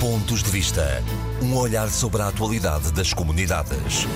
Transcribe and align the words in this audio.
Pontos 0.00 0.44
de 0.44 0.50
Vista. 0.50 1.02
Um 1.42 1.56
olhar 1.56 1.88
sobre 1.88 2.22
a 2.22 2.28
atualidade 2.28 2.92
das 2.92 3.12
comunidades. 3.12 4.06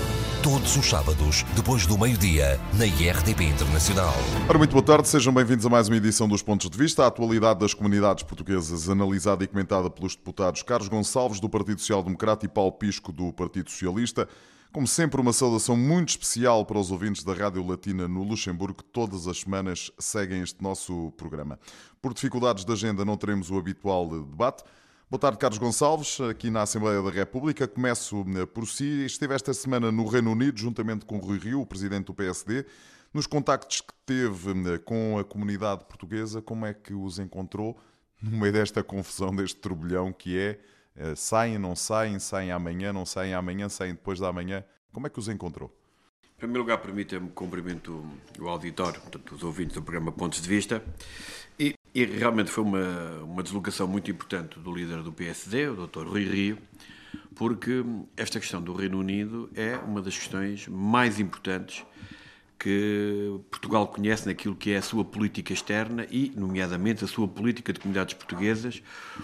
Todos 0.41 0.77
os 0.77 0.87
sábados, 0.87 1.43
depois 1.57 1.87
do 1.87 1.99
meio-dia, 1.99 2.61
na 2.79 2.87
IRTP 2.87 3.43
Internacional. 3.43 4.15
Ora, 4.49 4.59
muito 4.59 4.71
boa 4.71 4.85
tarde, 4.85 5.09
sejam 5.09 5.35
bem-vindos 5.35 5.67
a 5.67 5.69
mais 5.69 5.89
uma 5.89 5.97
edição 5.97 6.29
dos 6.29 6.41
Pontos 6.41 6.71
de 6.71 6.79
Vista. 6.79 7.03
A 7.03 7.09
atualidade 7.09 7.59
das 7.59 7.75
comunidades 7.75 8.23
portuguesas, 8.23 8.89
analisada 8.89 9.43
e 9.43 9.49
comentada 9.49 9.91
pelos 9.91 10.15
deputados 10.15 10.63
Carlos 10.63 10.87
Gonçalves, 10.87 11.41
do 11.41 11.49
Partido 11.49 11.81
Social 11.81 12.05
Democrata, 12.05 12.47
e 12.47 12.49
Paulo 12.49 12.71
Pisco, 12.71 13.11
do 13.11 13.33
Partido 13.33 13.69
Socialista. 13.69 14.29
Como 14.73 14.87
sempre, 14.87 15.21
uma 15.21 15.33
saudação 15.33 15.77
muito 15.77 16.11
especial 16.11 16.65
para 16.65 16.79
os 16.79 16.93
ouvintes 16.93 17.25
da 17.25 17.35
Rádio 17.35 17.67
Latina 17.67 18.07
no 18.07 18.23
Luxemburgo, 18.23 18.85
que 18.85 18.85
todas 18.85 19.27
as 19.27 19.41
semanas 19.41 19.91
seguem 19.99 20.43
este 20.43 20.63
nosso 20.63 21.13
programa. 21.17 21.59
Por 22.01 22.15
dificuldades 22.15 22.65
de 22.65 22.73
agenda, 22.73 23.05
não 23.05 23.17
teremos 23.17 23.51
o 23.51 23.59
habitual 23.59 24.09
debate. 24.09 24.63
Boa 25.13 25.21
tarde, 25.21 25.37
Carlos 25.37 25.59
Gonçalves, 25.59 26.19
aqui 26.23 26.49
na 26.49 26.63
Assembleia 26.63 27.03
da 27.03 27.11
República. 27.11 27.69
Começo 27.69 28.25
eh, 28.35 28.47
por 28.47 28.67
si. 28.67 29.05
Esteve 29.05 29.35
esta 29.35 29.53
semana 29.53 29.93
no 29.93 30.07
Reino 30.07 30.33
Unido, 30.33 30.59
juntamente 30.59 31.05
com 31.05 31.19
Rui 31.19 31.39
Rio, 31.39 31.61
o 31.61 31.67
presidente 31.67 32.07
do 32.07 32.15
PSD. 32.15 32.65
Nos 33.13 33.27
contactos 33.27 33.83
que 33.83 33.93
teve 34.07 34.53
eh, 34.73 34.79
com 34.79 35.19
a 35.19 35.23
comunidade 35.23 35.85
portuguesa, 35.85 36.41
como 36.41 36.65
é 36.65 36.73
que 36.73 36.95
os 36.95 37.19
encontrou 37.19 37.79
no 38.23 38.39
meio 38.39 38.55
desta 38.55 38.83
confusão, 38.83 39.37
deste 39.37 39.61
turbilhão 39.61 40.15
que 40.15 40.39
é 40.39 40.59
eh, 40.97 41.15
saem, 41.15 41.59
não 41.59 41.77
saem, 41.77 42.19
saem 42.19 42.51
amanhã, 42.51 42.91
não 42.91 43.05
saem 43.05 43.35
amanhã, 43.35 43.69
saem 43.69 43.93
depois 43.93 44.19
da 44.19 44.33
manhã? 44.33 44.65
Como 44.95 45.07
é 45.07 45.11
que 45.11 45.19
os 45.19 45.29
encontrou? 45.29 45.71
Em 46.25 46.39
primeiro 46.39 46.63
lugar, 46.63 46.79
permita-me 46.79 47.29
cumprimento 47.29 48.03
o 48.41 48.49
auditório, 48.49 48.99
portanto, 49.03 49.35
os 49.35 49.43
ouvintes 49.43 49.75
do 49.75 49.83
programa 49.83 50.11
Pontos 50.11 50.41
de 50.41 50.49
Vista, 50.49 50.83
e 51.59 51.75
e 51.95 52.05
realmente 52.05 52.51
foi 52.51 52.65
uma, 52.65 53.23
uma 53.23 53.43
deslocação 53.43 53.87
muito 53.87 54.11
importante 54.11 54.59
do 54.59 54.75
líder 54.75 55.03
do 55.03 55.13
PSD, 55.13 55.69
o 55.69 55.87
Dr. 55.87 56.07
Rui 56.07 56.25
Rio, 56.25 56.59
porque 57.35 57.85
esta 58.17 58.41
questão 58.41 58.63
do 58.63 58.73
Reino 58.73 58.99
Unido 58.99 59.51
é 59.55 59.77
uma 59.77 60.01
das 60.01 60.17
questões 60.17 60.67
mais 60.69 61.21
importantes 61.21 61.85
que 62.63 63.41
Portugal 63.51 63.89
conhece 63.89 64.25
naquilo 64.25 64.55
que 64.55 64.71
é 64.71 64.77
a 64.77 64.83
sua 64.83 65.05
política 65.05 65.53
externa 65.53 66.07
e, 66.09 66.33
nomeadamente, 66.37 67.05
a 67.05 67.09
sua 67.09 67.27
política 67.27 67.73
de 67.73 67.81
comunidades 67.81 68.15
portuguesas, 68.15 68.81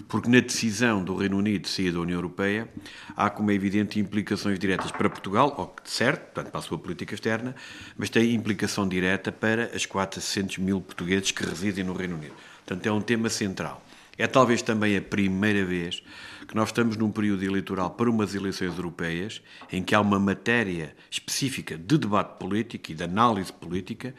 porque 0.09 0.29
na 0.29 0.41
decisão 0.41 1.01
do 1.01 1.15
Reino 1.15 1.37
Unido 1.37 1.61
de 1.61 1.69
sair 1.69 1.93
da 1.93 2.01
União 2.01 2.17
Europeia 2.17 2.67
há, 3.15 3.29
como 3.29 3.49
é 3.49 3.53
evidente, 3.53 3.97
implicações 3.97 4.59
diretas 4.59 4.91
para 4.91 5.09
Portugal, 5.09 5.55
ou 5.57 5.73
certo, 5.85 6.33
portanto, 6.33 6.51
para 6.51 6.59
a 6.59 6.61
sua 6.61 6.77
política 6.77 7.13
externa, 7.13 7.55
mas 7.97 8.09
tem 8.09 8.33
implicação 8.33 8.85
direta 8.85 9.31
para 9.31 9.73
as 9.73 9.85
400 9.85 10.57
mil 10.57 10.81
portugueses 10.81 11.31
que 11.31 11.45
residem 11.45 11.85
no 11.85 11.93
Reino 11.93 12.17
Unido. 12.17 12.33
Portanto, 12.65 12.85
é 12.87 12.91
um 12.91 12.99
tema 12.99 13.29
central. 13.29 13.81
É 14.19 14.27
talvez 14.27 14.61
também 14.61 14.97
a 14.97 15.01
primeira 15.01 15.63
vez 15.63 16.03
que 16.45 16.53
nós 16.53 16.67
estamos 16.67 16.97
num 16.97 17.09
período 17.09 17.41
eleitoral 17.45 17.91
para 17.91 18.09
umas 18.09 18.35
eleições 18.35 18.75
europeias 18.75 19.41
em 19.71 19.81
que 19.81 19.95
há 19.95 20.01
uma 20.01 20.19
matéria 20.19 20.93
específica 21.09 21.77
de 21.77 21.97
debate 21.97 22.37
político 22.37 22.91
e 22.91 22.95
de 22.95 23.01
análise 23.01 23.53
política 23.53 24.13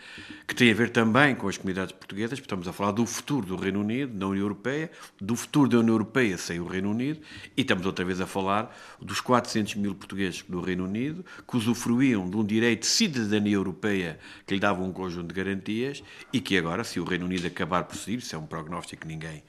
que 0.49 0.55
tem 0.55 0.71
a 0.71 0.75
ver 0.75 0.89
também 0.89 1.35
com 1.35 1.49
as 1.49 1.59
comunidades 1.59 1.93
portuguesas. 1.93 2.39
Estamos 2.39 2.67
a 2.67 2.73
falar 2.73 2.93
do 2.93 3.05
futuro 3.05 3.45
do 3.45 3.57
Reino 3.57 3.81
Unido, 3.81 4.17
da 4.17 4.27
União 4.27 4.43
Europeia, 4.43 4.91
do 5.21 5.37
futuro 5.37 5.69
da 5.69 5.79
União 5.81 5.93
Europeia 5.93 6.39
sem 6.39 6.61
o 6.61 6.67
Reino 6.67 6.93
Unido 6.93 7.21
e 7.55 7.61
estamos 7.61 7.85
outra 7.85 8.03
vez 8.03 8.23
a 8.23 8.27
falar 8.27 8.75
dos 9.03 9.21
400 9.21 9.75
mil 9.75 9.95
portugueses 9.95 10.43
do 10.49 10.63
Reino 10.63 10.85
Unido 10.87 11.23
que 11.47 11.59
usufruíam 11.59 12.31
de 12.31 12.39
um 12.39 12.45
direito 12.45 12.81
de 12.81 12.87
cidadania 12.87 13.55
europeia 13.55 14.19
que 14.47 14.55
lhe 14.55 14.61
dava 14.61 14.83
um 14.83 14.95
conjunto 14.95 15.29
de 15.29 15.35
garantias 15.35 16.03
e 16.33 16.41
que 16.41 16.57
agora, 16.57 16.85
se 16.85 16.99
o 16.99 17.05
Reino 17.05 17.27
Unido 17.27 17.47
acabar 17.47 17.85
por 17.85 17.97
sair, 17.97 18.17
isso 18.17 18.35
é 18.35 18.39
um 18.39 18.47
prognóstico 18.47 19.03
que 19.03 19.09
ninguém 19.09 19.43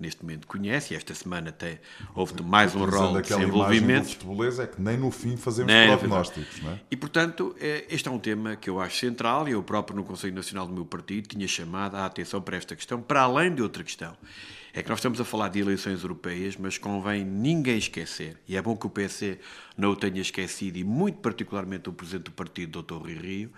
neste 0.00 0.22
momento 0.22 0.46
conhece, 0.46 0.94
e 0.94 0.96
esta 0.96 1.14
semana 1.14 1.50
até 1.50 1.80
houve 2.14 2.42
mais 2.42 2.74
um 2.74 2.84
rol 2.84 3.20
de 3.20 3.28
desenvolvimento. 3.28 4.18
é 4.58 4.66
que 4.66 4.80
nem 4.80 4.96
no 4.96 5.10
fim 5.10 5.36
fazemos 5.36 5.72
nem 5.72 5.88
prognósticos, 5.88 6.62
não 6.62 6.72
é? 6.72 6.80
E, 6.90 6.96
portanto, 6.96 7.54
é, 7.60 7.84
este 7.88 8.08
é 8.08 8.10
um 8.10 8.18
tema 8.18 8.56
que 8.56 8.68
eu 8.68 8.80
acho 8.80 8.96
central, 8.96 9.48
e 9.48 9.52
eu 9.52 9.62
próprio 9.62 9.96
no 9.96 10.04
Conselho 10.04 10.34
Nacional 10.34 10.66
do 10.66 10.72
meu 10.72 10.84
partido 10.84 11.28
tinha 11.28 11.46
chamado 11.46 11.96
a 11.96 12.06
atenção 12.06 12.40
para 12.40 12.56
esta 12.56 12.74
questão, 12.74 13.00
para 13.00 13.22
além 13.22 13.54
de 13.54 13.62
outra 13.62 13.84
questão. 13.84 14.16
É 14.74 14.82
que 14.82 14.88
nós 14.88 15.00
estamos 15.00 15.20
a 15.20 15.24
falar 15.24 15.48
de 15.48 15.60
eleições 15.60 16.02
europeias, 16.02 16.56
mas 16.56 16.78
convém 16.78 17.22
ninguém 17.22 17.76
esquecer, 17.76 18.38
e 18.48 18.56
é 18.56 18.62
bom 18.62 18.74
que 18.74 18.86
o 18.86 18.90
PC 18.90 19.38
não 19.76 19.90
o 19.90 19.96
tenha 19.96 20.20
esquecido, 20.22 20.78
e 20.78 20.84
muito 20.84 21.18
particularmente 21.18 21.90
o 21.90 21.92
Presidente 21.92 22.24
do 22.24 22.30
Partido, 22.30 22.82
Dr. 22.82 22.94
Rui 22.94 23.12
Rio, 23.12 23.50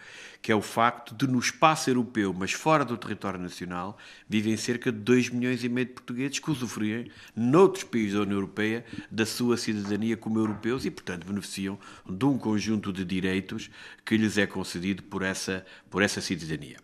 que 0.43 0.51
é 0.51 0.57
o 0.57 0.61
facto 0.61 1.15
de 1.15 1.29
no 1.29 1.39
espaço 1.39 1.89
europeu, 1.89 2.35
mas 2.37 2.51
fora 2.51 2.85
do 2.85 2.97
território 2.97 3.39
nacional, 3.39 3.97
vivem 4.29 4.57
cerca 4.57 4.91
de 4.91 4.99
2 4.99 5.31
milhões 5.31 5.63
e 5.63 5.69
meio 5.69 5.87
de 5.87 5.93
portugueses 5.93 6.41
que 6.41 6.51
usufruem, 6.51 7.09
noutros 7.37 7.85
países 7.85 8.15
da 8.15 8.23
União 8.23 8.39
Europeia, 8.39 8.85
da 9.09 9.25
sua 9.25 9.57
cidadania 9.57 10.17
como 10.17 10.41
europeus 10.41 10.85
e, 10.85 10.91
portanto, 10.91 11.27
beneficiam 11.27 11.79
de 12.11 12.25
um 12.25 12.37
conjunto 12.37 12.93
de 12.93 13.05
direitos 13.05 13.71
que 14.05 14.17
lhes 14.17 14.37
é 14.37 14.47
concedido 14.47 15.05
por 15.05 15.23
essa, 15.23 15.65
por 15.89 16.03
essa 16.03 16.21
cidadania. 16.21 16.79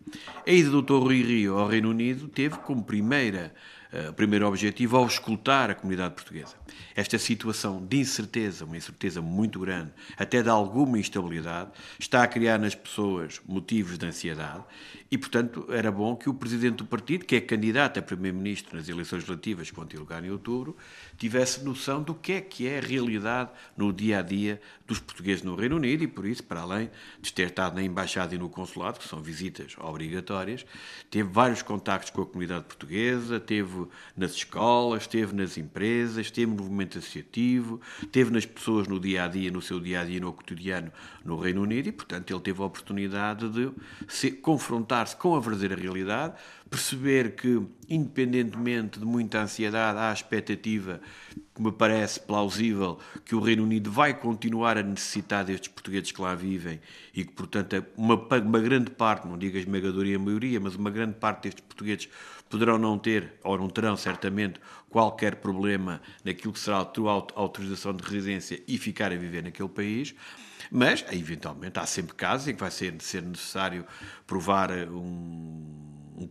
A 0.46 0.50
ida 0.52 0.70
do 0.70 0.82
Dr. 0.82 1.02
Rui 1.02 1.20
Rio 1.20 1.58
ao 1.58 1.66
Reino 1.66 1.90
Unido 1.90 2.28
teve 2.28 2.58
como 2.58 2.84
primeira 2.84 3.52
uh, 3.92 4.12
primeiro 4.12 4.46
objetivo 4.46 4.96
ao 4.96 5.06
escutar 5.06 5.70
a 5.70 5.74
comunidade 5.74 6.14
portuguesa. 6.14 6.54
Esta 6.94 7.18
situação 7.18 7.84
de 7.84 7.98
incerteza, 7.98 8.64
uma 8.64 8.76
incerteza 8.76 9.20
muito 9.20 9.60
grande, 9.60 9.90
até 10.16 10.42
de 10.42 10.48
alguma 10.48 10.98
instabilidade, 10.98 11.70
está 11.98 12.22
a 12.22 12.28
criar 12.28 12.58
nas 12.58 12.74
pessoas 12.74 13.40
motivos 13.46 13.98
de 13.98 14.06
ansiedade 14.06 14.64
e, 15.10 15.18
portanto, 15.18 15.66
era 15.70 15.90
bom 15.90 16.14
que 16.14 16.28
o 16.28 16.34
presidente 16.34 16.76
do 16.76 16.84
partido, 16.84 17.24
que 17.24 17.34
é 17.34 17.40
candidato 17.40 17.98
a 17.98 18.02
primeiro-ministro 18.02 18.76
nas 18.76 18.88
eleições 18.88 19.24
relativas 19.24 19.68
que 19.68 19.76
vão 19.76 19.84
ter 19.84 19.98
lugar 19.98 20.24
em 20.24 20.30
outubro, 20.30 20.76
tivesse 21.18 21.64
noção 21.64 22.02
do 22.02 22.14
que 22.14 22.32
é 22.32 22.40
que 22.40 22.68
é 22.68 22.78
a 22.78 22.80
realidade 22.80 23.50
no 23.76 23.92
dia 23.92 24.20
a 24.20 24.22
dia 24.22 24.60
dos 24.86 25.00
portugueses 25.00 25.42
no 25.42 25.56
Reino 25.56 25.76
Unido 25.76 26.04
e, 26.04 26.06
por 26.06 26.26
isso, 26.26 26.44
para 26.44 26.60
além 26.60 26.90
de 27.20 27.32
ter 27.32 27.48
estado 27.48 27.74
na 27.74 27.82
embaixada 27.82 28.34
e 28.34 28.38
no 28.38 28.48
consulado, 28.48 28.98
que 29.00 29.08
são 29.08 29.20
visitas 29.20 29.74
obrigatórias, 29.78 30.64
teve 31.10 31.28
vários 31.28 31.62
contactos 31.62 32.10
com 32.10 32.22
a 32.22 32.26
comunidade 32.26 32.64
portuguesa, 32.64 33.40
teve 33.40 33.79
nas 34.16 34.32
escolas, 34.32 35.02
esteve 35.02 35.34
nas 35.34 35.56
empresas, 35.56 36.26
esteve 36.26 36.50
no 36.50 36.62
movimento 36.62 36.98
associativo, 36.98 37.80
esteve 38.02 38.30
nas 38.30 38.44
pessoas 38.44 38.88
no 38.88 38.98
dia 38.98 39.24
a 39.24 39.28
dia, 39.28 39.50
no 39.50 39.62
seu 39.62 39.78
dia 39.78 40.00
a 40.00 40.04
dia, 40.04 40.20
no 40.20 40.32
cotidiano 40.32 40.92
no 41.24 41.36
Reino 41.36 41.62
Unido 41.62 41.88
e, 41.88 41.92
portanto, 41.92 42.30
ele 42.32 42.40
teve 42.40 42.62
a 42.62 42.64
oportunidade 42.64 43.48
de 43.48 44.30
confrontar-se 44.42 45.16
com 45.16 45.34
a 45.34 45.40
verdadeira 45.40 45.76
realidade, 45.76 46.34
perceber 46.68 47.34
que, 47.34 47.60
independentemente 47.88 48.98
de 48.98 49.04
muita 49.04 49.42
ansiedade, 49.42 49.98
há 49.98 50.10
a 50.10 50.12
expectativa 50.12 51.00
que 51.54 51.60
me 51.60 51.72
parece 51.72 52.20
plausível 52.20 52.98
que 53.24 53.34
o 53.34 53.40
Reino 53.40 53.64
Unido 53.64 53.90
vai 53.90 54.14
continuar 54.14 54.78
a 54.78 54.82
necessitar 54.82 55.44
destes 55.44 55.68
portugueses 55.68 56.12
que 56.12 56.22
lá 56.22 56.34
vivem 56.34 56.80
e 57.12 57.24
que, 57.24 57.32
portanto, 57.32 57.74
é 57.74 57.84
uma, 57.96 58.14
uma 58.14 58.60
grande 58.60 58.90
parte, 58.90 59.26
não 59.26 59.36
digo 59.36 59.56
a 59.56 59.60
esmagadoria 59.60 60.18
maioria, 60.18 60.60
mas 60.60 60.76
uma 60.76 60.90
grande 60.90 61.14
parte 61.14 61.42
destes 61.42 61.64
portugueses 61.64 62.08
poderão 62.50 62.76
não 62.76 62.98
ter, 62.98 63.34
ou 63.42 63.56
não 63.56 63.70
terão 63.70 63.96
certamente, 63.96 64.60
qualquer 64.90 65.36
problema 65.36 66.02
naquilo 66.24 66.52
que 66.52 66.58
será 66.58 66.80
a 66.80 66.84
tua 66.84 67.12
autorização 67.34 67.94
de 67.94 68.02
residência 68.02 68.60
e 68.66 68.76
ficar 68.76 69.12
a 69.12 69.16
viver 69.16 69.44
naquele 69.44 69.68
país. 69.68 70.14
Mas, 70.70 71.04
eventualmente, 71.10 71.78
há 71.78 71.86
sempre 71.86 72.14
casos 72.14 72.48
em 72.48 72.54
que 72.54 72.60
vai 72.60 72.70
ser, 72.70 73.00
ser 73.00 73.22
necessário 73.22 73.86
provar 74.26 74.70
um 74.70 75.89
um 76.20 76.28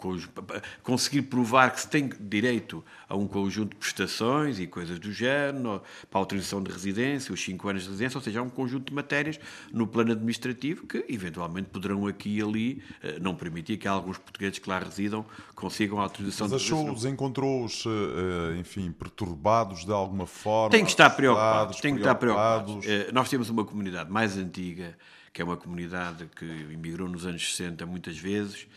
conseguir 0.84 1.24
provar 1.24 1.72
que 1.72 1.82
se 1.82 1.88
tem 1.88 2.10
direito 2.20 2.84
a 3.08 3.16
um 3.16 3.28
conjunto 3.28 3.72
de 3.72 3.76
prestações 3.78 4.60
e 4.60 4.68
coisas 4.68 5.00
do 5.00 5.12
género, 5.12 5.82
para 6.10 6.20
a 6.20 6.22
autorização 6.22 6.62
de 6.62 6.72
residência, 6.72 7.34
os 7.34 7.44
5 7.44 7.70
anos 7.70 7.84
de 7.84 7.90
residência, 7.90 8.18
ou 8.18 8.24
seja, 8.24 8.40
há 8.40 8.44
um 8.44 8.50
conjunto 8.50 8.90
de 8.90 8.94
matérias 8.94 9.40
no 9.72 9.88
plano 9.88 10.12
administrativo 10.12 10.86
que, 10.86 11.06
eventualmente, 11.10 11.70
poderão 11.70 12.08
aqui 12.08 12.38
e 12.38 12.42
ali 12.42 12.84
eh, 13.02 13.18
não 13.20 13.36
permitir 13.36 13.78
que 13.78 13.88
alguns 13.88 14.18
portugueses 14.18 14.60
que 14.60 14.70
lá 14.70 14.80
residam 14.80 15.26
consigam 15.56 16.00
a 16.00 16.04
autorização 16.04 16.48
Mas 16.48 16.62
de 16.62 16.68
residência. 16.68 16.76
Mas 16.76 16.96
achou-os, 16.98 17.14
encontrou-os, 17.14 17.84
eh, 17.86 18.60
enfim, 18.60 18.92
perturbados 18.92 19.86
de 19.86 19.92
alguma 19.92 20.28
forma? 20.28 20.72
Tem 20.72 20.84
que 20.84 20.92
estar 20.92 21.10
preocupados, 21.10 21.80
tem 21.80 21.94
que 21.94 22.02
estar 22.02 22.16
preocupados. 22.16 22.86
Eh, 22.86 23.10
nós 23.12 23.30
temos 23.30 23.50
uma 23.50 23.66
comunidade 23.66 24.12
mais 24.12 24.38
antiga, 24.38 24.98
que 25.34 25.42
é 25.42 25.46
uma 25.46 25.58
comunidade 25.58 26.30
que 26.36 26.46
imigrou 26.46 27.08
nos 27.08 27.26
anos 27.26 27.56
60 27.56 27.86
muitas 27.86 28.18
vezes, 28.18 28.68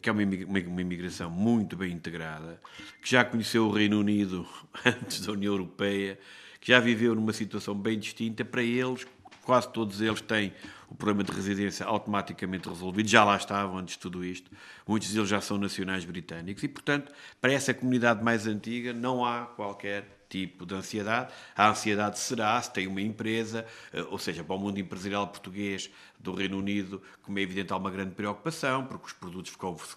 que 0.00 0.08
é 0.08 0.12
uma, 0.12 0.22
uma 0.22 0.80
imigração 0.80 1.30
muito 1.30 1.76
bem 1.76 1.92
integrada, 1.92 2.60
que 3.00 3.10
já 3.10 3.24
conheceu 3.24 3.66
o 3.66 3.70
Reino 3.70 4.00
Unido 4.00 4.46
antes 4.84 5.20
da 5.24 5.32
União 5.32 5.52
Europeia, 5.52 6.18
que 6.60 6.72
já 6.72 6.80
viveu 6.80 7.14
numa 7.14 7.32
situação 7.32 7.74
bem 7.74 7.98
distinta, 7.98 8.44
para 8.44 8.62
eles, 8.62 9.06
quase 9.42 9.72
todos 9.72 10.00
eles 10.00 10.20
têm 10.20 10.52
o 10.88 10.94
problema 10.94 11.24
de 11.24 11.32
residência 11.32 11.84
automaticamente 11.86 12.68
resolvido, 12.68 13.08
já 13.08 13.24
lá 13.24 13.36
estavam 13.36 13.78
antes 13.78 13.94
de 13.94 14.00
tudo 14.00 14.24
isto, 14.24 14.50
muitos 14.86 15.12
deles 15.12 15.28
já 15.28 15.40
são 15.40 15.58
nacionais 15.58 16.04
britânicos 16.04 16.62
e, 16.62 16.68
portanto, 16.68 17.12
para 17.40 17.52
essa 17.52 17.74
comunidade 17.74 18.22
mais 18.22 18.46
antiga 18.46 18.92
não 18.92 19.24
há 19.24 19.46
qualquer 19.46 20.15
tipo 20.28 20.66
de 20.66 20.74
ansiedade. 20.74 21.32
A 21.54 21.68
ansiedade 21.68 22.18
será 22.18 22.60
se 22.60 22.72
tem 22.72 22.86
uma 22.86 23.00
empresa, 23.00 23.66
eh, 23.92 24.02
ou 24.10 24.18
seja, 24.18 24.42
para 24.42 24.54
o 24.54 24.58
mundo 24.58 24.78
empresarial 24.78 25.26
português 25.28 25.90
do 26.18 26.32
Reino 26.32 26.58
Unido, 26.58 27.02
como 27.22 27.38
é 27.38 27.42
evidente, 27.42 27.72
há 27.72 27.76
uma 27.76 27.90
grande 27.90 28.14
preocupação, 28.14 28.84
porque 28.84 29.06
os 29.06 29.12
produtos 29.12 29.54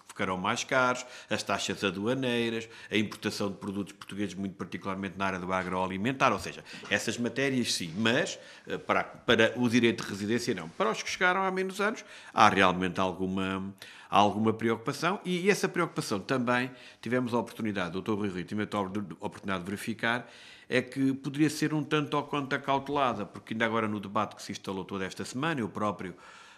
ficarão 0.08 0.38
mais 0.38 0.64
caros, 0.64 1.06
as 1.30 1.42
taxas 1.42 1.84
aduaneiras, 1.84 2.68
a 2.92 2.98
importação 2.98 3.50
de 3.50 3.58
produtos 3.58 3.94
portugueses, 3.94 4.36
muito 4.36 4.56
particularmente 4.56 5.18
na 5.18 5.26
área 5.26 5.40
do 5.40 5.52
agroalimentar, 5.52 6.32
ou 6.32 6.40
seja, 6.40 6.64
essas 6.90 7.18
matérias 7.18 7.74
sim, 7.74 7.94
mas 7.98 8.38
eh, 8.68 8.78
para, 8.78 9.04
para 9.04 9.54
o 9.58 9.70
direito 9.70 10.04
de 10.04 10.10
residência 10.10 10.54
não. 10.54 10.70
Para 10.70 10.92
os 10.92 11.02
que 11.02 11.10
chegaram 11.10 11.42
há 11.42 11.52
menos 11.52 11.82
anos, 11.82 12.04
há 12.34 12.50
realmente 12.50 13.00
alguma 13.00 13.74
há 14.10 14.18
alguma 14.18 14.52
preocupação 14.52 15.20
e 15.24 15.50
essa 15.50 15.70
preocupação 15.70 16.20
também 16.20 16.72
tivemos 17.02 17.34
a 17.34 17.40
oportunidade, 17.40 17.98
o 17.98 18.02
Dr. 18.02 18.14
Rui 18.14 18.30
Rui 18.30 18.44
tive 18.44 18.64
a 18.64 18.80
oportunidade 19.26 19.60
de 19.60 19.66
verificar, 19.66 20.30
é 20.68 20.82
que 20.82 21.14
poderia 21.14 21.50
ser 21.50 21.74
um 21.74 21.84
tanto 21.84 22.16
ou 22.16 22.24
quanto 22.24 22.54
acautelada, 22.54 23.26
porque 23.26 23.54
ainda 23.54 23.66
agora 23.66 23.88
no 23.88 24.00
debate 24.00 24.36
que 24.36 24.42
se 24.42 24.52
instalou 24.52 24.84
toda 24.84 25.06
esta 25.06 25.24
semana, 25.26 25.62
eu 25.62 25.70
próprio 25.70 26.16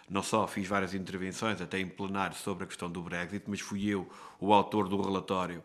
não 0.08 0.22
só 0.22 0.46
fiz 0.46 0.68
várias 0.68 0.94
intervenções, 0.94 1.60
até 1.60 1.78
em 1.78 1.88
plenário, 1.88 2.36
sobre 2.36 2.64
a 2.64 2.66
questão 2.66 2.90
do 2.90 3.00
Brexit, 3.00 3.44
mas 3.46 3.60
fui 3.60 3.86
eu 3.88 4.08
o 4.38 4.52
autor 4.52 4.88
do 4.88 5.00
relatório 5.00 5.62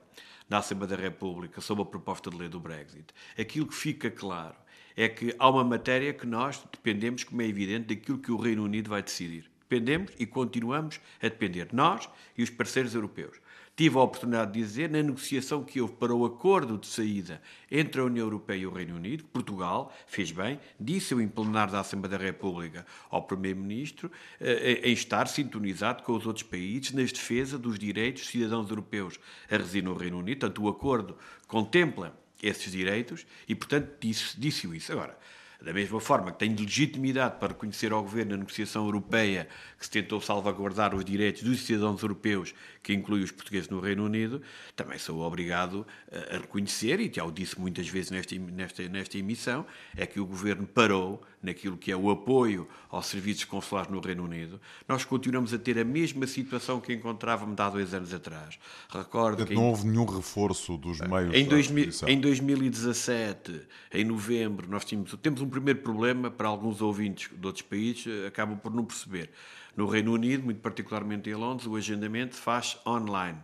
da 0.47 0.59
Assembleia 0.59 0.95
da 0.95 1.03
República 1.03 1.59
sobre 1.59 1.83
a 1.83 1.85
proposta 1.85 2.29
de 2.29 2.37
lei 2.37 2.47
do 2.47 2.59
Brexit. 2.59 3.13
Aquilo 3.37 3.67
que 3.67 3.75
fica 3.75 4.09
claro 4.09 4.55
é 4.95 5.09
que 5.09 5.35
há 5.37 5.49
uma 5.49 5.63
matéria 5.63 6.13
que 6.13 6.25
nós 6.25 6.63
dependemos, 6.71 7.23
como 7.23 7.41
é 7.41 7.45
evidente, 7.45 7.93
daquilo 7.93 8.17
que 8.17 8.31
o 8.31 8.37
Reino 8.37 8.63
Unido 8.63 8.89
vai 8.89 9.03
decidir. 9.03 9.49
Dependemos 9.69 10.13
e 10.17 10.25
continuamos 10.25 11.01
a 11.21 11.27
depender, 11.27 11.67
nós 11.73 12.09
e 12.37 12.43
os 12.43 12.49
parceiros 12.49 12.95
europeus. 12.95 13.37
Tive 13.75 13.95
a 13.97 14.01
oportunidade 14.01 14.53
de 14.53 14.59
dizer, 14.59 14.89
na 14.89 15.03
negociação 15.03 15.63
que 15.63 15.79
houve 15.79 15.93
para 15.93 16.15
o 16.15 16.25
acordo 16.25 16.79
de 16.79 16.87
saída 16.87 17.39
entre 17.69 18.01
a 18.01 18.05
União 18.05 18.25
Europeia 18.25 18.61
e 18.61 18.65
o 18.65 18.71
Reino 18.71 18.95
Unido, 18.95 19.23
Portugal 19.25 19.93
fez 20.07 20.31
bem, 20.31 20.59
disse 20.79 21.13
eu 21.13 21.21
em 21.21 21.27
plenário 21.27 21.73
da 21.73 21.81
Assembleia 21.81 22.17
da 22.17 22.23
República 22.23 22.87
ao 23.07 23.21
Primeiro-Ministro, 23.21 24.11
eh, 24.39 24.81
em 24.83 24.93
estar 24.93 25.27
sintonizado 25.27 26.01
com 26.01 26.13
os 26.13 26.25
outros 26.25 26.41
países 26.41 26.91
nas 26.91 27.11
defesa 27.11 27.55
dos 27.55 27.77
direitos 27.77 28.23
dos 28.23 28.31
cidadãos 28.31 28.67
europeus 28.67 29.19
a 29.47 29.57
residir 29.57 29.83
no 29.83 29.93
Reino 29.93 30.17
Unido. 30.17 30.39
Portanto, 30.39 30.63
o 30.63 30.69
acordo 30.69 31.15
contempla 31.45 32.17
esses 32.41 32.71
direitos 32.71 33.27
e, 33.47 33.53
portanto, 33.53 33.91
disse, 33.99 34.39
disse 34.39 34.75
isso. 34.75 34.91
Agora, 34.91 35.15
da 35.61 35.73
mesma 35.73 35.99
forma 35.99 36.31
que 36.31 36.39
tenho 36.39 36.57
legitimidade 36.57 37.39
para 37.39 37.49
reconhecer 37.49 37.91
ao 37.91 38.03
Governo 38.03 38.35
a 38.35 38.37
negociação 38.37 38.85
europeia 38.85 39.47
que 39.77 39.85
se 39.85 39.91
tentou 39.91 40.21
salvaguardar 40.21 40.93
os 40.93 41.03
direitos 41.03 41.43
dos 41.43 41.61
cidadãos 41.65 42.01
europeus, 42.01 42.53
que 42.87 42.93
inclui 42.93 43.21
os 43.21 43.31
portugueses 43.31 43.67
no 43.67 43.81
Reino 43.81 44.05
Unido, 44.05 44.41
também 44.73 44.97
sou 44.97 45.19
obrigado 45.19 45.85
a 46.31 46.37
reconhecer, 46.37 47.01
e 47.01 47.11
já 47.13 47.25
o 47.25 47.31
disse 47.33 47.59
muitas 47.59 47.85
vezes 47.89 48.11
nesta, 48.11 48.33
nesta, 48.33 48.87
nesta 48.87 49.17
emissão, 49.17 49.65
é 49.93 50.05
que 50.05 50.21
o 50.21 50.25
Governo 50.25 50.65
parou 50.65 51.21
naquilo 51.43 51.75
que 51.75 51.91
é 51.91 51.97
o 51.97 52.09
apoio 52.09 52.65
aos 52.89 53.07
serviços 53.07 53.43
consulares 53.43 53.91
no 53.91 53.99
Reino 53.99 54.23
Unido. 54.23 54.61
Nós 54.87 55.03
continuamos 55.03 55.53
a 55.53 55.59
ter 55.59 55.77
a 55.77 55.83
mesma 55.83 56.25
situação 56.27 56.79
que 56.79 56.93
encontrávamos 56.93 57.59
há 57.59 57.69
dois 57.69 57.93
anos 57.93 58.13
atrás. 58.13 58.57
Recordo 58.89 59.45
que... 59.45 59.53
Não 59.53 59.65
houve 59.65 59.85
nenhum 59.85 60.05
reforço 60.05 60.77
dos 60.77 61.01
meios 61.01 61.35
em, 61.35 61.45
2000, 61.45 61.89
em 62.07 62.21
2017, 62.21 63.67
em 63.93 64.05
novembro, 64.05 64.65
nós 64.69 64.85
tínhamos, 64.85 65.13
temos 65.21 65.41
um 65.41 65.49
primeiro 65.49 65.81
problema 65.81 66.31
para 66.31 66.47
alguns 66.47 66.81
ouvintes 66.81 67.29
de 67.37 67.45
outros 67.45 67.63
países, 67.63 68.07
acabam 68.25 68.57
por 68.57 68.73
não 68.73 68.85
perceber. 68.85 69.29
No 69.77 69.85
Reino 69.85 70.11
Unido, 70.11 70.43
muito 70.43 70.59
particularmente 70.59 71.29
em 71.29 71.35
Londres, 71.35 71.67
o 71.67 71.75
agendamento 71.75 72.35
faz 72.35 72.79
online. 72.83 73.37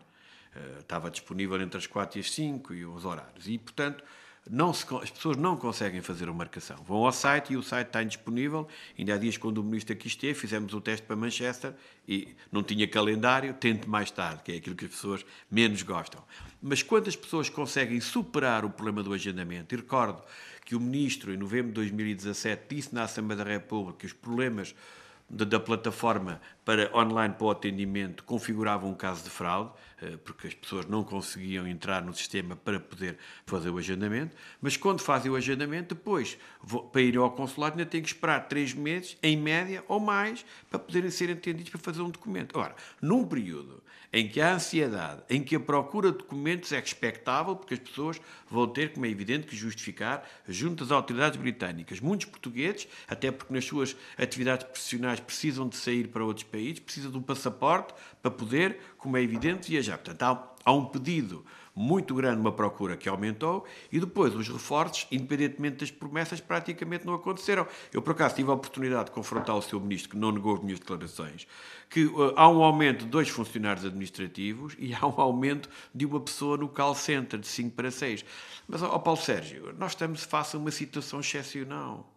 Uh, 0.56 0.80
estava 0.80 1.12
disponível 1.12 1.62
entre 1.62 1.77
as 1.77 1.85
4 1.85 2.18
e 2.18 2.21
as 2.21 2.31
5 2.31 2.74
e 2.74 2.85
os 2.85 3.06
horários. 3.06 3.47
E, 3.47 3.59
portanto, 3.59 4.03
se, 4.74 4.85
as 4.95 5.12
pessoas 5.12 5.38
não 5.38 5.56
conseguem 5.56 6.01
fazer 6.01 6.27
a 6.27 6.33
marcação. 6.33 6.77
Vão 6.88 7.06
ao 7.06 7.12
site 7.12 7.53
e 7.53 7.57
o 7.57 7.62
site 7.62 7.88
está 7.88 8.01
indisponível. 8.01 8.68
Ainda 8.97 9.13
há 9.13 9.18
dias, 9.18 9.38
quando 9.38 9.59
o 9.59 9.63
ministro 9.63 9.94
aqui 9.94 10.07
esteve, 10.07 10.33
fizemos 10.33 10.74
o 10.74 10.81
teste 10.81 11.06
para 11.06 11.15
Manchester 11.15 11.75
e 12.07 12.35
não 12.51 12.63
tinha 12.63 12.88
calendário, 12.88 13.53
tente 13.53 13.88
mais 13.88 14.09
tarde, 14.09 14.41
que 14.44 14.53
é 14.53 14.56
aquilo 14.56 14.75
que 14.75 14.85
as 14.85 14.91
pessoas 14.91 15.24
menos 15.51 15.83
gostam. 15.83 16.24
Mas 16.59 16.81
quando 16.81 17.09
as 17.09 17.15
pessoas 17.15 17.47
conseguem 17.47 18.01
superar 18.01 18.65
o 18.65 18.71
problema 18.71 19.03
do 19.03 19.13
agendamento, 19.13 19.75
e 19.75 19.77
recordo 19.77 20.19
que 20.65 20.75
o 20.75 20.80
ministro, 20.80 21.31
em 21.31 21.38
novembro 21.38 21.68
de 21.68 21.75
2017, 21.75 22.75
disse 22.75 22.95
na 22.95 23.03
Assembleia 23.03 23.44
da 23.44 23.50
República 23.51 24.00
que 24.00 24.06
os 24.07 24.13
problemas 24.13 24.74
da 25.30 25.60
plataforma 25.60 26.40
para 26.64 26.96
online 26.96 27.34
para 27.34 27.46
o 27.46 27.52
atendimento 27.52 28.24
configurava 28.24 28.86
um 28.86 28.94
caso 28.94 29.24
de 29.24 29.30
fraude, 29.30 29.72
eh, 30.02 30.18
porque 30.24 30.48
as 30.48 30.54
pessoas 30.54 30.86
não 30.86 31.04
conseguiam 31.04 31.68
entrar 31.68 32.02
no 32.02 32.14
sistema 32.14 32.56
para 32.56 32.80
poder 32.80 33.18
fazer 33.46 33.70
o 33.70 33.78
agendamento, 33.78 34.36
mas 34.62 34.78
quando 34.78 35.02
fazem 35.02 35.31
o 35.31 35.36
agendamento, 35.36 35.96
depois, 35.96 36.38
para 36.92 37.02
ir 37.02 37.18
ao 37.18 37.31
consulado, 37.31 37.78
ainda 37.78 37.90
têm 37.90 38.02
que 38.02 38.08
esperar 38.08 38.48
três 38.48 38.74
meses, 38.74 39.18
em 39.22 39.36
média, 39.36 39.84
ou 39.88 40.00
mais, 40.00 40.46
para 40.70 40.80
poderem 40.80 41.10
ser 41.10 41.31
atendidos 41.31 41.69
para 41.69 41.81
fazer 41.81 42.02
um 42.02 42.10
documento. 42.10 42.58
Ora, 42.58 42.76
num 43.02 43.26
período 43.26 43.82
em 44.13 44.27
que 44.27 44.39
a 44.39 44.54
ansiedade, 44.54 45.24
em 45.27 45.44
que 45.44 45.56
a 45.56 45.60
procura 45.60 46.12
de 46.12 46.19
documentos 46.19 46.71
é 46.71 46.77
expectável, 46.77 47.56
porque 47.56 47.74
as 47.74 47.80
pessoas 47.80 48.21
vão 48.48 48.68
ter, 48.68 48.94
como 48.94 49.07
é 49.07 49.10
evidente, 49.10 49.48
que 49.48 49.56
justificar 49.56 50.24
junto 50.48 50.83
às 50.83 50.92
autoridades 50.92 51.39
britânicas. 51.39 52.00
Muitos 52.00 52.27
portugueses, 52.27 52.88
até 53.07 53.31
porque 53.31 53.51
nas 53.51 53.65
suas 53.65 53.95
atividades 54.15 54.68
profissionais 54.68 55.19
precisam 55.19 55.68
de 55.68 55.75
sair 55.75 56.10
para 56.10 56.24
outros 56.24 56.45
países, 56.45 56.80
precisam 56.80 57.10
de 57.10 57.18
um 57.18 57.24
passaporte 57.24 57.95
para 58.21 58.30
poder, 58.30 58.77
como 59.00 59.18
é 59.18 59.24
evidente, 59.24 59.71
viajar. 59.71 59.98
Portanto, 59.98 60.21
há, 60.21 60.54
há 60.63 60.71
um 60.71 60.86
pedido 60.86 61.44
muito 61.75 62.14
grande, 62.14 62.40
uma 62.40 62.52
procura 62.52 62.96
que 62.96 63.10
aumentou, 63.10 63.66
e 63.92 64.00
depois 64.00 64.36
os 64.36 64.48
reforços, 64.48 65.08
independentemente 65.12 65.78
das 65.78 65.92
promessas, 65.92 66.40
praticamente 66.40 67.06
não 67.06 67.16
aconteceram. 67.16 67.68
Eu, 67.92 68.02
por 68.02 68.12
acaso, 68.12 68.36
tive 68.36 68.52
a 68.52 68.54
oportunidade 68.54 69.06
de 69.06 69.12
confrontar 69.12 69.56
o 69.56 69.62
seu 69.62 69.80
ministro, 69.80 70.12
que 70.12 70.18
não 70.18 70.31
negou 70.31 70.56
as 70.56 70.62
minhas 70.62 70.80
declarações, 70.80 71.48
que 71.90 72.06
uh, 72.06 72.34
há 72.36 72.48
um 72.48 72.64
aumento 72.64 73.06
de 73.06 73.10
dois 73.10 73.30
funcionários 73.30 73.86
administrativos 73.86 74.75
e 74.78 74.94
há 74.96 75.06
um 75.08 75.20
aumento 75.20 75.70
de 75.94 76.06
uma 76.06 76.20
pessoa 76.20 76.58
no 76.58 76.70
call 76.70 76.94
center, 76.94 77.40
de 77.40 77.48
5 77.48 77.76
para 77.76 77.90
6. 77.90 78.24
Mas, 78.68 78.84
ó, 78.84 78.98
Paulo 79.00 79.19
Sérgio, 79.19 79.74
nós 79.78 79.92
estamos 79.92 80.24
face 80.24 80.56
a 80.56 80.60
uma 80.60 80.72
situação 80.72 81.19
excepcional. 81.19 82.10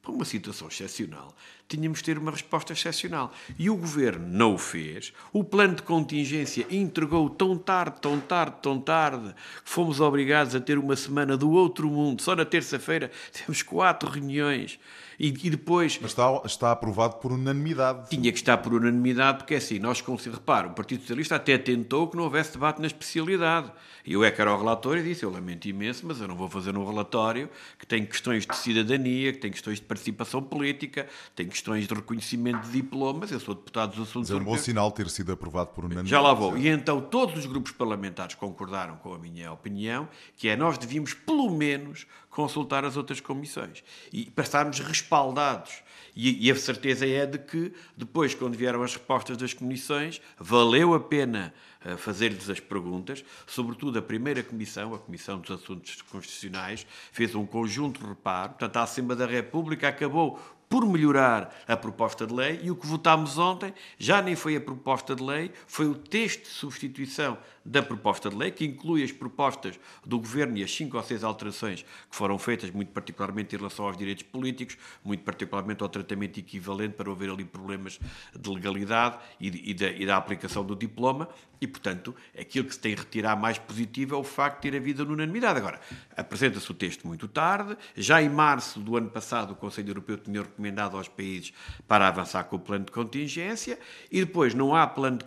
Para 0.00 0.12
uma 0.12 0.24
situação 0.24 0.68
excepcional, 0.68 1.34
tínhamos 1.68 1.98
de 1.98 2.04
ter 2.04 2.18
uma 2.18 2.30
resposta 2.30 2.72
excepcional. 2.72 3.32
E 3.58 3.68
o 3.68 3.76
governo 3.76 4.26
não 4.26 4.54
o 4.54 4.58
fez. 4.58 5.12
O 5.32 5.42
plano 5.42 5.76
de 5.76 5.82
contingência 5.82 6.66
entregou 6.70 7.28
tão 7.28 7.56
tarde, 7.56 8.00
tão 8.00 8.20
tarde, 8.20 8.56
tão 8.62 8.80
tarde, 8.80 9.34
que 9.64 9.70
fomos 9.70 10.00
obrigados 10.00 10.54
a 10.54 10.60
ter 10.60 10.78
uma 10.78 10.96
semana 10.96 11.36
do 11.36 11.50
outro 11.50 11.88
mundo. 11.88 12.22
Só 12.22 12.36
na 12.36 12.44
terça-feira 12.44 13.10
temos 13.32 13.62
quatro 13.62 14.10
reuniões. 14.10 14.78
E, 15.18 15.28
e, 15.28 15.50
depois. 15.50 15.98
Mas 16.00 16.10
está, 16.10 16.42
está 16.44 16.72
aprovado 16.72 17.16
por 17.16 17.32
unanimidade. 17.32 18.10
Tinha 18.10 18.30
que 18.30 18.38
estar 18.38 18.58
por 18.58 18.74
unanimidade, 18.74 19.38
porque 19.38 19.54
é 19.54 19.56
assim, 19.56 19.78
nós 19.78 20.02
repara, 20.26 20.68
o 20.68 20.74
Partido 20.74 21.00
Socialista 21.00 21.36
até 21.36 21.56
tentou 21.56 22.08
que 22.08 22.16
não 22.16 22.24
houvesse 22.24 22.52
debate 22.52 22.80
na 22.80 22.86
especialidade. 22.86 23.72
E 24.04 24.12
eu 24.12 24.22
é 24.22 24.30
que 24.30 24.40
era 24.40 24.54
o 24.54 24.58
relatório 24.58 25.02
e 25.02 25.08
disse: 25.08 25.24
Eu 25.24 25.30
lamento 25.30 25.66
imenso, 25.66 26.06
mas 26.06 26.20
eu 26.20 26.28
não 26.28 26.36
vou 26.36 26.48
fazer 26.48 26.76
um 26.76 26.86
relatório 26.86 27.48
que 27.78 27.86
tem 27.86 28.04
questões 28.04 28.46
de 28.46 28.56
cidadania, 28.56 29.32
que 29.32 29.38
tem 29.38 29.50
questões 29.50 29.80
de 29.80 29.86
participação 29.86 30.42
política, 30.42 31.08
tem 31.34 31.48
questões 31.56 31.88
de 31.88 31.94
reconhecimento 31.94 32.66
de 32.66 32.72
diplomas. 32.72 33.30
Eu 33.30 33.40
sou 33.40 33.54
deputado 33.54 33.96
dos 33.96 34.08
assuntos. 34.08 34.30
Mas 34.30 34.38
é 34.38 34.42
um 34.42 34.44
bom 34.44 34.58
sinal 34.58 34.92
ter 34.92 35.08
sido 35.08 35.32
aprovado 35.32 35.70
por 35.70 35.84
unanimidade. 35.84 36.10
Já 36.10 36.20
lá 36.20 36.34
vou. 36.34 36.56
E 36.56 36.68
então 36.68 37.00
todos 37.00 37.38
os 37.38 37.46
grupos 37.46 37.72
parlamentares 37.72 38.34
concordaram 38.34 38.96
com 38.96 39.14
a 39.14 39.18
minha 39.18 39.50
opinião, 39.52 40.08
que 40.36 40.48
é 40.48 40.56
nós 40.56 40.76
devíamos, 40.76 41.14
pelo 41.14 41.50
menos, 41.50 42.06
consultar 42.28 42.84
as 42.84 42.98
outras 42.98 43.18
comissões 43.18 43.82
e 44.12 44.26
passarmos 44.26 44.78
respaldados. 44.80 45.82
E, 46.14 46.46
e, 46.46 46.50
a 46.50 46.56
certeza 46.56 47.06
é 47.06 47.26
de 47.26 47.38
que, 47.38 47.74
depois, 47.94 48.34
quando 48.34 48.56
vieram 48.56 48.82
as 48.82 48.94
respostas 48.94 49.36
das 49.36 49.52
comissões, 49.52 50.20
valeu 50.38 50.94
a 50.94 51.00
pena 51.00 51.52
uh, 51.84 51.96
fazer-lhes 51.98 52.48
as 52.48 52.58
perguntas. 52.58 53.22
Sobretudo, 53.46 53.98
a 53.98 54.02
primeira 54.02 54.42
comissão, 54.42 54.94
a 54.94 54.98
Comissão 54.98 55.38
dos 55.38 55.50
Assuntos 55.50 56.00
Constitucionais, 56.00 56.86
fez 57.12 57.34
um 57.34 57.44
conjunto 57.44 58.00
de 58.00 58.06
reparo. 58.06 58.50
Portanto, 58.50 58.76
a 58.78 58.82
Assembleia 58.82 59.18
da 59.18 59.26
República 59.26 59.88
acabou 59.88 60.40
por 60.68 60.86
melhorar 60.86 61.54
a 61.66 61.76
proposta 61.76 62.26
de 62.26 62.34
lei 62.34 62.60
e 62.62 62.70
o 62.70 62.76
que 62.76 62.86
votámos 62.86 63.38
ontem 63.38 63.72
já 63.98 64.20
nem 64.20 64.34
foi 64.34 64.56
a 64.56 64.60
proposta 64.60 65.14
de 65.14 65.22
lei, 65.22 65.50
foi 65.66 65.86
o 65.86 65.94
texto 65.94 66.42
de 66.42 66.48
substituição 66.48 67.38
da 67.64 67.82
proposta 67.82 68.30
de 68.30 68.36
lei, 68.36 68.50
que 68.50 68.64
inclui 68.64 69.02
as 69.02 69.10
propostas 69.10 69.78
do 70.04 70.18
Governo 70.18 70.56
e 70.56 70.62
as 70.62 70.72
cinco 70.72 70.96
ou 70.96 71.02
seis 71.02 71.24
alterações 71.24 71.82
que 71.82 72.16
foram 72.16 72.38
feitas, 72.38 72.70
muito 72.70 72.92
particularmente 72.92 73.54
em 73.54 73.58
relação 73.58 73.86
aos 73.86 73.96
direitos 73.96 74.22
políticos, 74.22 74.78
muito 75.04 75.24
particularmente 75.24 75.82
ao 75.82 75.88
tratamento 75.88 76.38
equivalente 76.38 76.94
para 76.94 77.10
haver 77.10 77.30
ali 77.30 77.44
problemas 77.44 77.98
de 78.34 78.50
legalidade 78.50 79.18
e, 79.40 79.70
e, 79.70 79.74
da, 79.74 79.90
e 79.90 80.06
da 80.06 80.16
aplicação 80.16 80.64
do 80.64 80.76
diploma, 80.76 81.28
e, 81.60 81.66
portanto, 81.66 82.14
aquilo 82.38 82.66
que 82.66 82.74
se 82.74 82.80
tem 82.80 82.92
a 82.92 82.96
retirar 82.96 83.34
mais 83.34 83.58
positivo 83.58 84.14
é 84.14 84.18
o 84.18 84.24
facto 84.24 84.62
de 84.62 84.70
ter 84.70 84.76
havido 84.76 85.02
a 85.02 85.06
unanimidade. 85.06 85.58
Agora, 85.58 85.80
apresenta-se 86.16 86.70
o 86.70 86.74
texto 86.74 87.06
muito 87.06 87.26
tarde, 87.26 87.76
já 87.96 88.22
em 88.22 88.28
março 88.28 88.78
do 88.78 88.96
ano 88.96 89.08
passado 89.08 89.52
o 89.52 89.56
Conselho 89.56 89.88
Europeu 89.88 90.18
tinha 90.18 90.44
recomendado 90.56 90.96
aos 90.96 91.06
países 91.06 91.52
para 91.86 92.08
avançar 92.08 92.44
com 92.44 92.56
o 92.56 92.58
plano 92.58 92.86
de 92.86 92.92
contingência 92.92 93.78
e 94.10 94.24
depois 94.24 94.54
não 94.54 94.74
há 94.74 94.86
plano 94.86 95.18
de 95.18 95.24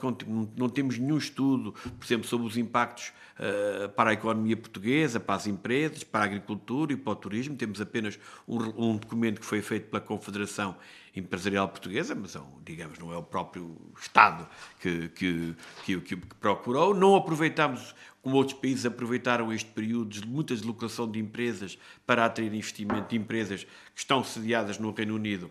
não 0.57 0.67
temos 0.67 0.97
nenhum 0.97 1.17
estudo, 1.17 1.71
por 1.71 2.05
exemplo, 2.05 2.27
sobre 2.27 2.47
os 2.47 2.57
impactos 2.57 3.13
uh, 3.37 3.89
para 3.89 4.09
a 4.09 4.13
economia 4.13 4.57
portuguesa, 4.57 5.19
para 5.19 5.35
as 5.35 5.45
empresas, 5.45 6.03
para 6.03 6.21
a 6.21 6.23
agricultura 6.23 6.93
e 6.93 6.97
para 6.97 7.13
o 7.13 7.15
turismo. 7.15 7.55
Temos 7.55 7.79
apenas 7.79 8.19
um, 8.47 8.57
um 8.89 8.97
documento 8.97 9.39
que 9.39 9.45
foi 9.45 9.61
feito 9.61 9.89
pela 9.89 10.01
Confederação 10.01 10.75
Empresarial 11.15 11.67
Portuguesa, 11.67 12.15
mas 12.15 12.35
é 12.35 12.41
digamos 12.63 12.99
não 12.99 13.11
é 13.11 13.17
o 13.17 13.23
próprio 13.23 13.75
Estado 13.99 14.47
que, 14.79 15.09
que, 15.09 15.55
que, 15.83 16.01
que 16.01 16.15
procurou. 16.39 16.93
Não 16.93 17.15
aproveitamos 17.15 17.95
como 18.21 18.35
outros 18.35 18.59
países 18.59 18.85
aproveitaram 18.85 19.51
este 19.51 19.69
período 19.71 20.09
de 20.09 20.27
muita 20.27 20.53
deslocação 20.53 21.09
de 21.09 21.19
empresas 21.19 21.77
para 22.05 22.25
atrair 22.25 22.53
investimento 22.53 23.09
de 23.09 23.17
empresas 23.17 23.63
que 23.63 23.99
estão 23.99 24.23
sediadas 24.23 24.77
no 24.77 24.91
Reino 24.91 25.15
Unido 25.15 25.49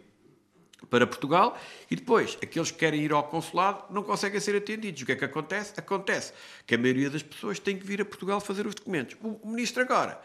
para 0.91 1.07
Portugal 1.07 1.59
e 1.91 1.97
depois 1.97 2.38
aqueles 2.43 2.71
que 2.71 2.79
querem 2.79 3.03
ir 3.03 3.12
ao 3.12 3.25
consulado 3.25 3.85
não 3.91 4.03
conseguem 4.03 4.41
ser 4.41 4.57
atendidos. 4.57 5.03
O 5.03 5.07
que 5.07 5.12
é 5.12 5.17
que 5.17 5.25
acontece? 5.25 5.75
Acontece 5.77 6.33
que 6.67 6.75
a 6.75 6.79
maioria 6.79 7.11
das 7.11 7.23
pessoas 7.23 7.59
tem 7.59 7.77
que 7.77 7.85
vir 7.85 8.00
a 8.00 8.05
Portugal 8.05 8.41
fazer 8.41 8.67
os 8.67 8.75
documentos. 8.75 9.17
O 9.21 9.49
ministro 9.49 9.83
agora, 9.83 10.21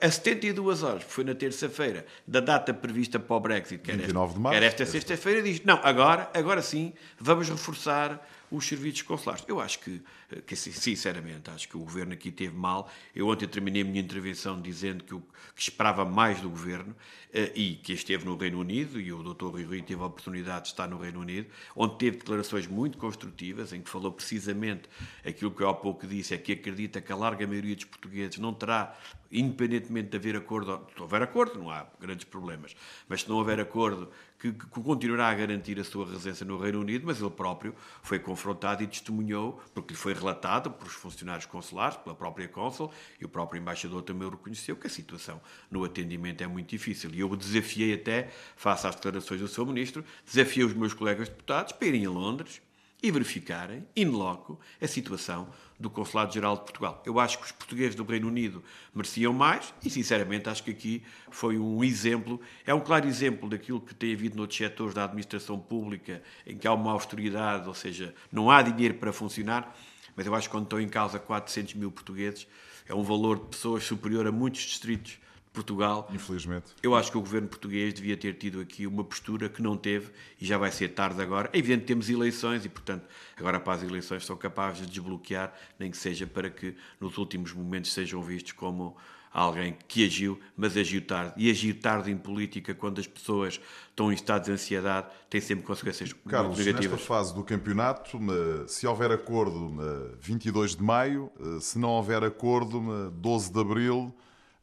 a 0.00 0.10
72 0.10 0.82
horas, 0.82 1.04
que 1.04 1.12
foi 1.12 1.22
na 1.22 1.34
terça-feira, 1.34 2.04
da 2.26 2.40
data 2.40 2.74
prevista 2.74 3.18
para 3.20 3.36
o 3.36 3.40
Brexit, 3.40 3.80
que 3.80 3.92
era 3.92 4.02
esta, 4.02 4.54
era 4.54 4.66
esta 4.66 4.84
sexta-feira, 4.86 5.40
diz, 5.40 5.62
não, 5.64 5.78
agora, 5.84 6.28
agora 6.34 6.60
sim, 6.60 6.92
vamos 7.20 7.48
reforçar 7.48 8.20
os 8.50 8.66
serviços 8.66 9.02
consulares. 9.02 9.44
Eu 9.46 9.60
acho 9.60 9.78
que, 9.80 10.02
que, 10.46 10.56
sinceramente, 10.56 11.50
acho 11.50 11.68
que 11.68 11.76
o 11.76 11.80
governo 11.80 12.14
aqui 12.14 12.30
teve 12.30 12.56
mal. 12.56 12.90
Eu 13.14 13.28
ontem 13.28 13.46
terminei 13.46 13.82
a 13.82 13.84
minha 13.84 14.00
intervenção 14.00 14.60
dizendo 14.60 15.04
que, 15.04 15.14
o, 15.14 15.20
que 15.54 15.62
esperava 15.62 16.04
mais 16.04 16.40
do 16.40 16.48
governo 16.48 16.92
uh, 16.92 17.52
e 17.54 17.74
que 17.76 17.92
esteve 17.92 18.24
no 18.24 18.36
Reino 18.36 18.58
Unido, 18.58 19.00
e 19.00 19.12
o 19.12 19.22
Dr. 19.22 19.46
Rui 19.46 19.64
Rui 19.64 19.82
teve 19.82 20.00
a 20.02 20.06
oportunidade 20.06 20.62
de 20.62 20.68
estar 20.68 20.88
no 20.88 20.98
Reino 20.98 21.20
Unido, 21.20 21.48
onde 21.76 21.98
teve 21.98 22.16
declarações 22.18 22.66
muito 22.66 22.96
construtivas, 22.96 23.72
em 23.72 23.82
que 23.82 23.90
falou 23.90 24.12
precisamente 24.12 24.88
aquilo 25.24 25.50
que 25.50 25.62
eu 25.62 25.68
há 25.68 25.74
pouco 25.74 26.06
disse, 26.06 26.34
é 26.34 26.38
que 26.38 26.52
acredita 26.52 27.00
que 27.00 27.12
a 27.12 27.16
larga 27.16 27.46
maioria 27.46 27.74
dos 27.74 27.84
portugueses 27.84 28.38
não 28.38 28.54
terá 28.54 28.96
independentemente 29.30 30.08
de 30.08 30.16
haver 30.16 30.36
acordo, 30.36 30.86
se 30.94 31.00
houver 31.00 31.22
acordo, 31.22 31.58
não 31.58 31.70
há 31.70 31.86
grandes 32.00 32.24
problemas, 32.24 32.74
mas 33.08 33.22
se 33.22 33.28
não 33.28 33.36
houver 33.36 33.60
acordo, 33.60 34.10
que, 34.38 34.52
que, 34.52 34.66
continuará 34.66 35.28
a 35.28 35.34
garantir 35.34 35.78
a 35.80 35.84
sua 35.84 36.06
residência 36.06 36.46
no 36.46 36.58
Reino 36.58 36.80
Unido, 36.80 37.06
mas 37.06 37.20
ele 37.20 37.30
próprio 37.30 37.74
foi 38.02 38.18
confrontado 38.18 38.82
e 38.82 38.86
testemunhou, 38.86 39.60
porque 39.74 39.92
lhe 39.92 39.98
foi 39.98 40.14
relatado 40.14 40.70
por 40.70 40.86
os 40.86 40.94
funcionários 40.94 41.46
consulares, 41.46 41.96
pela 41.96 42.14
própria 42.14 42.46
cônsul, 42.46 42.92
e 43.20 43.24
o 43.24 43.28
próprio 43.28 43.60
embaixador 43.60 44.02
também 44.02 44.26
o 44.26 44.30
reconheceu, 44.30 44.76
que 44.76 44.86
a 44.86 44.90
situação 44.90 45.40
no 45.70 45.84
atendimento 45.84 46.42
é 46.42 46.46
muito 46.46 46.70
difícil. 46.70 47.10
E 47.12 47.20
eu 47.20 47.36
desafiei 47.36 47.94
até, 47.94 48.30
face 48.56 48.86
às 48.86 48.94
declarações 48.94 49.40
do 49.40 49.48
seu 49.48 49.66
ministro, 49.66 50.04
desafiei 50.24 50.64
os 50.64 50.72
meus 50.72 50.94
colegas 50.94 51.28
deputados 51.28 51.72
para 51.72 51.88
irem 51.88 52.06
a 52.06 52.10
Londres 52.10 52.62
e 53.02 53.10
verificarem, 53.10 53.86
in 53.96 54.06
loco, 54.06 54.58
a 54.80 54.86
situação 54.86 55.48
do 55.78 55.88
Consulado-Geral 55.88 56.56
de 56.56 56.62
Portugal. 56.62 57.02
Eu 57.06 57.20
acho 57.20 57.38
que 57.38 57.44
os 57.44 57.52
portugueses 57.52 57.94
do 57.94 58.04
Reino 58.04 58.26
Unido 58.26 58.62
mereciam 58.92 59.32
mais 59.32 59.72
e, 59.84 59.88
sinceramente, 59.88 60.48
acho 60.48 60.62
que 60.64 60.70
aqui 60.70 61.02
foi 61.30 61.58
um 61.58 61.84
exemplo, 61.84 62.40
é 62.66 62.74
um 62.74 62.80
claro 62.80 63.06
exemplo 63.06 63.48
daquilo 63.48 63.80
que 63.80 63.94
tem 63.94 64.12
havido 64.12 64.36
noutros 64.36 64.58
setores 64.58 64.94
da 64.94 65.04
administração 65.04 65.58
pública, 65.58 66.22
em 66.46 66.56
que 66.56 66.66
há 66.66 66.72
uma 66.72 66.92
austeridade, 66.92 67.68
ou 67.68 67.74
seja, 67.74 68.14
não 68.32 68.50
há 68.50 68.60
dinheiro 68.62 68.94
para 68.94 69.12
funcionar, 69.12 69.76
mas 70.16 70.26
eu 70.26 70.34
acho 70.34 70.48
que 70.48 70.52
quando 70.52 70.64
estão 70.64 70.80
em 70.80 70.88
causa 70.88 71.18
400 71.18 71.74
mil 71.74 71.92
portugueses, 71.92 72.46
é 72.88 72.94
um 72.94 73.02
valor 73.02 73.38
de 73.38 73.46
pessoas 73.46 73.84
superior 73.84 74.26
a 74.26 74.32
muitos 74.32 74.62
distritos 74.62 75.18
Portugal. 75.58 76.08
Infelizmente. 76.12 76.66
Eu 76.82 76.94
acho 76.94 77.10
que 77.10 77.18
o 77.18 77.20
governo 77.20 77.48
português 77.48 77.92
devia 77.92 78.16
ter 78.16 78.34
tido 78.34 78.60
aqui 78.60 78.86
uma 78.86 79.02
postura 79.02 79.48
que 79.48 79.60
não 79.60 79.76
teve 79.76 80.10
e 80.40 80.46
já 80.46 80.56
vai 80.56 80.70
ser 80.70 80.88
tarde 80.88 81.20
agora. 81.20 81.50
É 81.52 81.58
evidente 81.58 81.80
que 81.80 81.86
temos 81.86 82.08
eleições 82.08 82.64
e, 82.64 82.68
portanto, 82.68 83.06
agora 83.36 83.58
para 83.58 83.72
as 83.72 83.82
eleições 83.82 84.24
são 84.24 84.36
capazes 84.36 84.86
de 84.86 84.92
desbloquear, 84.92 85.52
nem 85.78 85.90
que 85.90 85.96
seja 85.96 86.26
para 86.26 86.48
que 86.48 86.76
nos 87.00 87.18
últimos 87.18 87.52
momentos 87.52 87.92
sejam 87.92 88.22
vistos 88.22 88.52
como 88.52 88.96
alguém 89.32 89.76
que 89.86 90.06
agiu, 90.06 90.38
mas 90.56 90.76
agiu 90.76 91.02
tarde. 91.02 91.34
E 91.36 91.50
agir 91.50 91.74
tarde 91.74 92.10
em 92.10 92.16
política, 92.16 92.74
quando 92.74 92.98
as 93.00 93.06
pessoas 93.06 93.60
estão 93.90 94.10
em 94.10 94.14
estado 94.14 94.44
de 94.44 94.52
ansiedade, 94.52 95.08
tem 95.28 95.40
sempre 95.40 95.64
consequências 95.64 96.12
Carlos, 96.28 96.56
muito 96.56 96.66
negativas. 96.66 96.98
nesta 96.98 97.06
fase 97.06 97.34
do 97.34 97.44
campeonato, 97.44 98.18
se 98.66 98.86
houver 98.86 99.10
acordo 99.12 100.16
22 100.20 100.76
de 100.76 100.82
maio, 100.82 101.30
se 101.60 101.78
não 101.78 101.90
houver 101.90 102.22
acordo 102.24 103.10
12 103.10 103.52
de 103.52 103.60
abril, 103.60 104.14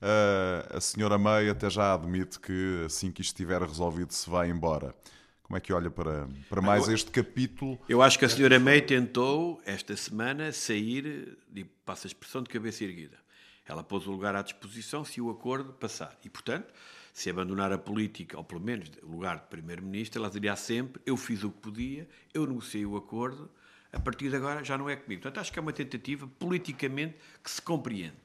a 0.01 0.81
senhora 0.81 1.17
May 1.17 1.49
até 1.49 1.69
já 1.69 1.93
admite 1.93 2.39
que 2.39 2.83
assim 2.85 3.11
que 3.11 3.21
isto 3.21 3.31
estiver 3.31 3.61
resolvido 3.61 4.11
se 4.11 4.29
vai 4.29 4.49
embora. 4.49 4.95
Como 5.43 5.57
é 5.57 5.59
que 5.59 5.71
olha 5.71 5.91
para, 5.91 6.27
para 6.49 6.59
mais 6.59 6.87
este 6.87 7.11
capítulo? 7.11 7.79
Eu 7.87 8.01
acho 8.01 8.17
que 8.17 8.25
a 8.25 8.29
senhora 8.29 8.59
May 8.59 8.81
tentou, 8.81 9.61
esta 9.63 9.95
semana, 9.95 10.51
sair, 10.51 11.37
e 11.53 11.63
passa 11.63 12.07
a 12.07 12.09
expressão, 12.09 12.41
de 12.41 12.49
cabeça 12.49 12.83
erguida. 12.83 13.17
Ela 13.63 13.83
pôs 13.83 14.07
o 14.07 14.11
lugar 14.11 14.35
à 14.35 14.41
disposição 14.41 15.05
se 15.05 15.21
o 15.21 15.29
acordo 15.29 15.71
passar. 15.71 16.17
E, 16.23 16.29
portanto, 16.29 16.73
se 17.13 17.29
abandonar 17.29 17.71
a 17.71 17.77
política, 17.77 18.37
ou 18.37 18.43
pelo 18.43 18.59
menos 18.59 18.91
o 19.03 19.11
lugar 19.11 19.37
de 19.37 19.47
Primeiro-Ministro, 19.47 20.19
ela 20.19 20.31
diria 20.31 20.55
sempre: 20.55 20.99
eu 21.05 21.15
fiz 21.15 21.43
o 21.43 21.51
que 21.51 21.59
podia, 21.59 22.07
eu 22.33 22.47
negociei 22.47 22.85
o 22.85 22.97
acordo, 22.97 23.49
a 23.93 23.99
partir 23.99 24.29
de 24.29 24.35
agora 24.35 24.63
já 24.63 24.77
não 24.77 24.89
é 24.89 24.95
comigo. 24.95 25.21
Portanto, 25.21 25.41
acho 25.41 25.53
que 25.53 25.59
é 25.59 25.61
uma 25.61 25.73
tentativa 25.73 26.27
politicamente 26.39 27.15
que 27.43 27.51
se 27.51 27.61
compreende 27.61 28.24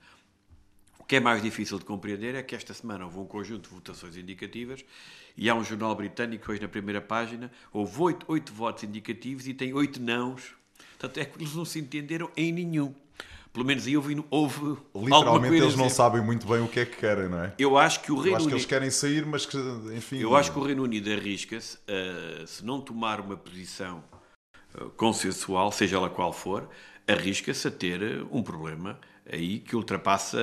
que 1.10 1.16
é 1.16 1.20
mais 1.20 1.42
difícil 1.42 1.76
de 1.76 1.84
compreender 1.84 2.36
é 2.36 2.42
que 2.44 2.54
esta 2.54 2.72
semana 2.72 3.04
houve 3.04 3.18
um 3.18 3.24
conjunto 3.24 3.68
de 3.68 3.74
votações 3.74 4.16
indicativas 4.16 4.84
e 5.36 5.50
há 5.50 5.56
um 5.56 5.64
jornal 5.64 5.92
britânico 5.96 6.52
hoje 6.52 6.62
na 6.62 6.68
primeira 6.68 7.00
página, 7.00 7.50
houve 7.72 8.00
oito, 8.00 8.24
oito 8.28 8.52
votos 8.52 8.84
indicativos 8.84 9.48
e 9.48 9.52
tem 9.52 9.74
oito 9.74 10.00
nãos. 10.00 10.54
Portanto, 10.90 11.18
é 11.18 11.24
que 11.24 11.36
eles 11.36 11.52
não 11.52 11.64
se 11.64 11.80
entenderam 11.80 12.30
em 12.36 12.52
nenhum. 12.52 12.94
Pelo 13.52 13.66
menos 13.66 13.88
aí 13.88 13.96
houve, 13.96 14.24
houve 14.30 14.80
Literalmente 14.94 15.56
eles 15.56 15.74
não 15.74 15.90
sabem 15.90 16.22
muito 16.22 16.46
bem 16.46 16.60
o 16.60 16.68
que 16.68 16.78
é 16.78 16.86
que 16.86 16.96
querem, 16.98 17.28
não 17.28 17.42
é? 17.42 17.54
Eu 17.58 17.76
acho 17.76 18.02
que 18.02 18.12
o 18.12 18.20
Reino 18.20 18.36
acho 18.36 18.46
que 18.46 18.54
eles 18.54 18.64
querem 18.64 18.90
sair, 18.90 19.26
mas 19.26 19.44
que, 19.44 19.56
enfim... 19.92 20.18
Eu 20.18 20.36
acho 20.36 20.52
que 20.52 20.60
o 20.60 20.62
Reino 20.62 20.84
Unido 20.84 21.10
arrisca-se, 21.10 21.76
uh, 21.76 22.46
se 22.46 22.64
não 22.64 22.80
tomar 22.80 23.18
uma 23.20 23.36
posição 23.36 24.04
uh, 24.80 24.90
consensual, 24.90 25.72
seja 25.72 25.96
ela 25.96 26.08
qual 26.08 26.32
for, 26.32 26.68
arrisca-se 27.04 27.66
a 27.66 27.70
ter 27.72 28.24
um 28.30 28.44
problema 28.44 28.96
aí 29.30 29.58
que 29.58 29.76
ultrapassa 29.76 30.38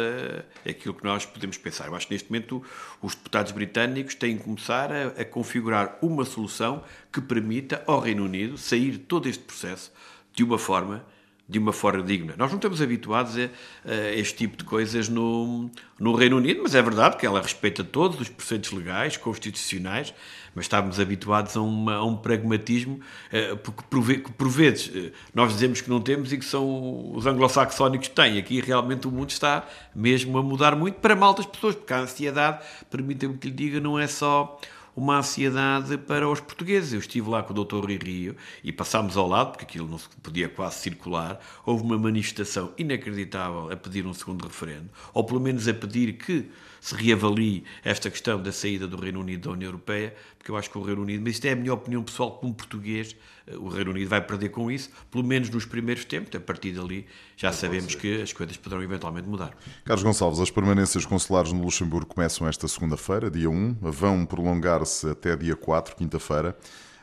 aquilo 0.67 0.93
que 0.93 1.03
nós 1.03 1.25
podemos 1.25 1.57
pensar. 1.57 1.87
Eu 1.87 1.95
acho 1.95 2.07
que 2.07 2.13
neste 2.13 2.29
momento 2.29 2.63
os 3.01 3.15
deputados 3.15 3.51
britânicos 3.51 4.15
têm 4.15 4.37
que 4.37 4.43
começar 4.43 4.91
a, 4.91 5.07
a 5.07 5.25
configurar 5.25 5.97
uma 6.01 6.25
solução 6.25 6.83
que 7.11 7.21
permita 7.21 7.83
ao 7.87 7.99
Reino 7.99 8.25
Unido 8.25 8.57
sair 8.57 8.97
todo 8.97 9.27
este 9.27 9.43
processo 9.43 9.91
de 10.33 10.43
uma 10.43 10.57
forma 10.57 11.05
de 11.49 11.57
uma 11.57 11.71
forma 11.71 12.03
digna. 12.03 12.33
Nós 12.37 12.49
não 12.49 12.57
estamos 12.57 12.81
habituados 12.81 13.37
a, 13.37 13.49
a, 13.89 14.13
este 14.13 14.35
tipo 14.35 14.57
de 14.57 14.65
coisas 14.65 15.07
no, 15.07 15.69
no 15.97 16.13
Reino 16.13 16.37
Unido, 16.37 16.59
mas 16.61 16.75
é 16.75 16.81
verdade 16.81 17.15
que 17.15 17.25
ela 17.25 17.41
respeita 17.41 17.83
todos 17.83 18.19
os 18.19 18.27
preceitos 18.27 18.71
legais, 18.71 19.15
constitucionais, 19.15 20.13
mas 20.53 20.65
estávamos 20.65 20.99
habituados 20.99 21.55
a, 21.55 21.61
uma, 21.61 21.95
a 21.95 22.05
um 22.05 22.17
pragmatismo 22.17 22.99
uh, 23.31 23.57
porque 23.57 23.83
por, 23.89 24.31
por 24.33 24.49
vezes 24.49 24.87
uh, 24.87 25.11
nós 25.33 25.53
dizemos 25.53 25.79
que 25.79 25.89
não 25.89 26.01
temos 26.01 26.33
e 26.33 26.37
que 26.37 26.45
são 26.45 27.13
os 27.15 27.25
anglo-saxónicos 27.25 28.09
que 28.09 28.15
têm. 28.15 28.37
Aqui 28.37 28.59
realmente 28.59 29.07
o 29.07 29.11
mundo 29.11 29.29
está 29.29 29.65
mesmo 29.95 30.37
a 30.37 30.43
mudar 30.43 30.75
muito 30.75 30.95
para 30.95 31.15
mal 31.15 31.33
das 31.33 31.45
pessoas, 31.45 31.75
porque 31.75 31.93
a 31.93 31.99
ansiedade, 31.99 32.59
permita-me 32.89 33.37
que 33.37 33.47
lhe 33.47 33.53
diga, 33.53 33.79
não 33.79 33.97
é 33.97 34.07
só 34.07 34.59
uma 34.97 35.19
ansiedade 35.19 35.95
para 35.95 36.27
os 36.27 36.39
portugueses. 36.39 36.91
Eu 36.91 36.99
estive 36.99 37.29
lá 37.29 37.43
com 37.43 37.53
o 37.53 37.63
Dr. 37.63 37.85
Rio 38.03 38.35
e 38.63 38.71
passámos 38.71 39.15
ao 39.15 39.27
lado, 39.27 39.51
porque 39.51 39.63
aquilo 39.63 39.87
não 39.87 39.99
podia 40.23 40.49
quase 40.49 40.79
circular. 40.79 41.39
Houve 41.63 41.83
uma 41.83 41.99
manifestação 41.99 42.73
inacreditável 42.79 43.71
a 43.71 43.75
pedir 43.75 44.07
um 44.07 44.13
segundo 44.13 44.47
referendo, 44.47 44.89
ou 45.13 45.23
pelo 45.23 45.39
menos 45.39 45.67
a 45.67 45.73
pedir 45.73 46.13
que 46.13 46.49
se 46.79 46.95
reavalie 46.95 47.63
esta 47.83 48.09
questão 48.09 48.41
da 48.41 48.51
saída 48.51 48.87
do 48.87 48.97
Reino 48.97 49.19
Unido 49.19 49.49
da 49.49 49.53
União 49.53 49.67
Europeia, 49.69 50.13
porque 50.37 50.51
eu 50.51 50.57
acho 50.57 50.69
que 50.69 50.77
o 50.77 50.81
Reino 50.81 51.01
Unido, 51.01 51.21
mas 51.23 51.33
isto 51.33 51.45
é 51.45 51.51
a 51.51 51.55
minha 51.55 51.73
opinião 51.73 52.03
pessoal 52.03 52.31
como 52.31 52.53
português, 52.53 53.15
eh, 53.47 53.55
o 53.57 53.67
Reino 53.67 53.91
Unido 53.91 54.09
vai 54.09 54.21
perder 54.21 54.49
com 54.49 54.71
isso, 54.71 54.89
pelo 55.11 55.23
menos 55.23 55.49
nos 55.49 55.65
primeiros 55.65 56.05
tempos, 56.05 56.33
a 56.35 56.39
partir 56.39 56.71
dali 56.71 57.05
já 57.35 57.51
sabemos 57.51 57.95
que 57.95 58.21
as 58.21 58.33
coisas 58.33 58.57
poderão 58.57 58.83
eventualmente 58.83 59.27
mudar. 59.27 59.55
Carlos 59.83 60.03
Gonçalves, 60.03 60.39
as 60.39 60.51
permanências 60.51 61.05
consulares 61.05 61.51
no 61.51 61.61
Luxemburgo 61.61 62.13
começam 62.13 62.47
esta 62.47 62.67
segunda-feira, 62.67 63.29
dia 63.29 63.49
1, 63.49 63.77
vão 63.81 64.25
prolongar-se 64.25 65.09
até 65.09 65.35
dia 65.35 65.55
4, 65.55 65.95
quinta-feira. 65.95 66.57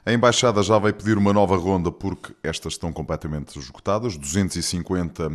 A 0.07 0.13
Embaixada 0.13 0.63
já 0.63 0.79
vai 0.79 0.93
pedir 0.93 1.17
uma 1.17 1.33
nova 1.33 1.57
ronda 1.57 1.91
porque 1.91 2.35
estas 2.43 2.75
estão 2.75 2.93
completamente 2.93 3.59
esgotadas, 3.59 4.19
250, 4.19 5.23
eh, 5.23 5.31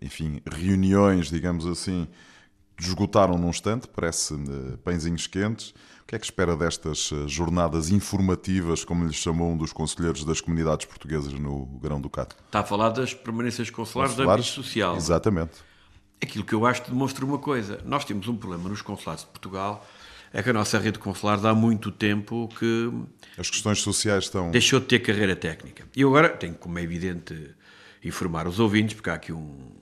enfim, 0.00 0.40
reuniões, 0.50 1.28
digamos 1.28 1.66
assim, 1.66 2.08
esgotaram 2.86 3.38
num 3.38 3.50
instante, 3.50 3.88
parece 3.88 4.34
uh, 4.34 4.78
pãezinhos 4.84 5.26
quentes. 5.26 5.70
O 6.02 6.06
que 6.06 6.16
é 6.16 6.18
que 6.18 6.24
espera 6.24 6.56
destas 6.56 7.10
uh, 7.10 7.28
jornadas 7.28 7.90
informativas, 7.90 8.84
como 8.84 9.04
lhes 9.04 9.16
chamou 9.16 9.52
um 9.52 9.56
dos 9.56 9.72
conselheiros 9.72 10.24
das 10.24 10.40
comunidades 10.40 10.86
portuguesas 10.86 11.32
no 11.32 11.66
Grão-Ducado? 11.80 12.34
Está 12.46 12.60
a 12.60 12.64
falar 12.64 12.90
das 12.90 13.14
permanências 13.14 13.70
consulares, 13.70 14.14
consulares 14.14 14.46
âmbito 14.46 14.54
social. 14.54 14.96
Exatamente. 14.96 15.52
Aquilo 16.22 16.44
que 16.44 16.54
eu 16.54 16.66
acho 16.66 16.88
demonstra 16.88 17.24
uma 17.24 17.38
coisa. 17.38 17.80
Nós 17.84 18.04
temos 18.04 18.28
um 18.28 18.36
problema 18.36 18.68
nos 18.68 18.82
consulados 18.82 19.24
de 19.24 19.30
Portugal 19.30 19.84
é 20.32 20.42
que 20.42 20.48
a 20.48 20.52
nossa 20.52 20.78
rede 20.78 20.98
consular 20.98 21.38
dá 21.38 21.54
muito 21.54 21.90
tempo 21.90 22.48
que 22.58 22.90
As 23.36 23.50
questões 23.50 23.80
sociais 23.80 24.24
estão. 24.24 24.50
deixou 24.50 24.80
de 24.80 24.86
ter 24.86 25.00
carreira 25.00 25.36
técnica. 25.36 25.84
E 25.94 26.00
eu 26.00 26.08
agora 26.08 26.30
tenho, 26.30 26.54
como 26.54 26.78
é 26.78 26.82
evidente, 26.82 27.54
informar 28.02 28.48
os 28.48 28.58
ouvintes, 28.58 28.94
porque 28.94 29.10
há 29.10 29.14
aqui 29.14 29.32
um, 29.32 29.72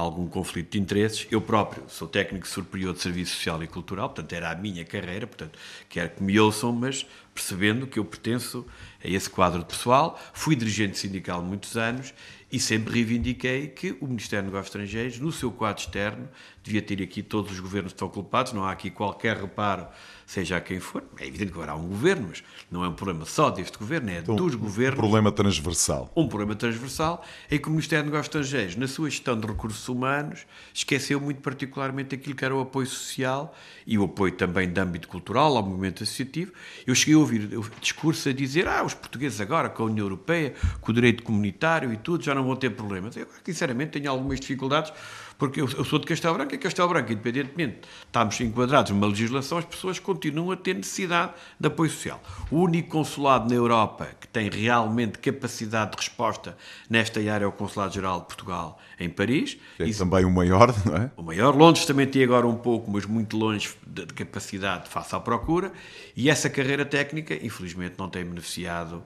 algum 0.00 0.26
conflito 0.26 0.72
de 0.72 0.80
interesses. 0.80 1.26
Eu 1.30 1.40
próprio 1.40 1.84
sou 1.88 2.08
técnico 2.08 2.46
superior 2.46 2.94
de 2.94 3.00
Serviço 3.00 3.36
Social 3.36 3.62
e 3.62 3.66
Cultural, 3.66 4.08
portanto 4.08 4.32
era 4.32 4.50
a 4.50 4.54
minha 4.54 4.84
carreira, 4.84 5.26
portanto 5.26 5.58
quero 5.88 6.10
que 6.10 6.22
me 6.22 6.38
ouçam, 6.38 6.72
mas 6.72 7.06
percebendo 7.34 7.86
que 7.86 7.98
eu 7.98 8.04
pertenço 8.04 8.66
a 9.02 9.08
esse 9.08 9.28
quadro 9.30 9.60
de 9.60 9.66
pessoal. 9.66 10.20
Fui 10.32 10.56
dirigente 10.56 10.98
sindical 10.98 11.42
muitos 11.42 11.76
anos 11.76 12.12
e 12.52 12.58
sempre 12.58 12.94
reivindiquei 12.94 13.68
que 13.68 13.96
o 14.00 14.06
Ministério 14.06 14.44
dos 14.44 14.52
Negócios 14.52 14.74
Estrangeiros, 14.74 15.18
no 15.20 15.30
seu 15.30 15.52
quadro 15.52 15.82
externo, 15.82 16.28
devia 16.62 16.82
ter 16.82 17.02
aqui 17.02 17.22
todos 17.22 17.52
os 17.52 17.60
governos 17.60 17.92
que 17.92 17.96
estão 17.96 18.08
culpados, 18.08 18.52
não 18.52 18.64
há 18.64 18.72
aqui 18.72 18.90
qualquer 18.90 19.36
reparo, 19.36 19.86
seja 20.26 20.58
a 20.58 20.60
quem 20.60 20.78
for. 20.78 21.02
É 21.18 21.26
evidente 21.26 21.50
que 21.50 21.58
agora 21.58 21.72
há 21.72 21.74
um 21.74 21.88
governo, 21.88 22.28
mas 22.28 22.42
não 22.70 22.84
é 22.84 22.88
um 22.88 22.92
problema 22.92 23.24
só 23.24 23.50
deste 23.50 23.78
governo, 23.78 24.10
é 24.10 24.18
Então, 24.18 24.36
dos 24.36 24.54
um 24.54 24.58
governos 24.58 24.98
problema 24.98 25.32
transversal. 25.32 26.12
um 26.14 26.28
problema 26.28 26.54
transversal 26.54 27.24
em 27.50 27.58
que 27.58 27.66
o 27.66 27.70
Ministério 27.70 28.04
dos 28.04 28.12
Negócios 28.12 28.36
Estrangeiros, 28.36 28.76
na 28.76 28.86
sua 28.86 29.10
gestão 29.10 29.38
de 29.38 29.46
recursos 29.46 29.88
humanos, 29.88 30.46
esqueceu 30.72 31.20
muito 31.20 31.40
particularmente 31.40 32.14
aquilo 32.14 32.34
que 32.34 32.44
era 32.44 32.54
o 32.54 32.60
apoio 32.60 32.86
social 32.86 33.54
e 33.86 33.98
o 33.98 34.04
apoio 34.04 34.32
também 34.32 34.70
de 34.70 34.80
âmbito 34.80 35.08
cultural 35.08 35.56
ao 35.56 35.62
movimento 35.62 36.02
associativo. 36.02 36.52
Eu 36.86 36.94
cheguei 36.94 37.14
a 37.14 37.18
ouvir 37.18 37.48
discursos 37.80 38.26
a 38.26 38.32
dizer 38.32 38.68
ah, 38.68 38.84
os 38.84 38.94
portugueses 38.94 39.40
agora 39.40 39.68
com 39.68 39.82
a 39.82 39.86
União 39.86 40.04
Europeia, 40.04 40.54
com 40.80 40.92
o 40.92 40.94
direito 40.94 41.22
comunitário 41.22 41.92
e 41.92 41.96
tudo, 41.96 42.22
já 42.22 42.34
não 42.34 42.44
vão 42.44 42.54
ter 42.54 42.70
problemas. 42.70 43.16
Eu, 43.16 43.26
sinceramente, 43.44 43.92
tenho 43.92 44.10
algumas 44.10 44.38
dificuldades 44.38 44.92
porque 45.40 45.60
eu, 45.60 45.68
eu 45.70 45.84
sou 45.84 45.98
de 45.98 46.06
Castelo 46.06 46.34
Branco 46.34 46.54
e 46.54 46.58
Castelo 46.58 46.88
Branco, 46.90 47.10
independentemente 47.12 47.80
de 47.80 47.86
estarmos 48.06 48.38
enquadrados 48.40 48.92
numa 48.92 49.06
legislação, 49.06 49.58
as 49.58 49.64
pessoas 49.64 49.98
continuam 49.98 50.52
a 50.52 50.56
ter 50.56 50.74
necessidade 50.74 51.32
de 51.58 51.66
apoio 51.66 51.90
social. 51.90 52.22
O 52.50 52.58
único 52.58 52.90
consulado 52.90 53.48
na 53.48 53.54
Europa 53.56 54.08
que 54.20 54.28
tem 54.28 54.48
realmente 54.50 55.18
capacidade 55.18 55.92
de 55.92 55.96
resposta 55.96 56.56
nesta 56.88 57.18
área 57.20 57.44
é 57.44 57.48
o 57.48 57.52
Consulado-Geral 57.52 58.20
de 58.20 58.26
Portugal 58.26 58.78
em 59.00 59.08
Paris. 59.08 59.56
É 59.78 59.84
Isso- 59.86 59.98
também 60.04 60.24
o 60.24 60.30
maior, 60.30 60.72
não 60.84 60.96
é? 60.96 61.10
o 61.16 61.22
maior. 61.22 61.56
Londres 61.56 61.86
também 61.86 62.06
tem 62.06 62.22
agora 62.22 62.46
um 62.46 62.56
pouco, 62.56 62.90
mas 62.90 63.06
muito 63.06 63.36
longe 63.36 63.70
de, 63.86 64.04
de 64.06 64.12
capacidade 64.14 64.88
face 64.90 65.16
à 65.16 65.20
procura. 65.20 65.72
E 66.14 66.28
essa 66.28 66.50
carreira 66.50 66.84
técnica, 66.84 67.34
infelizmente, 67.34 67.94
não 67.98 68.10
tem 68.10 68.24
beneficiado 68.24 69.02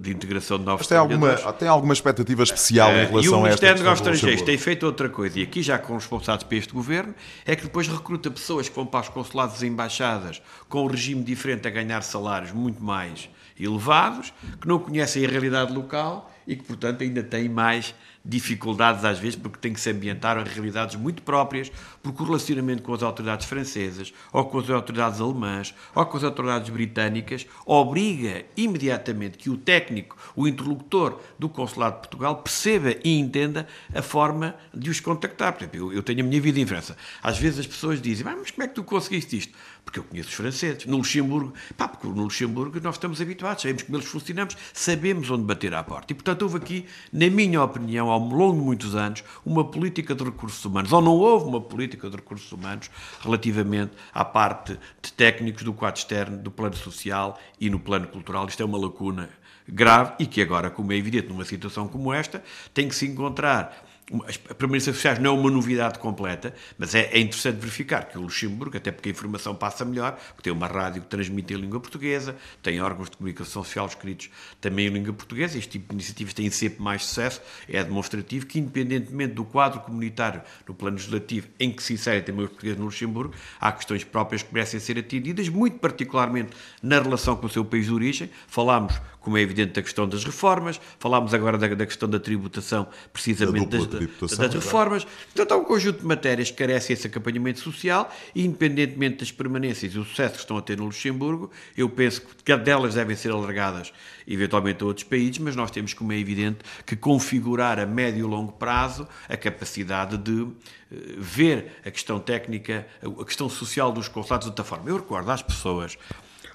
de 0.00 0.10
integração 0.10 0.58
de 0.58 0.64
novos 0.64 0.80
Mas 0.80 0.88
tem 0.88 0.98
alguma, 0.98 1.36
tem 1.52 1.68
alguma 1.68 1.92
expectativa 1.92 2.42
especial 2.42 2.90
em 2.92 2.94
Eh, 2.94 3.02
e 3.02 3.06
relação 3.06 3.42
o 3.42 3.44
a 3.44 3.48
esta 3.48 3.66
Ministério 3.66 3.74
dos 3.74 3.82
Negócios 3.82 4.06
Estrangeiros 4.06 4.42
tem 4.42 4.58
feito 4.58 4.86
outra 4.86 5.08
coisa, 5.08 5.38
e 5.38 5.42
aqui 5.42 5.62
já 5.62 5.78
com 5.78 5.96
os 5.96 6.04
responsáveis 6.04 6.44
para 6.44 6.56
este 6.56 6.72
governo, 6.72 7.14
é 7.44 7.54
que 7.54 7.64
depois 7.64 7.86
recruta 7.86 8.30
pessoas 8.30 8.68
que 8.68 8.74
vão 8.74 8.86
para 8.86 9.00
os 9.00 9.08
consulados 9.08 9.62
e 9.62 9.66
embaixadas 9.66 10.40
com 10.68 10.84
um 10.84 10.86
regime 10.86 11.22
diferente 11.22 11.68
a 11.68 11.70
ganhar 11.70 12.02
salários 12.02 12.52
muito 12.52 12.82
mais 12.82 13.28
elevados, 13.58 14.32
que 14.60 14.66
não 14.66 14.78
conhecem 14.78 15.24
a 15.24 15.28
realidade 15.28 15.72
local 15.72 16.30
e 16.46 16.56
que, 16.56 16.64
portanto, 16.64 17.02
ainda 17.02 17.22
têm 17.22 17.48
mais 17.48 17.94
dificuldades 18.24 19.04
às 19.04 19.18
vezes 19.18 19.36
porque 19.36 19.58
têm 19.58 19.72
que 19.72 19.80
se 19.80 19.90
ambientar 19.90 20.38
a 20.38 20.42
realidades 20.42 20.96
muito 20.96 21.22
próprias, 21.22 21.70
porque 22.02 22.22
o 22.22 22.26
relacionamento 22.26 22.82
com 22.82 22.94
as 22.94 23.02
autoridades 23.02 23.46
francesas, 23.46 24.12
ou 24.32 24.44
com 24.46 24.58
as 24.58 24.70
autoridades 24.70 25.20
alemãs, 25.20 25.74
ou 25.94 26.06
com 26.06 26.16
as 26.16 26.24
autoridades 26.24 26.70
britânicas, 26.70 27.46
obriga 27.66 28.44
imediatamente 28.56 29.36
que 29.36 29.50
o 29.50 29.56
técnico, 29.56 30.16
o 30.34 30.48
interlocutor 30.48 31.20
do 31.38 31.48
Consulado 31.48 31.96
de 31.96 32.00
Portugal, 32.00 32.36
perceba 32.36 32.96
e 33.04 33.18
entenda 33.18 33.66
a 33.94 34.00
forma 34.00 34.54
de 34.72 34.88
os 34.88 35.00
contactar. 35.00 35.52
Por 35.52 35.62
exemplo, 35.62 35.78
eu, 35.78 35.92
eu 35.92 36.02
tenho 36.02 36.20
a 36.20 36.22
minha 36.26 36.40
vida 36.40 36.58
em 36.58 36.66
França. 36.66 36.96
Às 37.22 37.38
vezes 37.38 37.60
as 37.60 37.66
pessoas 37.66 38.00
dizem, 38.00 38.26
"Ah, 38.26 38.36
mas 38.36 38.50
como 38.50 38.62
é 38.62 38.68
que 38.68 38.74
tu 38.74 38.84
conseguiste 38.84 39.36
isto? 39.36 39.52
Porque 39.84 39.98
eu 39.98 40.04
conheço 40.04 40.28
os 40.28 40.34
franceses. 40.34 40.86
No 40.86 40.96
Luxemburgo, 40.96 41.52
pá, 41.76 41.86
porque 41.86 42.06
no 42.06 42.24
Luxemburgo 42.24 42.80
nós 42.80 42.94
estamos 42.94 43.20
habituados, 43.20 43.62
sabemos 43.62 43.82
como 43.82 43.98
eles 43.98 44.08
funcionamos, 44.08 44.56
sabemos 44.72 45.30
onde 45.30 45.44
bater 45.44 45.74
à 45.74 45.82
porta. 45.82 46.12
E, 46.12 46.14
portanto, 46.14 46.42
houve 46.42 46.56
aqui, 46.56 46.86
na 47.12 47.28
minha 47.28 47.62
opinião, 47.62 48.10
ao 48.10 48.18
longo 48.18 48.58
de 48.58 48.64
muitos 48.64 48.94
anos, 48.94 49.22
uma 49.44 49.64
política 49.64 50.14
de 50.14 50.24
recursos 50.24 50.64
humanos, 50.64 50.92
ou 50.92 51.02
não 51.02 51.12
houve 51.12 51.46
uma 51.46 51.60
política 51.60 52.08
de 52.08 52.16
recursos 52.16 52.50
humanos 52.50 52.90
relativamente 53.20 53.92
à 54.12 54.24
parte 54.24 54.78
de 55.02 55.12
técnicos 55.12 55.62
do 55.62 55.72
quadro 55.72 56.00
externo, 56.00 56.38
do 56.38 56.50
plano 56.50 56.76
social 56.76 57.38
e 57.60 57.68
no 57.68 57.78
plano 57.78 58.08
cultural. 58.08 58.46
Isto 58.46 58.62
é 58.62 58.66
uma 58.66 58.78
lacuna 58.78 59.30
grave 59.68 60.14
e 60.18 60.26
que 60.26 60.42
agora, 60.42 60.70
como 60.70 60.92
é 60.92 60.96
evidente, 60.96 61.28
numa 61.28 61.44
situação 61.44 61.88
como 61.88 62.12
esta, 62.12 62.42
tem 62.72 62.88
que 62.88 62.94
se 62.94 63.06
encontrar 63.06 63.84
as 64.26 64.36
permanências 64.36 64.96
sociais 64.96 65.18
não 65.18 65.34
é 65.34 65.40
uma 65.40 65.50
novidade 65.50 65.98
completa, 65.98 66.54
mas 66.76 66.94
é, 66.94 67.08
é 67.10 67.18
interessante 67.18 67.56
verificar 67.56 68.04
que 68.04 68.18
o 68.18 68.20
Luxemburgo, 68.20 68.76
até 68.76 68.92
porque 68.92 69.08
a 69.08 69.12
informação 69.12 69.54
passa 69.54 69.84
melhor, 69.84 70.18
porque 70.28 70.42
tem 70.42 70.52
uma 70.52 70.66
rádio 70.66 71.00
que 71.02 71.08
transmite 71.08 71.54
em 71.54 71.56
língua 71.56 71.80
portuguesa, 71.80 72.36
tem 72.62 72.80
órgãos 72.82 73.08
de 73.08 73.16
comunicação 73.16 73.64
social 73.64 73.86
escritos 73.86 74.28
também 74.60 74.88
em 74.88 74.90
língua 74.90 75.14
portuguesa, 75.14 75.56
este 75.56 75.70
tipo 75.70 75.88
de 75.88 75.94
iniciativas 75.94 76.34
têm 76.34 76.50
sempre 76.50 76.82
mais 76.82 77.04
sucesso, 77.04 77.40
é 77.66 77.82
demonstrativo 77.82 78.44
que, 78.44 78.58
independentemente 78.58 79.34
do 79.34 79.44
quadro 79.44 79.80
comunitário 79.80 80.42
no 80.68 80.74
plano 80.74 80.96
legislativo 80.96 81.48
em 81.58 81.72
que 81.72 81.82
se 81.82 81.94
insere 81.94 82.20
também 82.20 82.44
os 82.44 82.50
portugueses 82.50 82.78
no 82.78 82.84
Luxemburgo, 82.84 83.34
há 83.58 83.72
questões 83.72 84.04
próprias 84.04 84.42
que 84.42 84.52
merecem 84.52 84.80
ser 84.80 84.98
atendidas, 84.98 85.48
muito 85.48 85.78
particularmente 85.78 86.50
na 86.82 87.00
relação 87.00 87.36
com 87.36 87.46
o 87.46 87.50
seu 87.50 87.64
país 87.64 87.86
de 87.86 87.92
origem. 87.92 88.30
Falámos, 88.48 89.00
como 89.20 89.38
é 89.38 89.40
evidente, 89.40 89.72
da 89.72 89.82
questão 89.82 90.06
das 90.06 90.24
reformas, 90.24 90.78
falámos 90.98 91.32
agora 91.32 91.56
da, 91.56 91.68
da 91.68 91.86
questão 91.86 92.08
da 92.08 92.20
tributação, 92.20 92.86
precisamente 93.12 93.66
Da 93.66 93.78
das, 93.78 93.93
das 93.94 94.54
reformas. 94.54 95.04
Portanto, 95.04 95.52
há 95.52 95.56
um 95.56 95.64
conjunto 95.64 96.00
de 96.00 96.06
matérias 96.06 96.50
que 96.50 96.56
carecem 96.56 96.94
esse 96.94 97.06
acompanhamento 97.06 97.60
social 97.60 98.10
e, 98.34 98.44
independentemente 98.44 99.18
das 99.18 99.32
permanências 99.32 99.94
e 99.94 99.98
o 99.98 100.04
sucesso 100.04 100.34
que 100.34 100.40
estão 100.40 100.56
a 100.56 100.62
ter 100.62 100.76
no 100.78 100.84
Luxemburgo, 100.84 101.50
eu 101.76 101.88
penso 101.88 102.22
que 102.44 102.56
delas 102.56 102.94
devem 102.94 103.16
ser 103.16 103.30
alargadas 103.30 103.92
eventualmente 104.26 104.82
a 104.82 104.86
outros 104.86 105.04
países, 105.04 105.38
mas 105.38 105.54
nós 105.54 105.70
temos, 105.70 105.94
como 105.94 106.12
é 106.12 106.18
evidente, 106.18 106.58
que 106.86 106.96
configurar 106.96 107.78
a 107.78 107.86
médio 107.86 108.20
e 108.20 108.28
longo 108.28 108.52
prazo 108.52 109.06
a 109.28 109.36
capacidade 109.36 110.16
de 110.16 110.46
eh, 110.90 110.96
ver 111.18 111.72
a 111.84 111.90
questão 111.90 112.18
técnica, 112.18 112.86
a 113.02 113.24
questão 113.24 113.48
social 113.48 113.92
dos 113.92 114.08
consulados 114.08 114.46
de 114.46 114.50
outra 114.50 114.64
forma. 114.64 114.88
Eu 114.88 114.96
recordo 114.96 115.30
às 115.30 115.42
pessoas, 115.42 115.98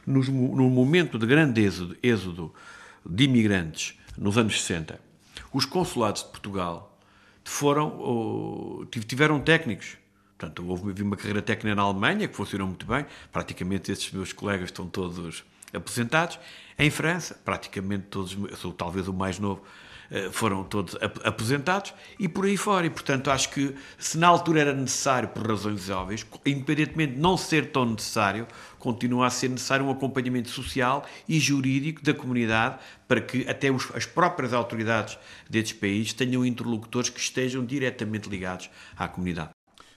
nos 0.05 0.27
no 0.27 0.69
momento 0.69 1.17
de 1.19 1.25
grande 1.25 1.61
êxodo, 1.61 1.95
êxodo 2.01 2.53
de 3.05 3.23
imigrantes, 3.25 3.97
nos 4.17 4.37
anos 4.37 4.61
60, 4.61 4.99
os 5.53 5.65
consulados 5.65 6.23
de 6.23 6.29
Portugal 6.29 6.88
foram, 7.49 8.87
tiveram 9.07 9.39
técnicos. 9.39 9.97
Portanto, 10.37 10.65
houve 10.65 11.01
uma 11.01 11.17
carreira 11.17 11.41
técnica 11.41 11.75
na 11.75 11.81
Alemanha 11.81 12.27
que 12.27 12.35
funcionou 12.35 12.67
muito 12.67 12.85
bem. 12.85 13.05
Praticamente 13.31 13.91
esses 13.91 14.11
meus 14.11 14.31
colegas 14.31 14.69
estão 14.69 14.87
todos 14.87 15.43
aposentados. 15.73 16.39
Em 16.81 16.89
França, 16.89 17.37
praticamente 17.43 18.05
todos, 18.09 18.37
sou 18.57 18.71
talvez 18.71 19.09
o 19.09 19.13
mais 19.13 19.37
novo, 19.37 19.61
eh, 20.09 20.29
foram 20.31 20.63
todos 20.63 20.95
ap- 20.95 21.19
aposentados 21.27 21.93
e 22.17 22.29
por 22.29 22.45
aí 22.45 22.55
fora. 22.55 22.85
E, 22.87 22.89
portanto, 22.89 23.29
acho 23.29 23.49
que 23.49 23.75
se 23.97 24.17
na 24.17 24.29
altura 24.29 24.61
era 24.61 24.73
necessário, 24.73 25.27
por 25.27 25.45
razões 25.45 25.89
óbvias, 25.89 26.25
independentemente 26.45 27.15
de 27.15 27.19
não 27.19 27.35
ser 27.35 27.71
tão 27.73 27.83
necessário, 27.83 28.47
continua 28.79 29.27
a 29.27 29.29
ser 29.29 29.49
necessário 29.49 29.85
um 29.85 29.91
acompanhamento 29.91 30.49
social 30.49 31.05
e 31.27 31.37
jurídico 31.37 32.01
da 32.01 32.13
comunidade 32.13 32.79
para 33.09 33.19
que 33.19 33.45
até 33.49 33.69
os- 33.69 33.93
as 33.93 34.05
próprias 34.05 34.53
autoridades 34.53 35.17
destes 35.49 35.77
países 35.77 36.13
tenham 36.13 36.45
interlocutores 36.45 37.09
que 37.09 37.19
estejam 37.19 37.65
diretamente 37.65 38.29
ligados 38.29 38.69
à 38.95 39.05
comunidade. 39.05 39.49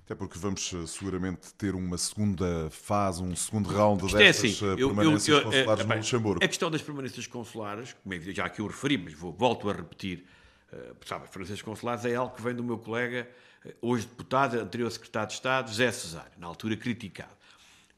Até 0.04 0.14
porque 0.16 0.38
vamos 0.38 0.72
eh, 0.74 0.86
seguramente 0.86 1.54
ter 1.54 1.74
uma 1.74 1.96
segunda 1.96 2.68
fase, 2.70 3.22
um 3.22 3.34
segundo 3.36 3.68
round 3.68 4.04
Isto 4.04 4.16
é 4.16 4.24
destas 4.24 4.52
assim, 4.52 4.64
eh, 4.64 4.68
eu- 4.72 4.78
eu- 4.78 4.88
permanências 4.94 5.36
eu- 5.38 5.42
consulares 5.44 5.84
eh, 5.84 5.86
no 5.88 5.94
Luxemburgo. 5.96 6.44
A 6.44 6.48
questão 6.48 6.70
das 6.70 6.82
permanências 6.82 7.26
consulares, 7.26 7.92
como 8.02 8.14
é 8.14 8.20
já 8.20 8.46
aqui 8.46 8.60
eu 8.60 8.66
referi, 8.66 8.98
mas 8.98 9.14
vou, 9.14 9.32
volto 9.32 9.70
a 9.70 9.72
repetir, 9.72 10.24
sabe, 11.06 11.24
as 11.24 11.30
permanências 11.30 11.62
consulares 11.62 12.04
é 12.04 12.14
algo 12.16 12.34
que 12.34 12.42
vem 12.42 12.54
do 12.54 12.64
meu 12.64 12.78
colega, 12.78 13.28
hoje 13.80 14.06
deputado, 14.06 14.58
anterior 14.58 14.90
secretário 14.90 15.28
de 15.28 15.34
Estado, 15.34 15.68
José 15.68 15.92
Cesário, 15.92 16.32
na 16.36 16.48
altura 16.48 16.76
criticado. 16.76 17.30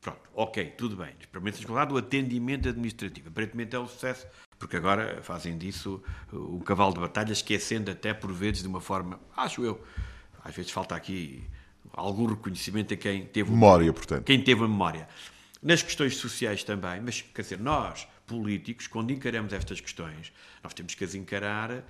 Pronto, 0.01 0.21
ok, 0.35 0.67
tudo 0.77 0.97
bem. 0.97 1.15
As 1.19 1.25
permanências 1.27 1.65
consulares, 1.65 1.91
o 1.95 1.97
atendimento 1.97 2.69
administrativo. 2.69 3.29
Aparentemente 3.31 3.75
é 3.75 3.79
um 3.81 3.89
sucesso, 3.89 4.27
porque 4.59 4.77
agora 4.77 5.23
fazem 5.23 5.57
disso 5.57 6.03
o 6.31 6.61
cavalo 6.61 6.93
de 6.93 7.01
batalha, 7.01 7.33
esquecendo 7.33 7.91
até 7.91 8.13
por 8.13 8.31
vezes 8.31 8.61
de 8.61 8.69
uma 8.69 8.83
forma, 8.83 9.19
acho 9.35 9.65
eu, 9.65 9.83
às 10.45 10.55
vezes 10.55 10.71
falta 10.71 10.95
aqui 10.95 11.43
algum 11.95 12.27
reconhecimento 12.27 12.93
a 12.95 12.97
quem 12.97 13.25
teve 13.25 13.51
Memória, 13.51 13.93
portanto. 13.93 14.25
quem 14.25 14.43
teve 14.43 14.65
a 14.65 14.69
memória. 14.69 15.09
Nas 15.63 15.83
questões 15.83 16.17
sociais 16.17 16.63
também, 16.63 17.01
mas 17.01 17.23
quer 17.23 17.43
dizer, 17.43 17.59
nós, 17.59 18.07
políticos, 18.27 18.87
quando 18.87 19.13
encaramos 19.13 19.53
estas 19.53 19.81
questões, 19.81 20.33
nós 20.63 20.75
temos 20.75 20.95
que 20.95 21.05
as 21.05 21.15
encarar 21.15 21.71
eh, 21.71 21.83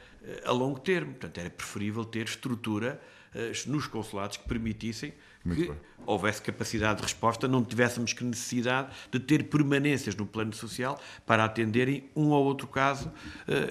a 0.45 0.53
longo 0.53 0.79
termo. 0.79 1.13
Portanto, 1.13 1.39
era 1.39 1.51
preferível 1.51 2.05
ter 2.05 2.27
estrutura 2.27 3.01
eh, 3.35 3.53
nos 3.67 3.87
consulados 3.89 4.37
que 4.37 4.49
permitissem 4.49 5.13
que 5.53 5.73
houvesse 6.07 6.43
capacidade 6.43 6.97
de 6.97 7.03
resposta, 7.03 7.49
não 7.49 7.65
tivéssemos 7.65 8.13
que 8.13 8.25
necessidade 8.25 8.89
de 9.11 9.19
ter 9.19 9.45
permanências 9.45 10.15
no 10.15 10.27
plano 10.27 10.53
social 10.53 10.99
para 11.27 11.45
atenderem 11.45 12.11
um 12.15 12.29
ou 12.29 12.45
outro 12.45 12.67
caso. 12.67 13.11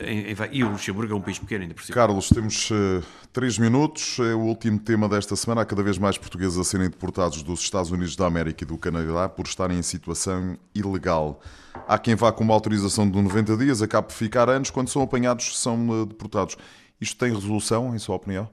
Em, 0.01 0.35
e 0.51 0.63
o 0.63 0.69
Luxemburgo 0.69 1.13
é 1.13 1.15
um 1.15 1.21
país 1.21 1.39
pequeno 1.39 1.63
ainda 1.63 1.73
por 1.73 1.83
cima. 1.83 1.95
Carlos, 1.95 2.29
temos 2.29 2.69
uh, 2.71 3.03
três 3.31 3.57
minutos. 3.57 4.19
É 4.19 4.33
o 4.33 4.39
último 4.39 4.79
tema 4.79 5.07
desta 5.07 5.35
semana. 5.35 5.61
Há 5.61 5.65
cada 5.65 5.83
vez 5.83 5.97
mais 5.97 6.17
portugueses 6.17 6.57
a 6.57 6.63
serem 6.63 6.89
deportados 6.89 7.43
dos 7.43 7.61
Estados 7.61 7.91
Unidos 7.91 8.15
da 8.15 8.25
América 8.25 8.63
e 8.63 8.67
do 8.67 8.77
Canadá 8.77 9.29
por 9.29 9.45
estarem 9.45 9.77
em 9.77 9.83
situação 9.83 10.57
ilegal. 10.73 11.41
Há 11.87 11.97
quem 11.97 12.15
vá 12.15 12.31
com 12.31 12.43
uma 12.43 12.53
autorização 12.53 13.09
de 13.09 13.19
90 13.21 13.57
dias, 13.57 13.81
acabe 13.81 14.07
por 14.07 14.13
ficar 14.13 14.49
anos, 14.49 14.69
quando 14.69 14.89
são 14.89 15.01
apanhados 15.01 15.59
são 15.59 15.89
uh, 15.89 16.05
deportados. 16.05 16.55
Isto 16.99 17.17
tem 17.17 17.33
resolução, 17.33 17.95
em 17.95 17.99
sua 17.99 18.15
opinião? 18.15 18.49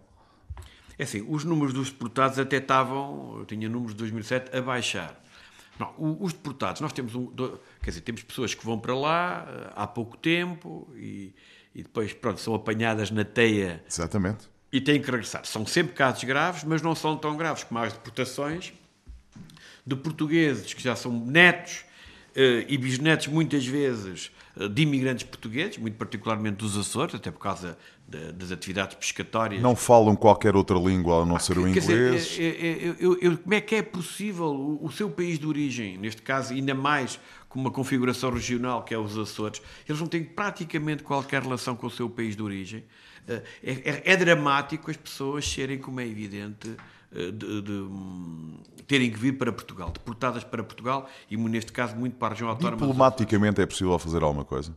É 1.01 1.05
assim, 1.05 1.25
os 1.27 1.45
números 1.45 1.73
dos 1.73 1.91
deportados 1.91 2.39
até 2.39 2.59
estavam, 2.59 3.39
eu 3.39 3.47
tinha 3.47 3.71
números 3.71 3.95
de 3.95 4.01
2007, 4.01 4.55
a 4.55 4.61
baixar. 4.61 5.19
Não, 5.79 5.95
os 6.21 6.35
deportados, 6.35 6.83
nós 6.83 6.93
temos 6.93 7.15
um, 7.15 7.29
quer 7.83 7.89
dizer, 7.89 8.03
temos 8.03 8.23
pessoas 8.23 8.53
que 8.53 8.63
vão 8.63 8.79
para 8.79 8.95
lá 8.95 9.47
eh, 9.49 9.73
há 9.75 9.87
pouco 9.87 10.19
tempo 10.19 10.93
e, 10.95 11.33
e 11.75 11.83
depois, 11.83 12.13
pronto, 12.13 12.39
são 12.39 12.55
apanhadas 12.55 13.11
na 13.11 13.25
teia. 13.25 13.83
Exatamente. 13.89 14.47
E 14.71 14.79
têm 14.79 15.01
que 15.01 15.11
regressar. 15.11 15.47
São 15.47 15.65
sempre 15.65 15.95
casos 15.95 16.23
graves, 16.25 16.65
mas 16.65 16.83
não 16.83 16.95
são 16.95 17.17
tão 17.17 17.35
graves 17.35 17.65
como 17.65 17.81
as 17.81 17.95
deportações 17.95 18.75
de 19.87 19.97
portugueses 19.97 20.75
que 20.75 20.83
já 20.83 20.95
são 20.95 21.11
netos 21.11 21.83
eh, 22.37 22.67
e 22.69 22.77
bisnetos, 22.77 23.27
muitas 23.29 23.65
vezes, 23.67 24.31
de 24.69 24.83
imigrantes 24.83 25.25
portugueses, 25.25 25.79
muito 25.79 25.97
particularmente 25.97 26.57
dos 26.57 26.77
Açores, 26.77 27.15
até 27.15 27.31
por 27.31 27.39
causa 27.39 27.79
de, 28.07 28.33
das 28.33 28.53
atividades 28.53 28.97
pescatórias. 28.97 29.63
Não 29.63 29.75
falam 29.75 30.15
qualquer 30.15 30.57
outra 30.57 30.79
língua 30.79 31.23
a 31.23 31.27
não 31.27 31.37
ah, 31.37 31.39
ser 31.39 31.57
o 31.59 31.67
inglês? 31.67 32.29
Dizer, 32.29 32.43
é, 32.43 32.47
é, 32.47 32.89
é, 32.89 32.97
eu, 32.99 33.19
eu, 33.21 33.39
como 33.39 33.55
é 33.55 33.61
que 33.61 33.75
é 33.75 33.83
possível 33.83 34.47
o, 34.47 34.85
o, 34.85 34.93
seu 34.93 35.09
país 35.11 35.39
de 35.39 35.47
origem, 35.47 35.97
neste 35.97 36.23
caso 36.23 36.53
ainda 36.53 36.75
mais 36.75 37.19
com 37.49 37.59
uma 37.59 37.71
configuração 37.71 38.31
regional 38.31 38.83
que 38.85 38.95
é 38.95 38.99
os 38.99 39.17
Açores, 39.17 39.63
eles 39.89 40.01
não 40.01 40.07
têm 40.09 40.23
praticamente 40.23 41.03
qualquer 41.03 41.43
relação 41.43 41.75
com 41.75 41.87
o 41.87 41.91
seu 41.91 42.09
país 42.09 42.37
de 42.37 42.43
origem. 42.43 42.85
Eh, 43.27 43.43
é, 43.63 43.73
é, 43.73 44.03
é 44.13 44.17
dramático 44.17 44.91
as 44.91 44.97
pessoas 44.97 45.49
serem, 45.49 45.79
como 45.79 46.01
é 46.01 46.07
evidente, 46.07 46.75
eh, 47.13 47.31
de, 47.31 47.63
de, 47.63 47.73
hum, 47.73 48.59
terem 48.91 49.09
que 49.09 49.21
vir 49.21 49.39
para 49.39 49.53
Portugal, 49.53 49.89
deportadas 49.89 50.43
para 50.43 50.65
Portugal 50.65 51.09
e, 51.31 51.37
neste 51.37 51.71
caso, 51.71 51.95
muito 51.95 52.17
para 52.17 52.27
a 52.27 52.31
região 52.31 52.49
autónoma. 52.49 52.77
Diplomaticamente 52.77 53.61
é 53.61 53.67
possível 53.67 53.97
fazer 54.01 54.21
alguma 54.21 54.45
coisa? 54.45 54.77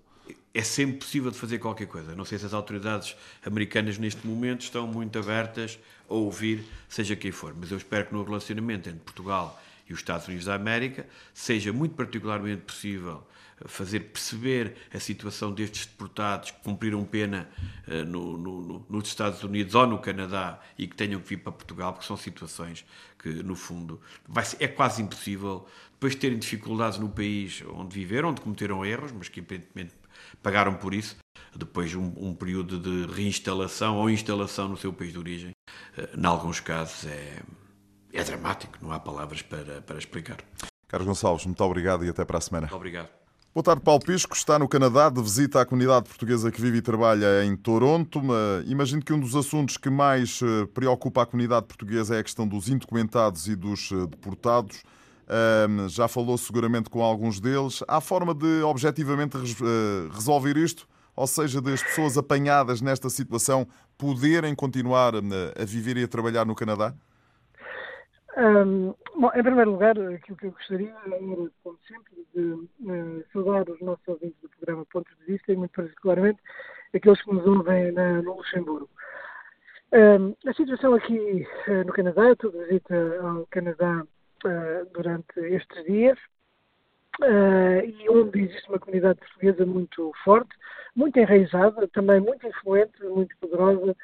É 0.54 0.62
sempre 0.62 0.98
possível 0.98 1.32
de 1.32 1.38
fazer 1.40 1.58
qualquer 1.58 1.88
coisa. 1.88 2.16
Não 2.16 2.24
sei 2.24 2.38
se 2.38 2.46
as 2.46 2.54
autoridades 2.54 3.16
americanas 3.44 3.98
neste 3.98 4.28
momento 4.28 4.62
estão 4.62 4.86
muito 4.86 5.18
abertas 5.18 5.80
a 6.08 6.14
ouvir, 6.14 6.64
seja 6.88 7.16
quem 7.16 7.32
for, 7.32 7.56
mas 7.60 7.72
eu 7.72 7.78
espero 7.78 8.06
que 8.06 8.14
no 8.14 8.24
relacionamento 8.24 8.88
entre 8.88 9.02
Portugal 9.02 9.60
e 9.90 9.94
os 9.94 10.00
Estados 10.00 10.28
Unidos 10.28 10.46
da 10.46 10.54
América 10.54 11.08
seja 11.34 11.74
muito 11.74 11.96
particularmente 11.96 12.62
possível 12.62 13.24
fazer 13.66 14.02
perceber 14.02 14.76
a 14.94 15.00
situação 15.00 15.52
destes 15.52 15.86
deportados 15.86 16.52
que 16.52 16.62
cumpriram 16.62 17.04
pena 17.04 17.50
uh, 17.88 18.06
no, 18.06 18.38
no, 18.38 18.86
nos 18.90 19.08
Estados 19.08 19.44
Unidos 19.44 19.76
ou 19.76 19.88
no 19.88 20.00
Canadá 20.00 20.60
e 20.78 20.88
que 20.88 20.96
tenham 20.96 21.20
que 21.22 21.30
vir 21.30 21.38
para 21.38 21.52
Portugal, 21.52 21.94
porque 21.94 22.06
são 22.06 22.18
situações 22.18 22.86
que, 23.18 23.30
no 23.30 23.56
fundo, 23.56 24.02
ser, 24.44 24.58
é 24.60 24.68
quase 24.68 25.02
impossível, 25.02 25.66
depois 25.94 26.14
de 26.14 26.20
terem 26.20 26.38
dificuldades 26.38 27.00
no 27.00 27.10
país 27.10 27.64
onde 27.74 27.94
viveram, 27.96 28.30
onde 28.30 28.42
cometeram 28.42 28.86
erros, 28.86 29.12
mas 29.12 29.30
que 29.30 29.40
aparentemente 29.40 29.94
pagaram 30.42 30.76
por 30.76 30.94
isso, 30.94 31.18
depois 31.56 31.90
de 31.90 31.98
um, 31.98 32.14
um, 32.18 32.36
período 32.36 32.80
de 32.80 33.14
reinstalação 33.14 33.98
ou 33.98 34.10
instalação 34.10 34.68
no 34.68 34.78
seu 34.78 34.92
país 34.92 35.12
de 35.12 35.20
origem, 35.20 35.52
uh, 35.98 36.20
em 36.20 36.26
alguns 36.26 36.60
casos 36.60 37.06
é, 37.06 37.42
é 38.12 38.24
dramático, 38.24 38.78
não 38.82 38.92
há 38.92 39.00
palavras 39.00 39.42
para, 39.42 39.82
para 39.82 39.98
explicar. 39.98 40.38
Carlos 40.88 41.08
Gonçalves, 41.08 41.46
muito 41.46 41.64
obrigado 41.64 42.06
e 42.06 42.10
até 42.10 42.24
para 42.24 42.38
a 42.38 42.42
semana. 42.42 42.68
Muito 42.68 42.76
obrigado. 42.76 43.23
Boa 43.54 43.64
tarde, 43.64 43.84
Paulo 43.84 44.04
Pisco. 44.04 44.36
Está 44.36 44.58
no 44.58 44.68
Canadá 44.68 45.10
de 45.10 45.22
visita 45.22 45.62
à 45.62 45.66
comunidade 45.66 46.10
portuguesa 46.10 46.52
que 46.52 46.60
vive 46.60 46.80
e 46.80 46.82
trabalha 46.82 47.46
em 47.46 47.56
Toronto. 47.56 48.20
Imagino 48.66 49.00
que 49.00 49.14
um 49.14 49.20
dos 49.20 49.36
assuntos 49.36 49.78
que 49.78 49.92
mais 49.92 50.40
eh, 50.42 50.66
preocupa 50.74 51.22
a 51.22 51.26
comunidade 51.28 51.68
portuguesa 51.68 52.16
é 52.16 52.20
a 52.20 52.24
questão 52.24 52.48
dos 52.48 52.68
indocumentados 52.68 53.48
e 53.48 53.56
dos 53.56 53.92
eh, 53.92 54.08
deportados. 54.08 54.82
Já 55.88 56.08
falou 56.08 56.36
seguramente 56.36 56.90
com 56.90 57.04
alguns 57.04 57.40
deles. 57.40 57.84
Há 57.88 58.02
forma 58.02 58.34
de 58.34 58.64
objetivamente 58.64 59.38
eh, 59.38 60.10
resolver 60.12 60.58
isto? 60.58 60.88
Ou 61.16 61.28
seja, 61.28 61.62
das 61.62 61.84
pessoas 61.84 62.18
apanhadas 62.18 62.82
nesta 62.82 63.08
situação 63.08 63.68
poderem 64.00 64.56
continuar 64.56 65.14
a 65.16 65.64
viver 65.64 65.98
e 65.98 66.04
a 66.04 66.08
trabalhar 66.08 66.44
no 66.44 66.56
Canadá? 66.56 66.96
Um, 68.36 68.96
bom, 69.16 69.30
em 69.36 69.44
primeiro 69.44 69.72
lugar, 69.72 69.92
aquilo 69.92 70.38
que 70.38 70.48
eu 70.48 70.52
gostaria 70.52 70.94
era, 71.06 71.18
como 71.64 71.78
sempre, 71.88 72.26
de 72.34 72.42
uh, 72.42 73.24
saudar 73.32 73.70
os 73.70 73.80
nossos 73.80 74.08
ouvintes 74.08 74.42
do 74.42 74.50
programa 74.50 74.86
Pontos 74.86 75.16
de 75.20 75.26
Vista 75.26 75.52
e, 75.52 75.56
muito 75.56 75.72
particularmente, 75.72 76.40
aqueles 76.94 77.22
que 77.22 77.32
nos 77.32 77.46
ouvem 77.46 77.92
na, 77.92 78.22
no 78.22 78.38
Luxemburgo. 78.38 78.90
Um, 79.92 80.36
a 80.50 80.54
situação 80.54 80.96
aqui 80.96 81.48
uh, 81.68 81.86
no 81.86 81.94
Canadá, 81.94 82.24
eu 82.24 82.34
estou 82.34 82.52
visita 82.52 83.20
ao 83.22 83.46
Canadá 83.48 84.04
uh, 84.04 84.86
durante 84.94 85.40
estes 85.40 85.84
dias, 85.86 86.18
e 87.22 88.10
onde 88.10 88.42
existe 88.42 88.68
uma 88.70 88.80
comunidade 88.80 89.20
portuguesa 89.20 89.64
muito 89.68 90.12
forte, 90.24 90.50
muito 90.96 91.18
enraizada, 91.20 91.88
também 91.90 92.20
muito 92.20 92.48
influente, 92.48 93.04
muito 93.04 93.38
poderosa, 93.38 93.92
eh, 93.92 93.96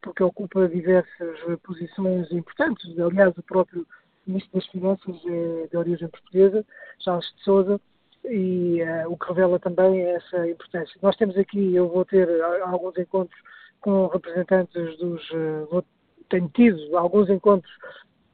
porque 0.00 0.22
ocupa 0.22 0.68
diversas 0.68 1.38
posições 1.62 2.30
importantes. 2.32 2.98
Aliás, 2.98 3.36
o 3.36 3.42
próprio 3.42 3.86
Ministro 4.26 4.52
das 4.54 4.66
Finanças 4.68 5.16
é 5.26 5.66
de 5.68 5.76
origem 5.76 6.08
portuguesa, 6.08 6.64
Charles 7.00 7.26
de 7.36 7.42
Souza, 7.42 7.80
e 8.24 8.80
uh, 8.82 9.10
o 9.10 9.16
que 9.16 9.28
revela 9.28 9.58
também 9.58 10.00
essa 10.00 10.48
importância. 10.48 10.96
Nós 11.02 11.16
temos 11.16 11.36
aqui, 11.36 11.74
eu 11.74 11.88
vou 11.88 12.04
ter 12.04 12.28
alguns 12.62 12.96
encontros 12.96 13.40
com 13.80 14.06
representantes 14.06 14.96
dos. 14.98 15.28
Uh, 15.30 15.84
tenho 16.28 16.48
tido 16.54 16.96
alguns 16.96 17.28
encontros 17.28 17.72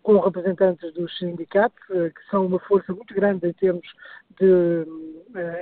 com 0.09 0.21
representantes 0.21 0.91
dos 0.95 1.15
sindicatos, 1.19 1.79
uh, 1.91 2.11
que 2.11 2.31
são 2.31 2.47
uma 2.47 2.59
força 2.61 2.95
muito 2.95 3.13
grande 3.13 3.47
em 3.47 3.53
termos, 3.53 3.87
de, 4.41 4.87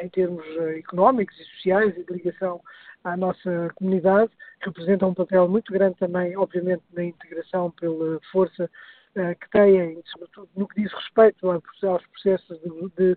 em 0.01 0.09
termos 0.11 0.45
económicos 0.79 1.37
e 1.37 1.45
sociais 1.57 1.97
e 1.97 2.05
de 2.05 2.13
ligação 2.13 2.61
à 3.03 3.17
nossa 3.17 3.73
comunidade, 3.75 4.31
representam 4.61 5.09
um 5.09 5.15
papel 5.15 5.49
muito 5.49 5.73
grande 5.73 5.97
também, 5.97 6.37
obviamente, 6.37 6.85
na 6.93 7.03
integração 7.03 7.73
pela 7.73 8.21
força 8.31 8.71
que 9.15 9.51
têm, 9.51 10.01
sobretudo 10.13 10.49
no 10.55 10.69
que 10.69 10.81
diz 10.81 10.93
respeito 10.93 11.51
aos 11.51 12.07
processos 12.07 12.61
de, 12.61 12.69
de, 12.97 13.17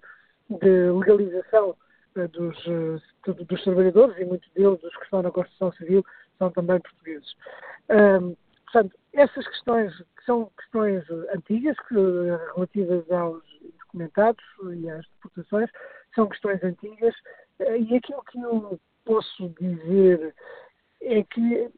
de 0.59 0.91
legalização 0.91 1.75
dos, 2.15 2.57
dos 3.45 3.63
trabalhadores, 3.63 4.17
e 4.17 4.25
muitos 4.25 4.49
deles, 4.53 4.81
os 4.83 4.95
que 4.95 5.03
estão 5.03 5.21
na 5.21 5.29
construção 5.29 5.71
civil, 5.73 6.03
são 6.39 6.49
também 6.49 6.79
portugueses. 6.79 7.35
Portanto, 8.71 8.95
essas 9.13 9.47
questões, 9.47 9.95
que 9.97 10.25
são 10.25 10.51
questões 10.57 11.03
antigas, 11.33 11.77
que, 11.87 11.95
relativas 12.55 13.09
aos 13.11 13.43
documentados 13.79 14.43
e 14.75 14.89
às 14.89 15.05
deportações, 15.15 15.69
são 16.13 16.27
questões 16.27 16.63
antigas, 16.63 17.15
e 17.59 17.95
aquilo 17.95 18.23
que 18.23 18.39
eu 18.39 18.79
posso 19.05 19.49
dizer 19.59 20.35
é 21.01 21.23
que 21.23 21.71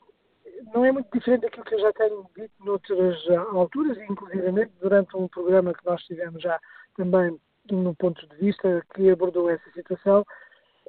não 0.74 0.86
é 0.86 0.92
muito 0.92 1.10
diferente 1.12 1.42
daquilo 1.42 1.66
que 1.66 1.76
eu 1.76 1.80
já 1.80 1.94
tenho 1.94 2.26
dito 2.36 2.54
noutras 2.60 3.18
alturas, 3.54 3.98
inclusive 4.10 4.66
durante 4.80 5.16
um 5.16 5.28
programa 5.28 5.74
que 5.74 5.86
nós 5.86 6.02
tivemos 6.04 6.42
já 6.42 6.60
também 6.96 7.40
no 7.72 7.96
ponto 7.96 8.28
de 8.28 8.36
vista 8.38 8.86
que 8.94 9.10
abordou 9.10 9.50
essa 9.50 9.70
situação, 9.72 10.26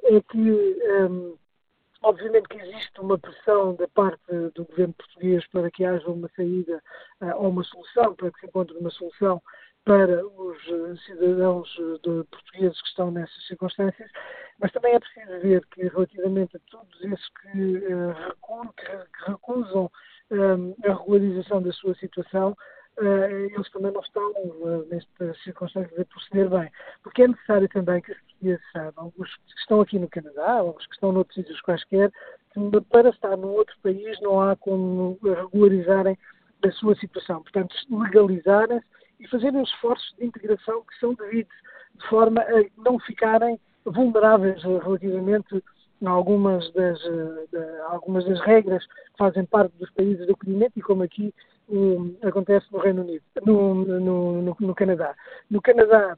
é 0.03 0.21
que 0.21 0.51
um, 1.09 1.37
obviamente 2.03 2.49
que 2.49 2.57
existe 2.57 2.99
uma 2.99 3.17
pressão 3.17 3.75
da 3.75 3.87
parte 3.87 4.21
do 4.53 4.65
governo 4.65 4.93
português 4.93 5.45
para 5.47 5.71
que 5.71 5.85
haja 5.85 6.07
uma 6.07 6.29
saída 6.35 6.81
uh, 7.21 7.35
ou 7.37 7.49
uma 7.49 7.63
solução, 7.63 8.13
para 8.15 8.31
que 8.31 8.39
se 8.41 8.45
encontre 8.45 8.77
uma 8.77 8.89
solução 8.91 9.41
para 9.85 10.25
os 10.25 10.57
eh, 10.69 10.95
cidadãos 11.05 11.69
eh, 11.77 12.23
portugueses 12.31 12.81
que 12.81 12.87
estão 12.87 13.11
nessas 13.11 13.45
circunstâncias, 13.47 14.09
mas 14.57 14.71
também 14.71 14.93
é 14.93 14.99
preciso 14.99 15.41
ver 15.41 15.65
que, 15.73 15.83
relativamente 15.89 16.55
a 16.55 16.59
todos 16.71 17.01
esses 17.01 17.29
que, 17.41 17.77
uh, 17.79 18.73
que 18.77 19.29
recusam 19.29 19.91
a 20.31 20.93
regularização 20.93 21.61
da 21.61 21.73
sua 21.73 21.93
situação, 21.95 22.55
eles 22.97 23.69
também 23.71 23.91
não 23.91 23.99
estão, 23.99 24.33
nestas 24.89 25.37
circunstâncias, 25.43 25.99
a 25.99 26.05
proceder 26.05 26.49
bem. 26.49 26.71
Porque 27.03 27.23
é 27.23 27.27
necessário 27.27 27.67
também 27.67 28.01
que 28.01 28.13
os 28.13 28.17
os 29.17 29.35
que 29.35 29.59
estão 29.59 29.81
aqui 29.81 29.97
no 29.99 30.09
Canadá, 30.09 30.63
os 30.63 30.85
que 30.85 30.93
estão 30.93 31.11
noutros 31.11 31.35
sítios 31.35 31.61
quaisquer, 31.61 32.11
que 32.53 32.81
para 32.89 33.09
estar 33.09 33.35
num 33.37 33.53
outro 33.53 33.75
país 33.81 34.19
não 34.21 34.41
há 34.41 34.55
como 34.55 35.17
regularizarem 35.23 36.17
a 36.63 36.71
sua 36.71 36.95
situação. 36.95 37.41
Portanto, 37.41 37.75
legalizarem-se 37.89 38.85
e 39.19 39.27
fazerem 39.27 39.61
os 39.61 39.69
esforços 39.69 40.13
de 40.17 40.25
integração 40.25 40.83
que 40.83 40.97
são 40.99 41.13
devidos, 41.13 41.55
de 41.95 42.07
forma 42.07 42.41
a 42.41 42.65
não 42.77 42.99
ficarem 42.99 43.59
vulneráveis 43.85 44.61
relativamente 44.63 45.63
algumas 46.05 46.71
das, 46.73 46.99
de, 46.99 47.81
algumas 47.87 48.25
das 48.25 48.39
regras 48.41 48.85
que 48.85 49.17
fazem 49.17 49.45
parte 49.45 49.73
dos 49.77 49.89
países 49.91 50.25
do 50.25 50.33
acolhimento 50.33 50.77
e 50.77 50.81
como 50.81 51.03
aqui 51.03 51.33
um, 51.69 52.15
acontece 52.21 52.65
no 52.71 52.79
Reino 52.79 53.03
Unido, 53.03 53.23
no, 53.45 53.73
no, 53.75 54.41
no, 54.41 54.57
no 54.59 54.75
Canadá. 54.75 55.15
No 55.49 55.61
Canadá, 55.61 56.17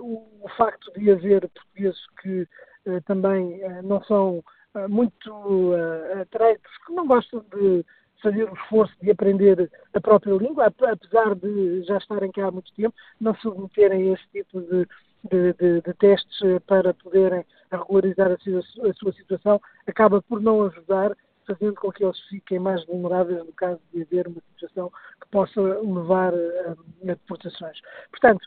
o, 0.00 0.26
o, 0.42 0.48
facto 0.56 0.92
de 0.92 1.10
haver 1.10 1.48
portugueses 1.48 2.00
que 2.22 2.48
eh, 2.86 3.00
também 3.00 3.62
eh, 3.62 3.82
não 3.82 4.02
são 4.04 4.44
eh, 4.74 4.86
muito 4.88 5.30
uh, 5.32 6.20
atreitos, 6.20 6.70
que 6.86 6.92
não 6.92 7.06
gostam 7.06 7.44
de 7.54 7.84
fazer 8.22 8.44
o 8.44 8.54
esforço 8.54 8.94
de 9.02 9.10
aprender 9.10 9.70
a 9.94 10.00
própria 10.00 10.34
língua, 10.34 10.66
apesar 10.66 11.34
de 11.34 11.82
já 11.84 11.98
estarem 11.98 12.30
cá 12.32 12.46
há 12.46 12.50
muito 12.50 12.72
tempo, 12.74 12.94
não 13.20 13.34
submeterem 13.36 14.10
a 14.10 14.14
esse 14.14 14.26
tipo 14.32 14.60
de, 14.60 14.86
de, 15.30 15.52
de, 15.54 15.80
de 15.82 15.94
testes 15.94 16.38
para 16.66 16.94
poderem 16.94 17.44
regularizar 17.70 18.32
a 18.32 18.38
sua, 18.38 18.60
a 18.60 18.94
sua, 18.94 19.12
situação, 19.12 19.60
acaba 19.86 20.22
por 20.22 20.40
não 20.40 20.62
ajudar, 20.62 21.14
fazendo 21.46 21.74
com 21.74 21.92
que 21.92 22.04
eles 22.04 22.18
fiquem 22.28 22.58
mais 22.58 22.84
vulneráveis 22.86 23.44
no 23.44 23.52
caso 23.52 23.80
de 23.92 24.02
haver 24.02 24.26
uma 24.26 24.40
situação 24.54 24.90
que 25.20 25.28
possa 25.30 25.60
levar 25.60 26.32
a, 26.32 26.72
a 26.72 27.14
deportações. 27.14 27.78
Portanto, 28.10 28.46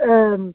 um, 0.00 0.54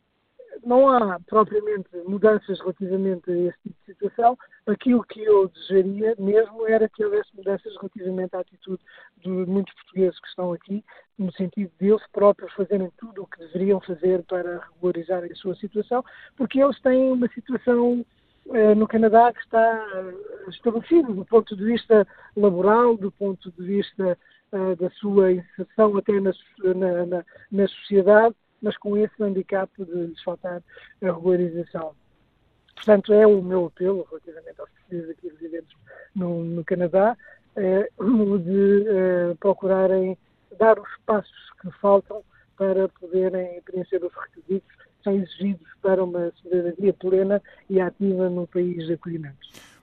não 0.65 0.89
há 0.89 1.19
propriamente 1.21 1.89
mudanças 2.05 2.59
relativamente 2.59 3.29
a 3.31 3.37
esse 3.37 3.57
tipo 3.63 3.75
de 3.79 3.93
situação. 3.93 4.37
Aquilo 4.67 5.03
que 5.03 5.23
eu 5.23 5.47
desejaria 5.49 6.15
mesmo 6.19 6.67
era 6.67 6.89
que 6.89 7.03
houvesse 7.03 7.35
mudanças 7.35 7.73
relativamente 7.77 8.35
à 8.35 8.39
atitude 8.39 8.81
de 9.17 9.29
muitos 9.29 9.73
portugueses 9.75 10.19
que 10.19 10.27
estão 10.27 10.53
aqui, 10.53 10.83
no 11.17 11.31
sentido 11.33 11.71
de 11.79 11.87
eles 11.87 12.05
próprios 12.11 12.53
fazerem 12.53 12.91
tudo 12.97 13.23
o 13.23 13.27
que 13.27 13.39
deveriam 13.39 13.79
fazer 13.81 14.23
para 14.23 14.59
regularizar 14.59 15.23
a 15.23 15.35
sua 15.35 15.55
situação, 15.55 16.03
porque 16.35 16.61
eles 16.61 16.79
têm 16.81 17.11
uma 17.11 17.27
situação 17.29 18.05
eh, 18.53 18.75
no 18.75 18.87
Canadá 18.87 19.31
que 19.33 19.41
está 19.41 19.87
eh, 19.95 20.49
estabelecida 20.49 21.13
do 21.13 21.25
ponto 21.25 21.55
de 21.55 21.63
vista 21.63 22.07
laboral, 22.35 22.97
do 22.97 23.11
ponto 23.11 23.51
de 23.51 23.63
vista 23.63 24.17
eh, 24.51 24.75
da 24.75 24.89
sua 24.91 25.31
inserção 25.33 25.97
até 25.97 26.19
na, 26.19 26.31
na, 26.75 27.05
na, 27.05 27.25
na 27.51 27.67
sociedade 27.67 28.35
mas 28.61 28.77
com 28.77 28.97
esse 28.97 29.21
handicap 29.21 29.71
de 29.77 29.91
lhes 29.91 30.21
faltar 30.23 30.61
a 31.01 31.05
regularização. 31.05 31.93
Portanto, 32.75 33.13
é 33.13 33.27
o 33.27 33.41
meu 33.41 33.65
apelo 33.65 34.07
relativamente 34.09 34.59
aos 34.61 34.69
portugueses 34.69 35.09
aqui 35.09 35.29
residentes 35.29 35.77
no, 36.15 36.43
no 36.43 36.63
Canadá, 36.63 37.17
é, 37.55 37.89
o 37.97 38.37
de 38.37 38.85
é, 38.87 39.33
procurarem 39.39 40.17
dar 40.57 40.79
os 40.79 40.89
passos 41.05 41.51
que 41.61 41.69
faltam 41.79 42.23
para 42.57 42.89
poderem 42.89 43.61
preencher 43.61 44.03
os 44.03 44.13
requisitos 44.13 44.69
que 44.75 45.03
são 45.03 45.13
exigidos 45.13 45.67
para 45.81 46.03
uma 46.03 46.31
cidadania 46.41 46.93
plena 46.93 47.41
e 47.69 47.79
ativa 47.79 48.29
no 48.29 48.45
país 48.47 48.85
de 48.85 48.93
acolhimento. 48.93 49.37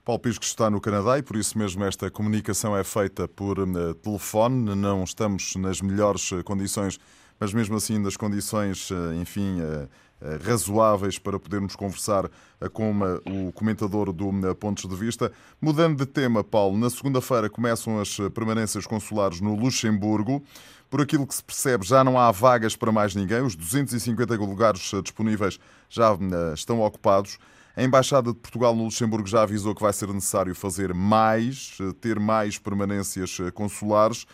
Paulo 0.05 0.21
Pisco 0.21 0.45
está 0.45 0.69
no 0.69 0.79
Canadá 0.79 1.17
e 1.17 1.21
por 1.21 1.35
isso 1.35 1.57
mesmo 1.57 1.83
esta 1.83 2.09
comunicação 2.09 2.77
é 2.77 2.83
feita 2.83 3.27
por 3.27 3.59
uh, 3.59 3.93
telefone. 3.95 4.73
Não 4.73 5.03
estamos 5.03 5.55
nas 5.57 5.81
melhores 5.81 6.31
eh, 6.31 6.41
condições 6.43 6.97
mas 7.39 7.53
mesmo 7.53 7.75
assim 7.75 8.01
das 8.01 8.17
condições, 8.17 8.89
eh, 8.91 9.15
enfim, 9.15 9.59
eh, 9.61 9.87
eh, 10.21 10.39
razoáveis 10.43 11.19
para 11.19 11.39
podermos 11.39 11.75
conversar 11.75 12.29
com 12.73 12.91
o 13.25 13.51
comentador 13.51 14.11
do 14.11 14.55
Pontos 14.55 14.89
de 14.89 14.95
Vista. 14.95 15.31
Mudando 15.61 15.97
de 15.97 16.05
tema, 16.07 16.43
Paulo, 16.43 16.75
na 16.75 16.89
segunda-feira 16.89 17.49
começam 17.49 17.99
as 17.99 18.17
permanências 18.33 18.87
consulares 18.87 19.39
no 19.39 19.55
Luxemburgo. 19.55 20.43
Por 20.89 21.01
aquilo 21.01 21.27
que 21.27 21.35
se 21.35 21.43
percebe, 21.43 21.85
já 21.85 22.03
não 22.03 22.17
há 22.17 22.31
vagas 22.31 22.75
para 22.75 22.91
mais 22.91 23.13
ninguém, 23.13 23.41
os 23.41 23.55
250 23.55 24.35
lugares 24.37 24.91
disponíveis 25.03 25.59
já 25.87 26.17
estão 26.55 26.81
ocupados. 26.81 27.37
A 27.75 27.83
Embaixada 27.83 28.33
de 28.33 28.39
Portugal 28.39 28.75
no 28.75 28.85
Luxemburgo 28.85 29.27
já 29.27 29.43
avisou 29.43 29.75
que 29.75 29.83
vai 29.83 29.93
ser 29.93 30.07
necessário 30.11 30.55
fazer 30.55 30.95
mais, 30.95 31.77
ter 32.01 32.19
mais 32.19 32.57
permanências 32.57 33.37
consulares. 33.53 34.25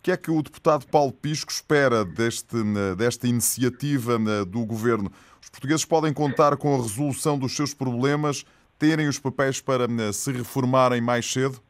O 0.00 0.02
que 0.02 0.12
é 0.12 0.16
que 0.16 0.30
o 0.30 0.42
deputado 0.42 0.86
Paulo 0.86 1.12
Pisco 1.12 1.52
espera 1.52 2.06
deste, 2.06 2.56
desta 2.96 3.28
iniciativa 3.28 4.18
do 4.46 4.64
governo? 4.64 5.12
Os 5.42 5.50
portugueses 5.50 5.84
podem 5.84 6.10
contar 6.10 6.56
com 6.56 6.74
a 6.74 6.78
resolução 6.78 7.38
dos 7.38 7.54
seus 7.54 7.74
problemas, 7.74 8.46
terem 8.78 9.08
os 9.08 9.18
papéis 9.18 9.60
para 9.60 9.86
se 10.14 10.32
reformarem 10.32 11.02
mais 11.02 11.30
cedo? 11.30 11.60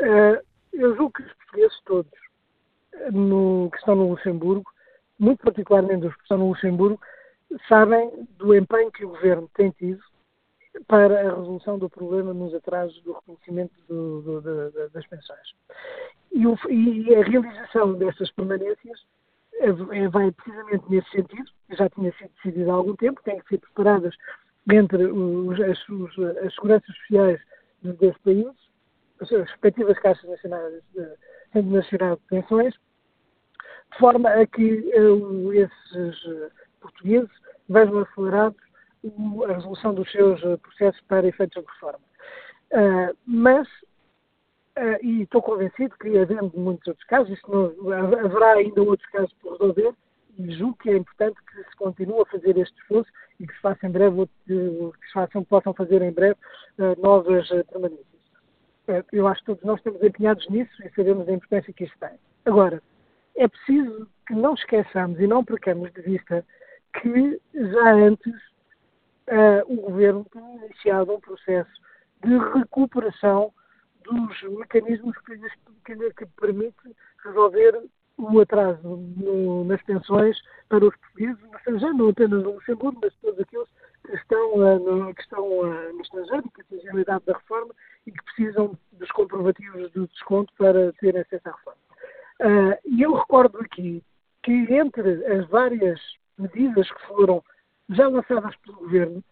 Uh, 0.00 0.42
eu 0.72 0.96
julgo 0.96 1.12
que 1.12 1.22
os 1.22 1.32
portugueses 1.34 1.78
todos 1.84 2.10
no, 3.12 3.70
que 3.70 3.78
estão 3.78 3.94
no 3.94 4.08
Luxemburgo, 4.08 4.68
muito 5.16 5.44
particularmente 5.44 6.08
os 6.08 6.14
que 6.16 6.22
estão 6.22 6.38
no 6.38 6.48
Luxemburgo, 6.48 7.00
sabem 7.68 8.26
do 8.36 8.52
empenho 8.52 8.90
que 8.90 9.04
o 9.04 9.10
governo 9.10 9.48
tem 9.54 9.70
tido 9.70 10.02
para 10.88 11.20
a 11.20 11.36
resolução 11.36 11.78
do 11.78 11.88
problema 11.88 12.34
nos 12.34 12.52
atrasos 12.52 13.00
do 13.02 13.12
reconhecimento 13.12 13.74
do, 13.88 14.22
do, 14.22 14.40
do, 14.40 14.90
das 14.90 15.06
pensões. 15.06 15.54
E, 16.32 16.46
o, 16.46 16.56
e, 16.68 17.14
a 17.14 17.24
realização 17.24 17.94
dessas 17.94 18.30
permanências 18.32 19.04
é, 19.60 20.08
vai 20.08 20.30
precisamente 20.32 20.84
nesse 20.88 21.10
sentido, 21.10 21.50
já 21.70 21.88
tinha 21.90 22.12
sido 22.12 22.30
decidido 22.36 22.70
há 22.70 22.74
algum 22.74 22.96
tempo, 22.96 23.20
têm 23.24 23.40
que 23.40 23.48
ser 23.48 23.58
preparadas 23.58 24.14
entre 24.72 25.04
os, 25.04 25.60
as, 25.60 25.88
os, 25.88 26.18
as 26.44 26.54
seguranças 26.54 26.96
sociais 26.96 27.40
dos 27.82 28.16
países, 28.18 28.70
as 29.20 29.30
respectivas 29.30 29.98
caixas 29.98 30.28
nacionais 30.28 30.82
Nacional 31.54 32.16
de 32.16 32.22
Pensões, 32.28 32.74
de 33.92 33.98
forma 33.98 34.30
a 34.30 34.46
que 34.46 34.92
uh, 34.96 35.52
esses 35.52 36.24
uh, 36.24 36.50
portugueses 36.80 37.30
vejam 37.68 37.98
acelerados 37.98 38.60
uh, 39.04 39.44
a 39.44 39.54
resolução 39.54 39.94
dos 39.94 40.10
seus 40.12 40.40
processos 40.60 41.00
para 41.08 41.26
efeitos 41.26 41.62
de 41.62 41.68
reforma. 41.68 42.00
mas 43.26 43.68
Uh, 44.80 44.96
e 45.02 45.22
estou 45.24 45.42
convencido 45.42 45.94
que, 46.00 46.16
havendo 46.16 46.50
muitos 46.58 46.88
outros 46.88 47.06
casos, 47.06 47.36
isso 47.36 47.46
não, 47.50 47.92
haverá 47.92 48.52
ainda 48.52 48.80
outros 48.80 49.06
casos 49.10 49.30
por 49.34 49.52
resolver, 49.52 49.92
e 50.38 50.50
julgo 50.52 50.78
que 50.78 50.88
é 50.88 50.96
importante 50.96 51.36
que 51.52 51.62
se 51.62 51.76
continue 51.76 52.22
a 52.22 52.24
fazer 52.24 52.56
este 52.56 52.74
esforço 52.80 53.12
e 53.38 53.46
que 53.46 53.52
se 53.52 53.60
faça 53.60 53.86
em 53.86 53.90
breve, 53.90 54.26
que 54.46 55.06
se 55.06 55.12
façam, 55.12 55.44
possam 55.44 55.74
fazer 55.74 56.00
em 56.00 56.10
breve 56.10 56.38
uh, 56.78 56.98
novas 56.98 57.50
uh, 57.50 57.62
permanências. 57.66 58.06
eu 59.12 59.26
acho 59.26 59.40
que 59.40 59.46
todos 59.48 59.64
nós 59.64 59.76
estamos 59.80 60.02
empenhados 60.02 60.48
nisso 60.48 60.72
e 60.82 60.88
sabemos 60.94 61.28
a 61.28 61.32
importância 61.32 61.74
que 61.74 61.84
isto 61.84 61.98
tem. 61.98 62.18
Agora, 62.46 62.82
é 63.36 63.46
preciso 63.46 64.08
que 64.26 64.34
não 64.34 64.54
esqueçamos 64.54 65.20
e 65.20 65.26
não 65.26 65.44
percamos 65.44 65.92
de 65.92 66.00
vista 66.00 66.42
que 67.02 67.38
já 67.52 67.92
antes 67.92 68.32
o 69.66 69.76
Governo 69.76 70.26
tinha 70.32 70.56
iniciado 70.56 71.12
um 71.12 71.20
processo 71.20 71.70
de 72.24 72.36
recuperação 72.52 73.52
dos 74.04 74.42
mecanismos 74.58 75.16
que, 75.18 75.38
que, 75.84 76.12
que 76.14 76.26
permite 76.40 76.96
resolver 77.24 77.82
o 78.18 78.40
atraso 78.40 78.96
no, 79.16 79.64
nas 79.64 79.82
pensões 79.82 80.36
para 80.68 80.84
os 80.84 80.94
portugueses 80.96 81.42
no 81.42 81.56
estrangeiro, 81.56 81.96
não 81.96 82.08
apenas 82.08 82.42
no 82.42 82.52
Luxemburgo, 82.54 83.00
mas 83.02 83.14
todos 83.16 83.40
aqueles 83.40 83.68
que 84.04 84.14
estão, 84.14 84.54
uh, 84.54 84.78
no, 84.78 85.14
que 85.14 85.22
estão 85.22 85.44
uh, 85.44 85.92
no 85.92 86.00
estrangeiro, 86.02 86.50
que 86.54 86.60
atingem 86.60 86.90
a 86.90 87.00
idade 87.00 87.24
da 87.24 87.32
reforma 87.34 87.74
e 88.06 88.12
que 88.12 88.24
precisam 88.24 88.78
dos 88.92 89.10
comprovativos 89.12 89.90
de 89.92 90.06
desconto 90.06 90.52
para 90.58 90.92
ter 90.94 91.16
acesso 91.16 91.48
à 91.48 91.52
reforma. 91.52 91.80
Uh, 92.40 92.78
e 92.84 93.02
eu 93.02 93.14
recordo 93.14 93.58
aqui 93.58 94.02
que 94.42 94.52
entre 94.52 95.26
as 95.26 95.46
várias 95.48 96.00
medidas 96.38 96.90
que 96.90 97.06
foram 97.06 97.42
já 97.90 98.08
lançadas 98.08 98.54
pelo 98.56 98.78
Governo, 98.78 99.22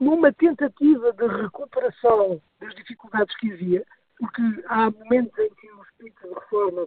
numa 0.00 0.32
tentativa 0.32 1.12
de 1.12 1.26
recuperação 1.26 2.40
das 2.60 2.74
dificuldades 2.74 3.34
que 3.36 3.52
havia, 3.52 3.84
porque 4.18 4.42
há 4.66 4.90
momentos 4.90 5.38
em 5.38 5.50
que 5.54 5.70
os 5.72 5.86
picos 5.98 6.28
de 6.28 6.34
reforma 6.34 6.86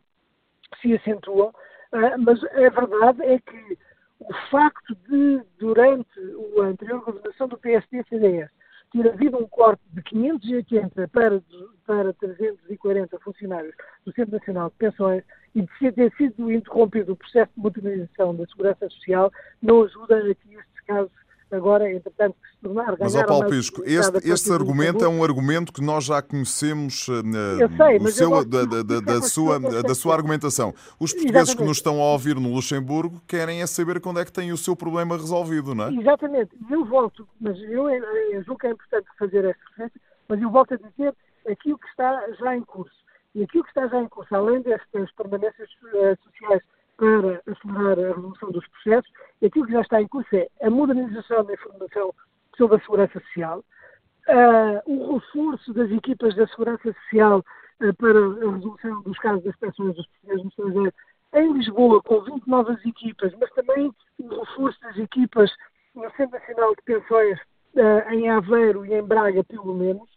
se 0.81 0.95
acentuam, 0.95 1.53
ah, 1.91 2.17
mas 2.17 2.43
a 2.43 2.69
verdade 2.69 3.23
é 3.23 3.39
que 3.39 3.77
o 4.19 4.33
facto 4.49 4.95
de, 5.07 5.41
durante 5.59 6.19
a 6.59 6.63
anterior 6.63 7.03
governação 7.03 7.47
do 7.47 7.57
PSD-CDS, 7.57 8.49
ter 8.91 9.09
havido 9.09 9.37
um 9.37 9.47
corte 9.47 9.81
de 9.91 10.01
580 10.01 11.07
para, 11.09 11.41
para 11.85 12.13
340 12.13 13.19
funcionários 13.19 13.75
do 14.05 14.13
Centro 14.13 14.37
Nacional 14.37 14.69
de 14.69 14.75
Pensões 14.77 15.23
e 15.53 15.61
de 15.61 15.91
ter 15.91 16.13
sido 16.15 16.51
interrompido 16.51 17.13
o 17.13 17.15
processo 17.17 17.51
de 17.55 17.61
modernização 17.61 18.35
da 18.35 18.45
Segurança 18.47 18.89
Social, 18.89 19.31
não 19.61 19.83
ajuda 19.83 20.17
a 20.17 20.35
que 20.35 20.55
estes 20.55 20.81
casos 20.85 21.11
agora, 21.51 21.91
entretanto, 21.91 22.35
que 22.41 22.49
se 22.49 22.57
tornar 22.61 22.95
Mas, 22.99 23.15
ó 23.15 23.25
Paulo 23.25 23.49
Pisco, 23.49 23.81
este, 23.85 24.29
este 24.29 24.51
argumento 24.51 25.03
é 25.03 25.07
um 25.07 25.23
argumento 25.23 25.71
que 25.71 25.81
nós 25.81 26.05
já 26.05 26.21
conhecemos 26.21 27.05
sei, 27.05 27.97
o 27.99 28.07
seu, 28.09 28.45
da, 28.45 28.65
da, 28.65 28.83
da, 28.83 28.99
da 28.99 29.21
sua, 29.21 29.59
da 29.59 29.95
sua 29.95 30.15
argumentação. 30.15 30.73
Os 30.99 31.13
portugueses 31.13 31.49
Exatamente. 31.49 31.57
que 31.57 31.63
nos 31.63 31.77
estão 31.77 32.01
a 32.01 32.11
ouvir 32.11 32.35
no 32.35 32.53
Luxemburgo 32.53 33.21
querem 33.27 33.61
é 33.61 33.67
saber 33.67 33.99
quando 33.99 34.19
é 34.19 34.25
que 34.25 34.31
têm 34.31 34.51
o 34.51 34.57
seu 34.57 34.75
problema 34.75 35.15
resolvido, 35.15 35.73
não 35.73 35.85
é? 35.85 35.93
Exatamente. 35.93 36.51
Eu 36.69 36.85
volto, 36.85 37.27
mas 37.39 37.57
eu, 37.63 37.89
eu 37.89 38.43
julgo 38.43 38.59
que 38.59 38.67
é 38.67 38.71
importante 38.71 39.07
fazer 39.17 39.45
esta 39.45 39.63
referência, 39.69 40.01
mas 40.27 40.41
eu 40.41 40.49
volto 40.49 40.73
a 40.73 40.77
dizer 40.77 41.15
aquilo 41.49 41.77
que 41.77 41.87
está 41.87 42.31
já 42.39 42.55
em 42.55 42.63
curso. 42.63 42.95
E 43.35 43.43
aquilo 43.43 43.63
que 43.63 43.69
está 43.69 43.87
já 43.87 44.01
em 44.01 44.07
curso, 44.07 44.35
além 44.35 44.61
destas 44.61 45.11
permanências 45.13 45.69
uh, 45.93 46.17
sociais 46.23 46.61
para 46.97 47.41
acelerar 47.47 47.99
a 47.99 48.15
resolução 48.15 48.51
dos 48.51 48.67
processos. 48.67 49.11
E 49.41 49.45
aquilo 49.45 49.65
que 49.65 49.73
já 49.73 49.81
está 49.81 50.01
em 50.01 50.07
curso 50.07 50.35
é 50.35 50.47
a 50.61 50.69
modernização 50.69 51.45
da 51.45 51.53
informação 51.53 52.13
sobre 52.57 52.77
a 52.77 52.79
segurança 52.79 53.19
social, 53.19 53.59
uh, 53.59 54.91
o 54.91 55.17
reforço 55.17 55.73
das 55.73 55.91
equipas 55.91 56.35
da 56.35 56.47
Segurança 56.47 56.91
Social 57.03 57.39
uh, 57.39 57.93
para 57.95 58.19
a 58.19 58.51
resolução 58.51 59.01
dos 59.03 59.17
casos 59.19 59.43
das 59.43 59.55
pessoas 59.57 59.95
dos 59.95 60.07
portugueses 60.07 60.43
no 60.43 60.49
estrangeiro 60.49 60.93
em 61.33 61.53
Lisboa, 61.53 62.01
com 62.01 62.21
20 62.21 62.47
novas 62.47 62.83
equipas, 62.85 63.33
mas 63.39 63.51
também 63.51 63.93
o 64.19 64.39
reforço 64.39 64.79
das 64.81 64.97
equipas 64.97 65.51
no 65.93 66.09
Centro 66.11 66.39
Nacional 66.39 66.75
de 66.75 66.81
Pensões 66.83 67.39
uh, 67.75 68.11
em 68.11 68.29
Aveiro 68.29 68.85
e 68.85 68.93
em 68.93 69.03
Braga, 69.03 69.43
pelo 69.43 69.73
menos, 69.75 70.09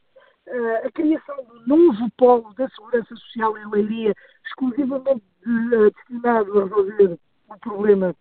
a 0.85 0.91
criação 0.93 1.45
do 1.45 1.67
novo 1.67 2.11
polo 2.17 2.53
da 2.55 2.69
Segurança 2.71 3.15
Social 3.15 3.57
em 3.59 3.71
Leiria, 3.71 4.15
exclusivamente 4.47 5.23
de, 5.45 5.91
destinado 5.91 6.61
a 6.61 6.65
resolver 6.65 7.19
o 7.49 7.59
problema 7.61 8.15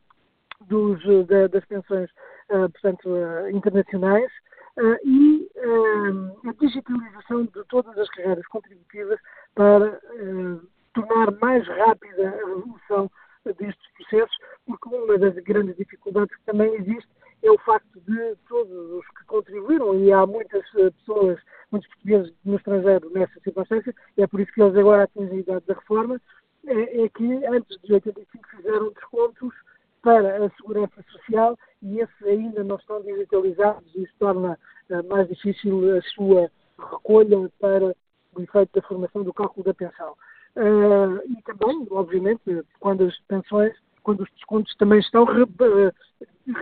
dos, 0.67 0.99
das 1.51 1.65
pensões 1.65 2.09
portanto, 2.47 3.09
internacionais, 3.51 4.31
e 5.03 5.49
a 6.47 6.53
digitalização 6.53 7.43
de 7.45 7.63
todas 7.65 7.97
as 7.97 8.09
carreiras 8.09 8.47
contributivas 8.47 9.19
para 9.55 9.99
tornar 10.93 11.31
mais 11.41 11.67
rápida 11.67 12.29
a 12.29 12.47
resolução 12.47 13.11
destes 13.45 13.91
processos, 13.93 14.37
porque 14.65 14.89
uma 14.89 15.17
das 15.17 15.35
grandes 15.43 15.75
dificuldades 15.75 16.35
que 16.35 16.43
também 16.45 16.73
existe 16.75 17.09
é 17.41 17.51
o 17.51 17.57
facto 17.59 17.99
de 18.01 18.35
todos 18.47 18.91
os 18.91 19.07
que 19.17 19.25
contribuíram, 19.25 19.95
e 19.95 20.11
há 20.11 20.25
muitas 20.25 20.63
pessoas, 20.71 21.39
muitos 21.71 21.89
portugueses 21.89 22.33
no 22.43 22.55
estrangeiro 22.55 23.09
nessa 23.11 23.39
circunstância, 23.41 23.93
é 24.17 24.27
por 24.27 24.39
isso 24.39 24.51
que 24.53 24.61
eles 24.61 24.75
agora 24.75 25.03
atingem 25.03 25.37
a 25.37 25.41
idade 25.41 25.65
da 25.65 25.73
reforma, 25.73 26.21
é, 26.65 27.03
é 27.03 27.09
que 27.09 27.45
antes 27.45 27.79
de 27.81 27.93
85 27.93 28.49
fizeram 28.49 28.91
descontos 28.91 29.53
para 30.01 30.45
a 30.45 30.49
segurança 30.51 31.03
social 31.11 31.57
e 31.81 31.99
esses 31.99 32.23
ainda 32.23 32.63
não 32.63 32.77
estão 32.77 33.01
digitalizados 33.01 33.83
e 33.95 34.03
isso 34.03 34.13
torna 34.19 34.57
uh, 34.89 35.09
mais 35.09 35.27
difícil 35.27 35.97
a 35.97 36.01
sua 36.01 36.51
recolha 36.77 37.49
para 37.59 37.95
o 38.35 38.41
efeito 38.41 38.69
da 38.73 38.87
formação 38.87 39.23
do 39.23 39.33
cálculo 39.33 39.65
da 39.65 39.73
pensão. 39.73 40.13
Uh, 40.55 41.21
e 41.27 41.41
também, 41.43 41.87
obviamente, 41.91 42.63
quando 42.79 43.05
as 43.05 43.17
pensões, 43.27 43.75
quando 44.03 44.21
os 44.21 44.29
descontos 44.31 44.75
também 44.77 44.99
estão 44.99 45.25
eh, 45.25 45.91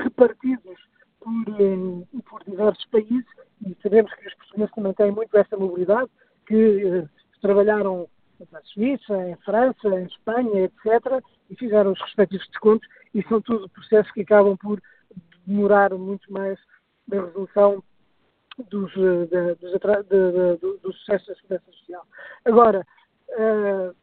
repartidos 0.04 0.78
por, 1.20 2.22
por 2.24 2.44
diversos 2.44 2.86
países, 2.86 3.26
e 3.66 3.76
sabemos 3.82 4.14
que 4.14 4.28
os 4.28 4.34
portugueses 4.36 4.74
também 4.74 4.94
têm 4.94 5.12
muito 5.12 5.36
essa 5.38 5.58
mobilidade, 5.58 6.10
que 6.46 7.04
trabalharam 7.42 8.08
na 8.52 8.62
Suíça, 8.62 9.16
em 9.28 9.36
França, 9.38 9.88
em 9.88 10.06
Espanha, 10.06 10.64
etc., 10.64 11.24
e 11.50 11.56
fizeram 11.56 11.92
os 11.92 12.02
respectivos 12.02 12.48
descontos, 12.48 12.88
e 13.14 13.24
são 13.24 13.42
tudo 13.42 13.70
processos 13.70 14.12
que 14.12 14.22
acabam 14.22 14.56
por 14.58 14.82
demorar 15.46 15.94
muito 15.94 16.32
mais 16.32 16.60
na 17.08 17.22
resolução 17.22 17.84
dos, 18.70 18.92
eh, 18.98 19.56
dos, 19.56 19.72
de, 19.72 20.58
de, 20.58 20.78
do 20.80 20.94
sucesso 20.94 21.28
da 21.28 21.36
segurança 21.36 21.72
social. 21.72 22.06
Agora, 22.44 22.86
uh, 23.30 23.96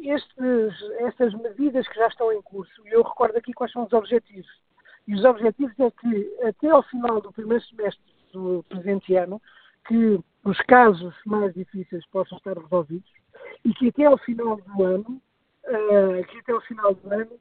estes, 0.00 0.90
estas 1.00 1.34
medidas 1.34 1.86
que 1.88 1.94
já 1.94 2.08
estão 2.08 2.32
em 2.32 2.42
curso, 2.42 2.86
e 2.86 2.90
eu 2.90 3.02
recordo 3.02 3.36
aqui 3.36 3.52
quais 3.52 3.72
são 3.72 3.84
os 3.84 3.92
objetivos. 3.92 4.50
E 5.10 5.14
os 5.16 5.24
objetivos 5.24 5.74
é 5.80 5.90
que 5.90 6.38
até 6.46 6.68
ao 6.68 6.84
final 6.84 7.20
do 7.20 7.32
primeiro 7.32 7.64
semestre 7.64 8.00
do 8.32 8.64
presente 8.68 9.16
ano, 9.16 9.42
que 9.88 10.20
os 10.44 10.56
casos 10.68 11.12
mais 11.26 11.52
difíceis 11.52 12.06
possam 12.12 12.38
estar 12.38 12.56
resolvidos 12.56 13.10
e 13.64 13.74
que 13.74 13.88
até 13.88 14.04
ao 14.04 14.16
final 14.18 14.58
do 14.58 14.84
ano, 14.84 15.20
uh, 15.64 16.24
que 16.28 16.38
até 16.38 16.52
ao 16.52 16.60
final 16.60 16.94
do 16.94 17.12
ano 17.12 17.32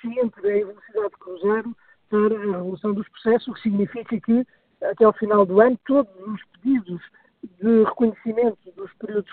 se 0.00 0.18
entre 0.18 0.60
em 0.60 0.64
velocidade 0.64 1.10
de 1.10 1.16
cruzeiro 1.18 1.76
para 2.08 2.36
a 2.36 2.40
resolução 2.40 2.94
dos 2.94 3.08
processos, 3.10 3.48
o 3.48 3.52
que 3.52 3.60
significa 3.60 4.18
que 4.22 4.46
até 4.82 5.04
ao 5.04 5.12
final 5.12 5.44
do 5.44 5.60
ano 5.60 5.78
todos 5.84 6.10
os 6.26 6.42
pedidos 6.54 7.02
de 7.60 7.84
reconhecimento 7.84 8.72
dos 8.74 8.90
períodos 8.94 9.30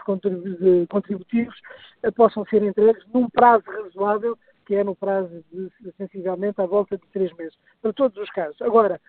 contributivos 0.90 1.56
uh, 2.04 2.12
possam 2.12 2.46
ser 2.48 2.64
entregues 2.64 3.06
num 3.14 3.30
prazo 3.30 3.64
razoável, 3.66 4.38
que 4.72 4.76
é 4.78 4.86
no 4.86 4.96
prazo 4.96 5.44
de, 5.52 5.70
sensivelmente, 5.98 6.62
à 6.62 6.66
volta 6.66 6.98
de 6.98 7.06
três 7.08 7.30
meses, 7.34 7.54
para 7.82 7.92
todos 7.92 8.18
os 8.18 8.30
casos. 8.30 8.62
Agora, 8.62 9.02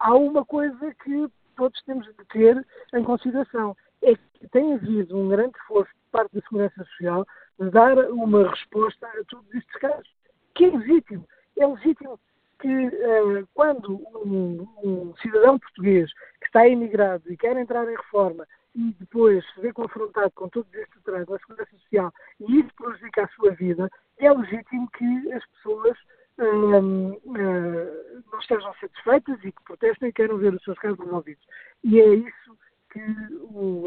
há 0.00 0.12
uma 0.16 0.44
coisa 0.44 0.92
que 1.04 1.28
todos 1.56 1.80
temos 1.82 2.06
de 2.06 2.24
ter 2.24 2.66
em 2.92 3.04
consideração, 3.04 3.76
é 4.02 4.16
que 4.16 4.48
tem 4.48 4.74
havido 4.74 5.16
um 5.16 5.28
grande 5.28 5.56
esforço 5.58 5.92
parte 6.10 6.34
da 6.34 6.40
Segurança 6.40 6.84
Social 6.86 7.24
de 7.60 7.70
dar 7.70 7.96
uma 8.10 8.50
resposta 8.50 9.06
a 9.06 9.24
todos 9.28 9.46
estes 9.54 9.76
casos, 9.76 10.12
que 10.56 10.64
é 10.64 10.70
legítimo. 10.70 11.24
É 11.56 11.64
legítimo 11.64 12.18
que 12.58 12.86
uh, 12.88 13.48
quando 13.54 14.02
um, 14.24 14.66
um, 14.82 15.14
cidadão 15.22 15.56
português 15.56 16.12
que 16.40 16.46
está 16.46 16.66
emigrado 16.66 17.32
e 17.32 17.36
quer 17.36 17.56
entrar 17.56 17.88
em 17.88 17.94
reforma 17.94 18.44
e 18.76 18.94
depois 19.00 19.42
se 19.52 19.60
vê 19.60 19.72
confrontado 19.72 20.30
com 20.32 20.48
todos 20.50 20.72
estes 20.74 20.98
atrasos 20.98 21.28
na 21.28 21.38
Segurança 21.38 21.76
Social 21.78 22.12
e 22.40 22.60
isso 22.60 22.68
prejudica 22.76 23.24
a 23.24 23.28
sua 23.28 23.50
vida, 23.52 23.90
é 24.18 24.30
legítimo 24.30 24.88
que 24.90 25.32
as 25.32 25.44
pessoas 25.46 25.98
uh, 26.38 27.12
uh, 27.14 28.24
não 28.30 28.38
estejam 28.38 28.74
satisfeitas 28.74 29.38
e 29.42 29.50
que 29.50 29.64
protestem 29.64 30.10
e 30.10 30.12
queiram 30.12 30.36
ver 30.36 30.52
os 30.52 30.62
seus 30.62 30.78
casos 30.78 30.98
resolvidos. 30.98 31.42
E 31.84 31.98
é 31.98 32.14
isso 32.16 32.58
que 32.92 33.00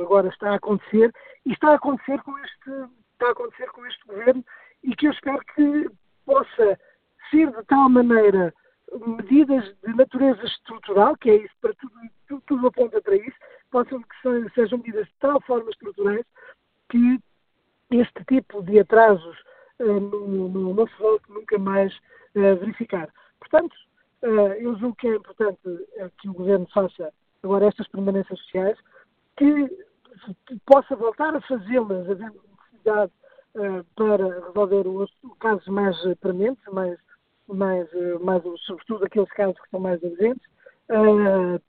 agora 0.01 0.29
está 0.29 0.51
a 0.51 0.55
acontecer 0.55 1.13
e 1.45 1.53
está 1.53 1.69
a 1.69 1.75
acontecer 1.75 2.19
com 2.23 2.37
este, 2.39 2.69
está 3.13 3.27
a 3.27 3.31
acontecer 3.31 3.69
com 3.71 3.85
este 3.85 4.03
governo 4.07 4.43
e 4.83 4.95
que 4.95 5.07
eu 5.07 5.11
espero 5.11 5.39
que 5.55 5.89
possa 6.25 6.79
ser 7.29 7.51
de 7.51 7.63
tal 7.65 7.89
maneira 7.89 8.51
medidas 9.05 9.63
de 9.83 9.93
natureza 9.95 10.43
estrutural, 10.43 11.15
que 11.17 11.29
é 11.29 11.35
isso, 11.35 11.53
para 11.61 11.73
tudo, 11.75 11.93
tudo, 12.27 12.43
tudo 12.47 12.67
aponta 12.67 12.99
para 13.01 13.15
isso, 13.15 13.37
possam 13.71 14.01
que 14.01 14.49
sejam 14.53 14.77
medidas 14.79 15.07
de 15.07 15.13
tal 15.19 15.41
forma 15.41 15.69
estruturais 15.69 16.25
que 16.89 17.19
este 17.91 18.23
tipo 18.25 18.61
de 18.63 18.79
atrasos 18.79 19.37
uh, 19.79 19.99
não, 19.99 20.73
não, 20.73 20.87
se 20.87 20.97
volte 20.99 21.31
nunca 21.31 21.57
mais 21.57 21.93
uh, 22.35 22.55
verificar. 22.59 23.09
Portanto, 23.39 23.73
uh, 24.23 24.53
eu 24.59 24.77
julgo 24.77 24.95
que 24.95 25.07
é 25.07 25.15
importante 25.15 25.59
que 26.19 26.29
o 26.29 26.33
Governo 26.33 26.67
faça 26.73 27.11
agora 27.43 27.67
estas 27.67 27.87
permanências 27.87 28.39
sociais, 28.39 28.77
que 29.37 29.69
possa 30.65 30.95
voltar 30.95 31.35
a 31.35 31.41
fazê-las, 31.41 32.09
havendo 32.09 32.41
necessidade 32.57 33.11
para 33.95 34.45
resolver 34.47 34.87
os, 34.87 35.11
casos 35.39 35.65
mais 35.67 35.97
prementes, 36.19 36.63
mais, 36.71 36.99
mais, 37.47 37.87
mais, 38.21 38.43
sobretudo 38.65 39.05
aqueles 39.05 39.29
casos 39.31 39.59
que 39.59 39.69
são 39.69 39.79
mais 39.79 40.01
urgentes, 40.03 40.45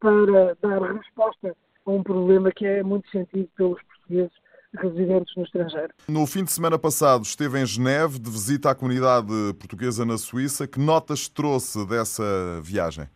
para 0.00 0.56
dar 0.60 0.92
resposta 0.92 1.56
a 1.90 1.94
um 1.94 2.02
problema 2.02 2.50
que 2.50 2.66
é 2.66 2.82
muito 2.82 3.08
sentido 3.10 3.48
pelos 3.56 3.80
portugueses 3.82 4.32
residentes 4.78 5.34
no 5.36 5.42
estrangeiro. 5.42 5.92
No 6.08 6.26
fim 6.26 6.44
de 6.44 6.52
semana 6.52 6.78
passado 6.78 7.22
esteve 7.22 7.60
em 7.60 7.66
Geneve, 7.66 8.18
de 8.18 8.30
visita 8.30 8.70
à 8.70 8.74
comunidade 8.74 9.28
portuguesa 9.58 10.04
na 10.04 10.16
Suíça. 10.16 10.66
Que 10.66 10.78
notas 10.78 11.28
trouxe 11.28 11.84
dessa 11.86 12.60
viagem? 12.62 13.08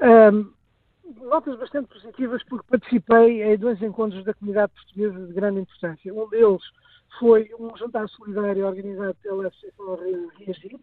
Um, 0.00 0.52
notas 1.24 1.58
bastante 1.58 1.88
positivas 1.88 2.42
porque 2.44 2.66
participei 2.70 3.42
em 3.42 3.56
dois 3.56 3.80
encontros 3.82 4.24
da 4.24 4.34
comunidade 4.34 4.72
portuguesa 4.72 5.26
de 5.26 5.32
grande 5.32 5.60
importância. 5.60 6.14
Um 6.14 6.28
deles 6.28 6.62
foi 7.18 7.50
um 7.58 7.76
jantar 7.76 8.08
solidário 8.08 8.66
organizado 8.66 9.16
pela 9.22 9.48
Associação 9.48 9.98
Reagir, 10.38 10.78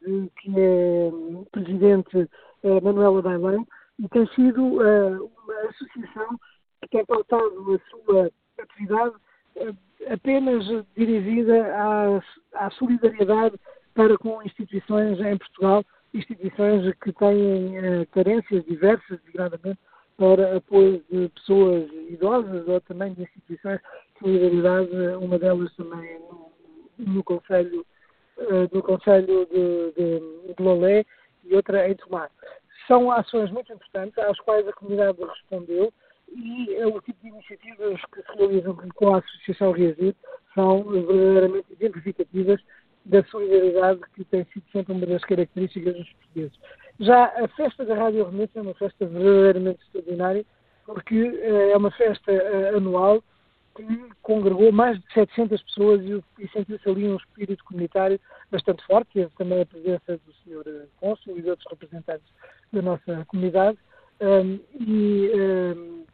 que 0.00 0.60
é 0.60 1.10
hum, 1.12 1.44
presidente 1.52 2.28
eh, 2.62 2.80
Manuela 2.80 3.22
Bailão, 3.22 3.66
e 3.98 4.08
tem 4.08 4.26
sido 4.34 4.82
eh, 4.82 5.18
uma 5.44 5.70
associação 5.70 6.38
que 6.82 6.88
tem 6.90 7.04
pautado 7.04 7.74
a 7.74 7.90
sua 7.90 8.30
atividade 8.58 9.14
eh, 9.56 9.74
apenas 10.12 10.64
dirigida 10.96 11.74
à, 11.74 12.66
à 12.66 12.70
solidariedade 12.72 13.56
para 13.94 14.16
com 14.18 14.42
instituições 14.42 15.20
em 15.20 15.36
Portugal 15.38 15.84
instituições 16.14 16.94
que 17.02 17.12
têm 17.12 17.78
uh, 17.78 18.06
carências 18.12 18.64
diversas, 18.64 19.18
degradamente, 19.24 19.78
para 20.16 20.56
apoio 20.56 21.02
de 21.10 21.28
pessoas 21.30 21.90
idosas 22.10 22.68
ou 22.68 22.80
também 22.82 23.14
de 23.14 23.22
instituições 23.22 23.80
de 23.80 24.18
solidariedade, 24.18 24.90
uma 25.20 25.38
delas 25.38 25.74
também 25.74 26.20
no, 26.20 26.52
no 26.98 27.24
Conselho, 27.24 27.84
uh, 28.38 28.82
Conselho 28.82 29.46
de, 29.46 29.92
de, 29.92 30.54
de 30.54 30.62
Lolé 30.62 31.04
e 31.44 31.54
outra 31.54 31.88
em 31.88 31.94
Tomar. 31.94 32.30
São 32.86 33.10
ações 33.10 33.50
muito 33.50 33.72
importantes 33.72 34.18
às 34.18 34.38
quais 34.40 34.66
a 34.66 34.72
comunidade 34.72 35.18
respondeu 35.20 35.92
e 36.34 36.74
é 36.76 36.86
o 36.86 37.00
tipo 37.00 37.20
de 37.22 37.28
iniciativas 37.28 38.00
que 38.12 38.22
se 38.22 38.38
realizam 38.38 38.76
com 38.94 39.14
a 39.14 39.18
Associação 39.18 39.72
Reagir 39.72 40.14
são 40.54 40.82
verdadeiramente 40.84 41.66
exemplificativas 41.72 42.60
da 43.04 43.24
solidariedade 43.24 44.00
que 44.14 44.24
tem 44.24 44.44
sido 44.52 44.64
sempre 44.72 44.92
uma 44.92 45.06
das 45.06 45.24
características 45.24 45.94
dos 45.94 46.12
portugueses. 46.12 46.58
Já 47.00 47.24
a 47.24 47.48
festa 47.48 47.84
da 47.84 47.94
Rádio 47.94 48.24
Renúncia 48.24 48.58
é 48.58 48.62
uma 48.62 48.74
festa 48.74 49.06
verdadeiramente 49.06 49.82
extraordinária, 49.82 50.46
porque 50.86 51.22
uh, 51.22 51.70
é 51.72 51.76
uma 51.76 51.90
festa 51.90 52.32
uh, 52.32 52.76
anual 52.76 53.22
que 53.74 53.84
congregou 54.22 54.70
mais 54.72 55.00
de 55.00 55.12
700 55.12 55.62
pessoas 55.62 56.00
e, 56.02 56.22
e 56.38 56.48
sentiu-se 56.48 56.88
ali 56.88 57.08
um 57.08 57.16
espírito 57.16 57.64
comunitário 57.64 58.20
bastante 58.50 58.84
forte, 58.86 59.18
e 59.18 59.26
também 59.30 59.62
a 59.62 59.66
presença 59.66 60.18
do 60.18 60.32
Sr. 60.44 60.62
Eh, 60.66 60.86
Cônsul 61.00 61.38
e 61.38 61.42
de 61.42 61.50
outros 61.50 61.68
representantes 61.70 62.26
da 62.72 62.82
nossa 62.82 63.24
comunidade, 63.26 63.78
Um, 64.22 64.60
e 64.78 65.32
um, 65.34 66.04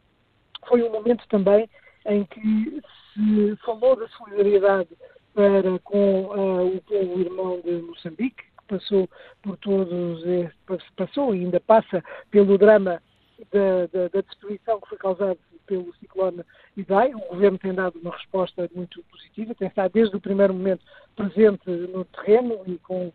foi 0.67 0.81
um 0.81 0.91
momento 0.91 1.23
também 1.29 1.69
em 2.07 2.25
que 2.25 2.81
se 3.13 3.55
falou 3.63 3.95
da 3.95 4.07
solidariedade 4.09 4.89
para 5.35 5.77
com 5.83 6.23
uh, 6.23 6.75
o 6.75 6.81
povo 6.81 7.21
irmão 7.21 7.61
de 7.61 7.71
Moçambique, 7.83 8.43
que 8.43 8.67
passou 8.67 9.07
por 9.43 9.57
todos, 9.57 10.23
passou 10.95 11.35
e 11.35 11.41
ainda 11.41 11.59
passa 11.59 12.03
pelo 12.31 12.57
drama 12.57 12.99
da, 13.51 13.85
da, 13.93 14.07
da 14.07 14.21
destruição 14.21 14.81
que 14.81 14.89
foi 14.89 14.97
causada 14.97 15.37
pelo 15.69 15.93
ciclone 15.99 16.43
Idai. 16.75 17.13
O 17.13 17.19
governo 17.19 17.59
tem 17.59 17.73
dado 17.73 17.99
uma 17.99 18.15
resposta 18.15 18.67
muito 18.73 19.03
positiva, 19.03 19.53
tem 19.53 19.67
estado 19.67 19.91
desde 19.93 20.15
o 20.15 20.19
primeiro 20.19 20.53
momento 20.53 20.83
presente 21.15 21.69
no 21.69 22.03
terreno 22.05 22.59
e, 22.65 22.77
com, 22.79 23.07
uh, 23.07 23.13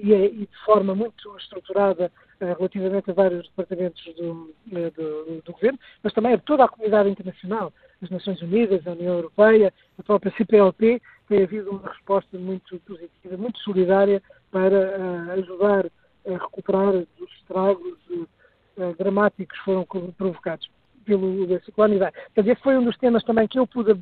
e, 0.00 0.14
é, 0.14 0.26
e 0.26 0.46
de 0.46 0.64
forma 0.64 0.94
muito 0.94 1.36
estruturada 1.36 2.12
uh, 2.40 2.44
relativamente 2.44 3.10
a 3.10 3.14
vários 3.14 3.42
departamentos 3.48 4.02
do, 4.14 4.54
uh, 4.68 4.90
do, 4.96 5.42
do, 5.42 5.52
governo, 5.52 5.78
mas 6.02 6.12
também 6.12 6.34
a 6.34 6.38
toda 6.38 6.64
a 6.64 6.68
comunidade 6.68 7.10
internacional, 7.10 7.72
as 8.00 8.10
Nações 8.10 8.40
Unidas, 8.40 8.86
a 8.86 8.92
União 8.92 9.14
Europeia, 9.14 9.72
a 9.98 10.02
própria 10.02 10.32
CPLP, 10.36 11.02
tem 11.28 11.42
havido 11.42 11.70
uma 11.70 11.88
resposta 11.88 12.38
muito 12.38 12.78
positiva, 12.80 13.36
muito 13.36 13.58
solidária 13.60 14.22
para 14.50 15.32
ajudar 15.32 15.86
a 16.26 16.32
recuperar 16.32 16.94
os 16.94 17.32
estragos 17.38 17.98
dramáticos 18.98 19.58
que 19.58 19.64
foram 19.64 19.86
provocados 20.18 20.68
pelo 21.04 21.46
ciclone 21.60 21.96
Idai. 21.96 22.12
Portanto, 22.12 22.48
esse 22.48 22.62
foi 22.62 22.76
um 22.76 22.84
dos 22.84 22.96
temas 22.98 23.22
também 23.24 23.46
que 23.48 23.58
eu 23.58 23.66
pude 23.66 23.92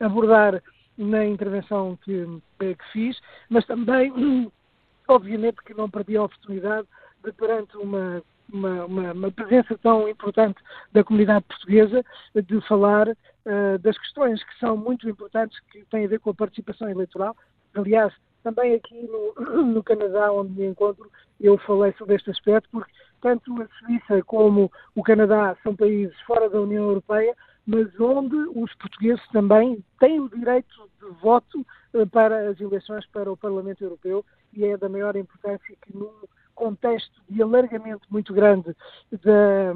abordar 0.00 0.62
na 0.96 1.24
intervenção 1.24 1.98
que, 2.04 2.26
que 2.58 2.92
fiz, 2.92 3.20
mas 3.48 3.64
também, 3.66 4.12
obviamente, 5.08 5.62
que 5.64 5.74
não 5.74 5.90
perdi 5.90 6.16
a 6.16 6.24
oportunidade 6.24 6.86
de, 7.24 7.32
perante 7.32 7.76
uma, 7.76 8.22
uma, 8.52 8.84
uma, 8.84 9.12
uma 9.12 9.30
presença 9.30 9.76
tão 9.78 10.08
importante 10.08 10.60
da 10.92 11.02
comunidade 11.02 11.44
portuguesa, 11.46 12.04
de 12.34 12.60
falar 12.62 13.08
uh, 13.08 13.78
das 13.80 13.98
questões 13.98 14.42
que 14.44 14.58
são 14.58 14.76
muito 14.76 15.08
importantes, 15.08 15.58
que 15.70 15.84
têm 15.86 16.04
a 16.04 16.08
ver 16.08 16.20
com 16.20 16.30
a 16.30 16.34
participação 16.34 16.88
eleitoral. 16.88 17.36
Aliás, 17.74 18.12
também 18.42 18.74
aqui 18.74 18.94
no, 19.02 19.64
no 19.64 19.82
Canadá, 19.82 20.32
onde 20.32 20.52
me 20.52 20.66
encontro, 20.66 21.10
eu 21.40 21.58
falei 21.58 21.92
sobre 21.94 22.14
este 22.14 22.30
aspecto, 22.30 22.68
porque 22.70 22.92
tanto 23.24 23.54
a 23.62 23.66
Suíça 23.78 24.22
como 24.24 24.70
o 24.94 25.02
Canadá 25.02 25.56
são 25.62 25.74
países 25.74 26.14
fora 26.26 26.50
da 26.50 26.60
União 26.60 26.84
Europeia, 26.84 27.34
mas 27.66 27.88
onde 27.98 28.36
os 28.36 28.74
portugueses 28.74 29.26
também 29.32 29.82
têm 29.98 30.20
o 30.20 30.28
direito 30.28 30.90
de 31.00 31.08
voto 31.22 31.64
eh, 31.94 32.04
para 32.04 32.50
as 32.50 32.60
eleições 32.60 33.06
para 33.06 33.32
o 33.32 33.36
Parlamento 33.36 33.82
Europeu 33.82 34.22
e 34.52 34.66
é 34.66 34.76
da 34.76 34.90
maior 34.90 35.16
importância 35.16 35.74
que 35.80 35.96
num 35.96 36.12
contexto 36.54 37.18
de 37.26 37.42
alargamento 37.42 38.06
muito 38.10 38.34
grande 38.34 38.76
da, 39.10 39.72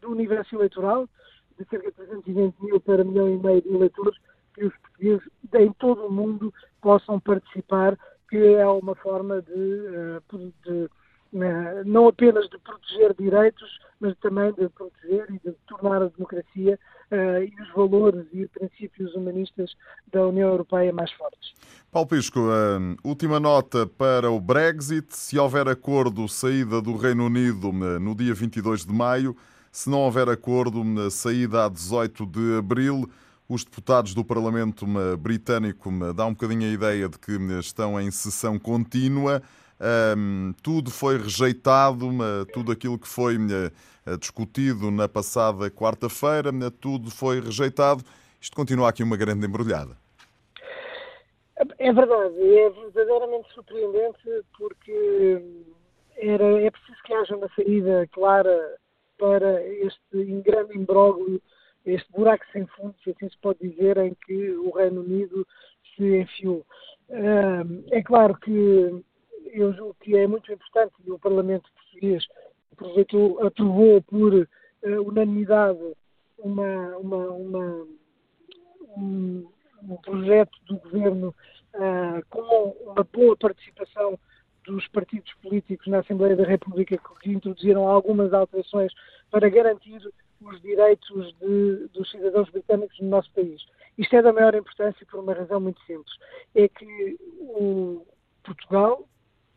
do 0.00 0.12
universo 0.12 0.54
eleitoral, 0.54 1.08
de 1.58 1.64
cerca 1.68 1.90
de 1.90 1.96
320 1.96 2.54
mil 2.60 2.80
para 2.80 3.02
milhão 3.02 3.28
e 3.28 3.36
meio 3.38 3.60
de 3.60 3.74
eleitores, 3.74 4.16
que 4.54 4.66
os 4.66 4.76
portugueses 4.76 5.28
em 5.54 5.72
todo 5.72 6.06
o 6.06 6.12
mundo 6.12 6.54
possam 6.80 7.18
participar, 7.18 7.98
que 8.30 8.36
é 8.36 8.64
uma 8.68 8.94
forma 8.94 9.42
de, 9.42 9.50
eh, 9.52 10.20
de 10.64 10.88
não 11.84 12.08
apenas 12.08 12.48
de 12.48 12.58
proteger 12.58 13.14
direitos, 13.18 13.78
mas 14.00 14.16
também 14.18 14.52
de 14.52 14.68
proteger 14.68 15.26
e 15.30 15.48
de 15.48 15.54
tornar 15.66 16.02
a 16.02 16.08
democracia 16.08 16.78
uh, 17.10 17.42
e 17.42 17.62
os 17.62 17.72
valores 17.74 18.26
e 18.32 18.46
princípios 18.46 19.14
humanistas 19.14 19.74
da 20.12 20.26
União 20.26 20.50
Europeia 20.50 20.92
mais 20.92 21.10
fortes. 21.12 21.54
Paulo 21.90 22.08
Pisco, 22.08 22.40
uh, 22.40 22.96
última 23.02 23.40
nota 23.40 23.86
para 23.86 24.30
o 24.30 24.40
Brexit. 24.40 25.06
Se 25.16 25.38
houver 25.38 25.68
acordo, 25.68 26.28
saída 26.28 26.80
do 26.80 26.96
Reino 26.96 27.26
Unido 27.26 27.70
uh, 27.70 27.98
no 27.98 28.14
dia 28.14 28.34
22 28.34 28.84
de 28.84 28.92
maio. 28.92 29.36
Se 29.72 29.90
não 29.90 30.00
houver 30.00 30.28
acordo, 30.28 31.10
saída 31.10 31.64
a 31.64 31.68
18 31.68 32.26
de 32.26 32.58
abril. 32.58 33.10
Os 33.48 33.64
deputados 33.64 34.14
do 34.14 34.24
Parlamento 34.24 34.86
britânico 35.18 35.90
dão 36.14 36.28
um 36.28 36.32
bocadinho 36.32 36.62
a 36.62 36.72
ideia 36.72 37.08
de 37.08 37.18
que 37.18 37.32
estão 37.58 38.00
em 38.00 38.08
sessão 38.10 38.56
contínua. 38.56 39.42
Um, 40.16 40.54
tudo 40.62 40.90
foi 40.90 41.18
rejeitado, 41.18 42.08
tudo 42.54 42.72
aquilo 42.72 42.98
que 42.98 43.06
foi 43.06 43.36
uh, 43.36 44.16
discutido 44.18 44.90
na 44.90 45.06
passada 45.06 45.70
quarta-feira, 45.70 46.50
tudo 46.80 47.10
foi 47.10 47.38
rejeitado. 47.38 48.02
Isto 48.40 48.56
continua 48.56 48.88
aqui 48.88 49.02
uma 49.02 49.16
grande 49.16 49.46
embrulhada. 49.46 49.94
É 51.78 51.92
verdade, 51.92 52.34
é 52.56 52.70
verdadeiramente 52.70 53.52
surpreendente 53.52 54.44
porque 54.56 55.42
era, 56.16 56.62
é 56.62 56.70
preciso 56.70 57.02
que 57.04 57.12
haja 57.12 57.36
uma 57.36 57.50
saída 57.54 58.08
clara 58.10 58.76
para 59.18 59.62
este 59.66 60.24
grande 60.44 60.78
imbróglio, 60.78 61.42
este 61.84 62.10
buraco 62.10 62.44
sem 62.52 62.66
fundo, 62.68 62.94
se 63.04 63.10
assim 63.10 63.28
se 63.28 63.38
pode 63.38 63.58
dizer, 63.60 63.98
em 63.98 64.16
que 64.26 64.50
o 64.52 64.70
Reino 64.70 65.02
Unido 65.02 65.46
se 65.94 66.22
enfiou. 66.22 66.64
É 67.90 68.02
claro 68.02 68.34
que 68.38 69.04
eu 69.60 69.72
julgo 69.72 69.96
que 70.00 70.16
é 70.16 70.26
muito 70.26 70.52
importante 70.52 70.94
e 71.04 71.10
o 71.10 71.18
Parlamento 71.18 71.70
português 71.72 72.26
aproveitou, 72.72 73.46
aprovou 73.46 74.02
por 74.02 74.34
uh, 74.34 74.46
unanimidade 75.06 75.78
uma, 76.38 76.96
uma, 76.98 77.26
uma, 77.30 77.86
um, 78.96 79.48
um, 79.82 79.96
projeto 79.96 80.52
do 80.66 80.76
governo 80.78 81.34
uh, 81.74 82.24
com 82.28 82.76
uma 82.84 83.04
boa 83.04 83.36
participação 83.36 84.18
dos 84.66 84.86
partidos 84.88 85.32
políticos 85.42 85.86
na 85.86 86.00
Assembleia 86.00 86.36
da 86.36 86.44
República 86.44 86.98
que 87.20 87.30
introduziram 87.30 87.86
algumas 87.86 88.32
alterações 88.32 88.92
para 89.30 89.48
garantir 89.48 90.00
os 90.40 90.60
direitos 90.62 91.34
de, 91.38 91.88
dos 91.92 92.10
cidadãos 92.10 92.50
britânicos 92.50 92.98
no 93.00 93.08
nosso 93.08 93.30
país. 93.32 93.62
Isto 93.96 94.16
é 94.16 94.22
da 94.22 94.32
maior 94.32 94.54
importância 94.54 95.06
por 95.06 95.20
uma 95.20 95.34
razão 95.34 95.60
muito 95.60 95.80
simples. 95.82 96.14
É 96.54 96.68
que 96.68 97.16
o 97.40 98.06
Portugal 98.42 99.06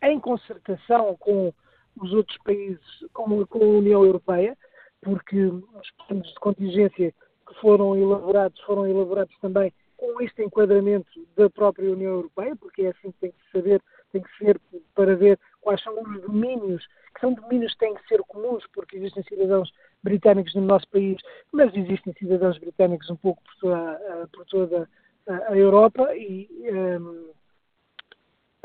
em 0.02 0.20
concertação 0.20 1.16
com 1.20 1.54
os 2.02 2.14
outros 2.14 2.38
países, 2.39 3.06
com, 3.14 3.45
com 3.45 3.64
a 3.64 3.68
União 3.68 4.06
Europeia, 4.06 4.58
porque 5.02 5.45
os 5.45 5.91
planos 6.08 6.28
de 6.28 6.36
contingência 6.36 7.14
que 7.48 7.62
foram 7.62 7.95
elaborados 7.95 8.60
foram 8.62 8.86
elaborados 8.86 9.36
também 9.39 9.74
com 9.95 10.22
este 10.22 10.43
enquadramento 10.43 11.10
da 11.36 11.50
própria 11.50 11.91
União 11.91 12.14
Europeia, 12.14 12.56
porque 12.56 12.84
é 12.84 12.89
assim 12.89 13.12
que 13.12 13.20
tem 13.20 13.32
que 13.32 13.52
saber, 13.52 13.82
tem 14.12 14.22
que 14.22 14.38
ser 14.38 14.62
para 14.93 15.16
ver 15.16 15.39
quais 15.60 15.82
são 15.82 16.00
os 16.00 16.22
domínios, 16.22 16.86
que 17.16 17.22
são 17.22 17.34
domínios 17.34 17.74
que 17.74 17.80
têm 17.80 17.95
que 17.95 18.08
ser 18.08 18.22
comuns, 18.24 18.64
porque 18.74 18.98
existem 18.98 19.24
cidadãos 19.24 19.72
britânicos 20.04 20.54
no 20.54 20.62
nosso 20.62 20.88
país, 20.89 21.18
mas 21.52 21.76
existem 21.76 22.14
cidadãos 22.14 22.60
britânicos 22.60 23.10
um 23.10 23.16
pouco 23.16 23.41
por 23.43 23.56
toda, 23.60 24.30
por 24.32 24.45
toda 24.45 24.89
a 25.28 25.58
Europa 25.58 26.16
e 26.16 26.48
um, 26.72 27.32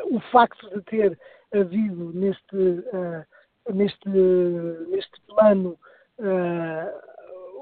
o 0.05 0.21
facto 0.33 0.69
de 0.71 0.83
ter 0.83 1.19
havido 1.53 2.13
neste, 2.13 2.57
uh, 2.57 3.73
neste, 3.73 4.09
neste 4.09 5.21
plano 5.27 5.79
uh, 6.19 7.13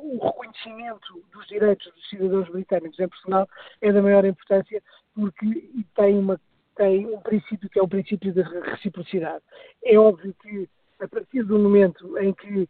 o 0.02 0.18
reconhecimento 0.24 1.22
dos 1.32 1.46
direitos 1.46 1.92
dos 1.92 2.08
cidadãos 2.08 2.48
britânicos 2.48 2.98
em 2.98 3.08
Portugal 3.08 3.48
é 3.80 3.92
da 3.92 4.02
maior 4.02 4.24
importância 4.24 4.82
porque 5.14 5.70
tem, 5.94 6.18
uma, 6.18 6.40
tem 6.76 7.06
um 7.06 7.20
princípio 7.20 7.68
que 7.68 7.78
é 7.78 7.82
o 7.82 7.88
princípio 7.88 8.32
da 8.32 8.42
reciprocidade. 8.42 9.44
É 9.84 9.98
óbvio 9.98 10.34
que 10.40 10.68
a 11.00 11.08
partir 11.08 11.42
do 11.42 11.58
momento 11.58 12.18
em 12.18 12.32
que 12.32 12.68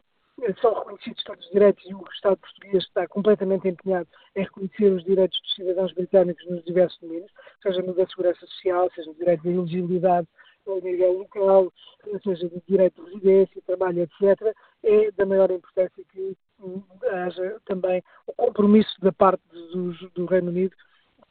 são 0.61 0.75
reconhecidos 0.75 1.23
todos 1.25 1.45
os 1.45 1.53
direitos 1.53 1.85
e 1.87 1.95
o 1.95 2.05
Estado 2.13 2.37
português 2.39 2.85
está 2.85 3.07
completamente 3.09 3.69
empenhado 3.69 4.09
em 4.35 4.43
reconhecer 4.43 4.93
os 4.93 5.05
direitos 5.05 5.41
dos 5.41 5.55
cidadãos 5.55 5.93
britânicos 5.93 6.47
nos 6.49 6.65
diversos 6.65 6.99
domínios, 7.01 7.31
seja 7.63 7.83
no 7.83 7.95
da 7.95 8.07
segurança 8.07 8.47
social, 8.47 8.91
seja 8.95 9.09
no 9.09 9.17
direito 9.17 9.45
da 9.45 9.51
elegibilidade 9.51 10.29
ao 10.67 10.81
nível 10.81 11.19
local, 11.19 11.73
seja 12.23 12.49
no 12.53 12.63
direito 12.67 13.05
de 13.05 13.11
residência, 13.11 13.63
trabalho, 13.67 14.03
etc., 14.03 14.55
é 14.83 15.11
da 15.13 15.27
maior 15.27 15.51
importância 15.51 16.05
que 16.13 16.37
haja 17.11 17.61
também 17.65 18.03
o 18.27 18.33
compromisso 18.33 19.01
da 19.01 19.13
parte 19.13 19.43
do, 19.53 19.93
do 20.11 20.27
Reino 20.27 20.49
Unido 20.51 20.75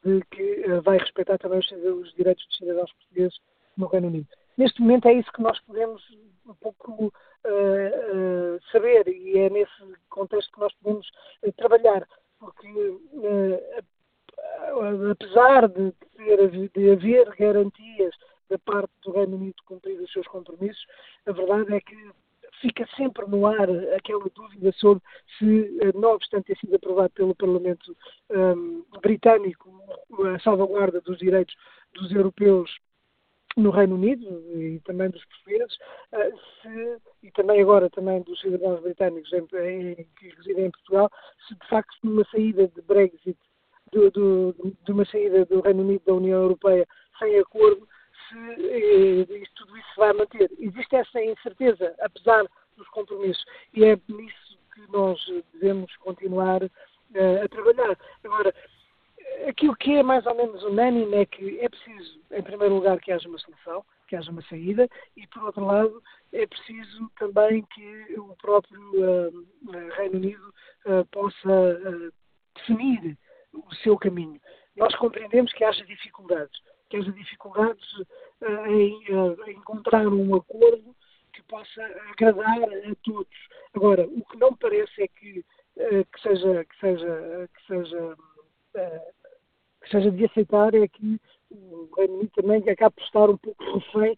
de 0.03 0.21
que 0.31 0.65
uh, 0.67 0.81
vai 0.81 0.97
respeitar 0.97 1.37
também 1.37 1.59
os, 1.59 1.71
os 1.71 2.13
direitos 2.13 2.45
dos 2.47 2.57
cidadãos 2.57 2.91
portugueses 2.93 3.37
no 3.77 3.87
Reino 3.87 4.07
Unido. 4.07 4.27
Neste 4.57 4.81
momento 4.81 5.07
é 5.07 5.13
isso 5.13 5.31
que 5.31 5.41
nós 5.41 5.59
podemos 5.61 6.01
um 6.45 6.53
pouco 6.55 7.13
saber 8.71 9.07
e 9.07 9.39
é 9.39 9.49
nesse 9.49 9.71
contexto 10.09 10.51
que 10.51 10.59
nós 10.59 10.73
podemos 10.75 11.07
uh, 11.43 11.51
trabalhar, 11.53 12.07
porque 12.39 12.67
apesar 15.11 15.67
de, 15.67 15.91
ter, 15.91 16.69
de 16.71 16.91
haver 16.91 17.29
garantias 17.35 18.15
da 18.49 18.57
parte 18.59 18.91
do 19.03 19.11
Reino 19.11 19.35
Unido 19.35 19.55
cumprir 19.65 19.99
os 19.99 20.11
seus 20.11 20.27
compromissos, 20.27 20.85
a 21.25 21.31
verdade 21.31 21.75
é 21.75 21.81
que 21.81 21.95
fica 22.61 22.87
sempre 22.95 23.25
no 23.27 23.45
ar 23.45 23.69
aquela 23.95 24.25
dúvida 24.33 24.71
sobre 24.73 25.03
se, 25.37 25.79
não 25.95 26.13
obstante 26.13 26.47
ter 26.47 26.57
sido 26.57 26.75
aprovado 26.75 27.11
pelo 27.11 27.35
Parlamento 27.35 27.95
um, 28.29 28.83
britânico 29.01 29.69
a 30.35 30.39
salvaguarda 30.39 30.99
dos 31.01 31.17
direitos 31.19 31.55
dos 31.93 32.11
europeus 32.11 32.69
no 33.57 33.71
Reino 33.71 33.95
Unido 33.95 34.25
e 34.55 34.79
também 34.85 35.09
dos 35.09 35.23
portugueses, 35.25 35.77
se, 36.61 36.97
e 37.23 37.31
também 37.31 37.61
agora 37.61 37.89
também 37.89 38.21
dos 38.21 38.39
cidadãos 38.39 38.81
britânicos 38.81 39.31
em, 39.33 39.47
em, 39.91 40.07
que 40.17 40.29
residem 40.37 40.65
em 40.65 40.71
Portugal, 40.71 41.11
se 41.47 41.55
de 41.55 41.67
facto 41.67 41.97
numa 42.03 42.23
saída 42.25 42.67
de 42.67 42.81
Brexit, 42.83 43.37
do, 43.91 44.11
do, 44.11 44.75
de 44.85 44.91
uma 44.91 45.05
saída 45.05 45.45
do 45.45 45.61
Reino 45.61 45.81
Unido 45.81 46.03
da 46.05 46.13
União 46.13 46.41
Europeia 46.43 46.87
sem 47.17 47.37
acordo, 47.39 47.87
se 48.29 48.37
eh, 48.37 49.43
tudo 49.55 49.77
isso 49.77 49.93
vai 49.97 50.13
manter. 50.13 50.49
Existe 50.59 50.95
essa 50.95 51.21
incerteza, 51.21 51.95
apesar 51.99 52.45
dos 52.77 52.87
compromissos, 52.89 53.43
e 53.73 53.83
é 53.83 53.99
nisso 54.07 54.57
que 54.73 54.91
nós 54.91 55.19
devemos 55.53 55.93
continuar 55.97 56.63
uh, 56.63 57.43
a 57.43 57.47
trabalhar. 57.49 57.97
Agora, 58.23 58.53
aquilo 59.47 59.75
que 59.75 59.95
é 59.95 60.03
mais 60.03 60.25
ou 60.25 60.35
menos 60.35 60.63
unânime 60.63 61.15
é 61.15 61.25
que 61.25 61.59
é 61.59 61.69
preciso, 61.69 62.19
em 62.31 62.41
primeiro 62.41 62.75
lugar, 62.75 62.99
que 62.99 63.11
haja 63.11 63.27
uma 63.27 63.37
solução, 63.37 63.83
que 64.07 64.15
haja 64.15 64.31
uma 64.31 64.41
saída, 64.43 64.89
e 65.15 65.27
por 65.27 65.43
outro 65.43 65.65
lado, 65.65 66.01
é 66.33 66.45
preciso 66.45 67.09
também 67.17 67.63
que 67.73 68.19
o 68.19 68.35
próprio 68.37 68.79
uh, 68.79 69.89
Reino 69.97 70.15
Unido 70.15 70.53
uh, 70.85 71.05
possa 71.11 71.49
uh, 71.49 72.11
definir 72.55 73.17
o 73.53 73.75
seu 73.75 73.97
caminho. 73.97 74.39
Nós 74.75 74.95
compreendemos 74.95 75.51
que 75.53 75.63
haja 75.63 75.85
dificuldades, 75.85 76.59
que 76.89 76.97
haja 76.97 77.11
dificuldades 77.11 77.85
em, 78.67 79.51
encontrar 79.51 80.07
um 80.07 80.35
acordo 80.35 80.95
que 81.33 81.43
possa 81.43 81.83
agradar 82.11 82.63
a 82.63 82.95
todos. 83.03 83.37
Agora, 83.73 84.05
o 84.05 84.23
que 84.25 84.37
não 84.37 84.51
me 84.51 84.57
parece 84.57 85.03
é 85.03 85.07
que, 85.07 85.43
que 85.75 86.21
seja 86.21 86.65
que 86.65 86.79
seja 86.79 87.49
que 87.53 87.67
seja 87.67 88.17
que 89.89 89.97
seja 89.97 90.11
de 90.11 90.25
aceitar 90.25 90.73
é 90.75 90.87
que 90.87 91.19
o 91.49 91.89
Reino 91.97 92.15
Unido 92.15 92.31
também 92.35 92.63
acaba 92.69 92.91
por 92.91 93.03
estar 93.03 93.29
um 93.29 93.37
pouco 93.37 93.79
refém 93.79 94.17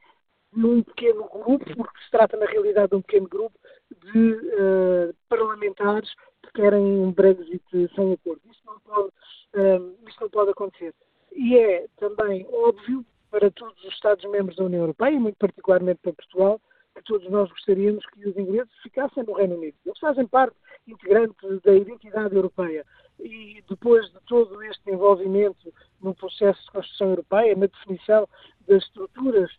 num 0.52 0.84
pequeno 0.84 1.30
grupo, 1.30 1.66
porque 1.76 2.04
se 2.04 2.12
trata 2.12 2.36
na 2.36 2.46
realidade 2.46 2.90
de 2.90 2.96
um 2.96 3.02
pequeno 3.02 3.28
grupo 3.30 3.58
de 3.90 4.34
uh, 4.34 5.16
parlamentares 5.30 6.14
que 6.44 6.52
querem 6.54 6.84
um 6.84 7.12
Brexit 7.12 7.64
sem 7.96 8.14
acordo. 8.14 8.42
Isso 8.52 8.62
não 8.66 8.80
pode, 8.82 9.08
uh, 9.08 9.96
isso 10.08 10.18
não 10.20 10.30
pode 10.30 10.52
acontecer. 10.52 10.94
E 11.32 11.58
é 11.58 11.88
também 11.98 12.46
óbvio 12.52 13.06
para 13.30 13.50
todos 13.52 13.82
os 13.86 13.94
Estados-membros 13.94 14.58
da 14.58 14.66
União 14.66 14.82
Europeia, 14.82 15.16
e 15.16 15.20
muito 15.20 15.38
particularmente 15.38 16.02
para 16.02 16.12
Portugal, 16.12 16.60
que 16.94 17.04
todos 17.04 17.30
nós 17.30 17.50
gostaríamos 17.50 18.06
que 18.08 18.28
os 18.28 18.36
ingleses 18.36 18.74
ficassem 18.84 19.24
no 19.24 19.34
Reino 19.34 19.56
Unido. 19.56 19.78
Eles 19.86 20.00
fazem 20.00 20.28
parte 20.28 20.58
integrante 20.86 21.34
da 21.64 21.74
identidade 21.74 22.36
europeia. 22.36 22.86
E 23.22 23.64
depois 23.70 24.12
de 24.12 24.20
todo 24.22 24.62
este 24.64 24.92
envolvimento 24.92 25.74
no 26.02 26.16
processo 26.16 26.64
de 26.64 26.72
construção 26.72 27.10
europeia, 27.10 27.56
na 27.56 27.68
definição 27.68 28.28
das 28.68 28.84
estruturas 28.84 29.52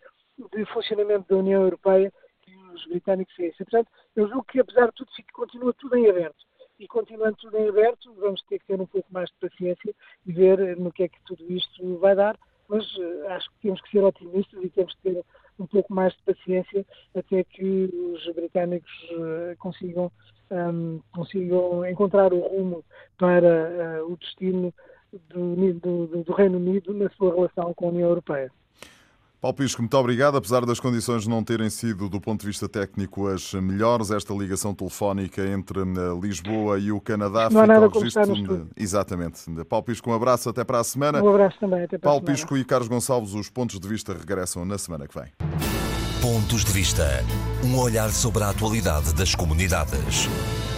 de 0.53 0.65
funcionamento 0.67 1.29
da 1.29 1.37
União 1.37 1.63
Europeia, 1.63 2.13
que 2.43 2.57
os 2.75 2.85
britânicos 2.87 3.35
fez. 3.35 3.57
Portanto, 3.57 3.89
eu 4.17 4.29
julgo 4.29 4.45
que, 4.45 4.61
apesar 4.61 4.87
de 4.87 4.93
tudo, 4.95 5.11
continua 5.33 5.73
tudo 5.75 5.97
em 5.97 6.09
aberto. 6.09 6.45
E 6.79 6.89
continuando 6.89 7.37
tudo 7.37 7.57
em 7.59 7.69
aberto, 7.69 8.13
vamos 8.15 8.43
ter 8.43 8.59
que 8.59 8.67
ter 8.67 8.81
um 8.81 8.87
pouco 8.87 9.07
mais 9.13 9.31
de 9.31 9.49
paciência 9.49 9.95
e 10.27 10.33
ver 10.33 10.77
no 10.77 10.91
que 10.91 11.05
é 11.05 11.09
que 11.09 11.23
tudo 11.25 11.45
isto 11.53 11.99
vai 11.99 12.17
dar. 12.17 12.37
Mas 12.69 12.85
uh, 12.97 13.29
acho 13.29 13.49
que 13.51 13.57
temos 13.63 13.81
que 13.83 13.91
ser 13.91 14.03
otimistas 14.03 14.65
e 14.65 14.71
temos 14.71 14.95
que 14.95 15.03
ter 15.03 15.25
um 15.59 15.67
pouco 15.67 15.93
mais 15.93 16.13
de 16.15 16.23
paciência 16.23 16.85
até 17.15 17.45
que 17.45 17.91
os 17.93 18.35
britânicos 18.35 18.93
uh, 19.13 19.57
consigam, 19.59 20.11
um, 20.51 21.01
consigam 21.13 21.87
encontrar 21.87 22.33
o 22.33 22.41
rumo 22.41 22.85
para 23.19 24.01
uh, 24.01 24.13
o 24.13 24.17
destino 24.17 24.73
do, 25.29 25.75
do, 25.75 26.25
do 26.25 26.33
Reino 26.33 26.57
Unido 26.59 26.95
na 26.95 27.11
sua 27.11 27.35
relação 27.35 27.75
com 27.75 27.87
a 27.87 27.91
União 27.91 28.09
Europeia. 28.09 28.51
Paulo 29.43 29.57
Pisco, 29.57 29.83
muito 29.83 29.97
obrigado. 29.97 30.37
Apesar 30.37 30.65
das 30.65 30.79
condições 30.79 31.27
não 31.27 31.43
terem 31.43 31.69
sido, 31.69 32.09
do 32.09 32.21
ponto 32.21 32.43
de 32.43 32.47
vista 32.47 32.69
técnico, 32.69 33.27
as 33.27 33.53
melhores, 33.55 34.13
esta 34.13 34.33
ligação 34.33 34.73
telefónica 34.73 35.45
entre 35.45 35.81
eh, 35.81 35.85
Lisboa 36.23 36.79
e 36.79 36.93
o 36.93 37.01
Canadá 37.01 37.51
não 37.51 37.63
fica 37.63 37.77
ao 37.77 37.89
registro. 37.89 38.67
De... 38.67 38.67
Exatamente. 38.77 39.43
Paulo 39.69 39.85
Pisco, 39.85 40.09
um 40.09 40.15
abraço, 40.15 40.49
até 40.49 40.63
para 40.63 40.79
a 40.79 40.85
semana. 40.85 41.21
Um 41.21 41.29
abraço 41.29 41.59
também, 41.59 41.83
até 41.83 41.99
para 41.99 42.09
Paulo 42.09 42.19
a 42.19 42.21
semana. 42.21 42.37
Pisco 42.37 42.57
e 42.57 42.65
Carlos 42.65 42.87
Gonçalves, 42.87 43.35
os 43.35 43.51
pontos 43.51 43.81
de 43.81 43.89
vista 43.89 44.15
regressam 44.15 44.65
na 44.65 44.79
semana 44.79 45.09
que 45.09 45.19
vem. 45.19 45.27
Pontos 46.21 46.65
de 46.65 46.71
Vista. 46.71 47.05
Um 47.65 47.77
olhar 47.81 48.11
sobre 48.11 48.45
a 48.45 48.51
atualidade 48.51 49.13
das 49.13 49.35
comunidades. 49.35 50.29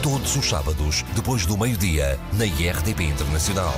Todos 0.02 0.36
os 0.36 0.48
sábados, 0.48 1.02
depois 1.14 1.44
do 1.44 1.58
meio-dia, 1.58 2.18
na 2.38 2.46
IRTP 2.46 3.04
Internacional. 3.04 3.74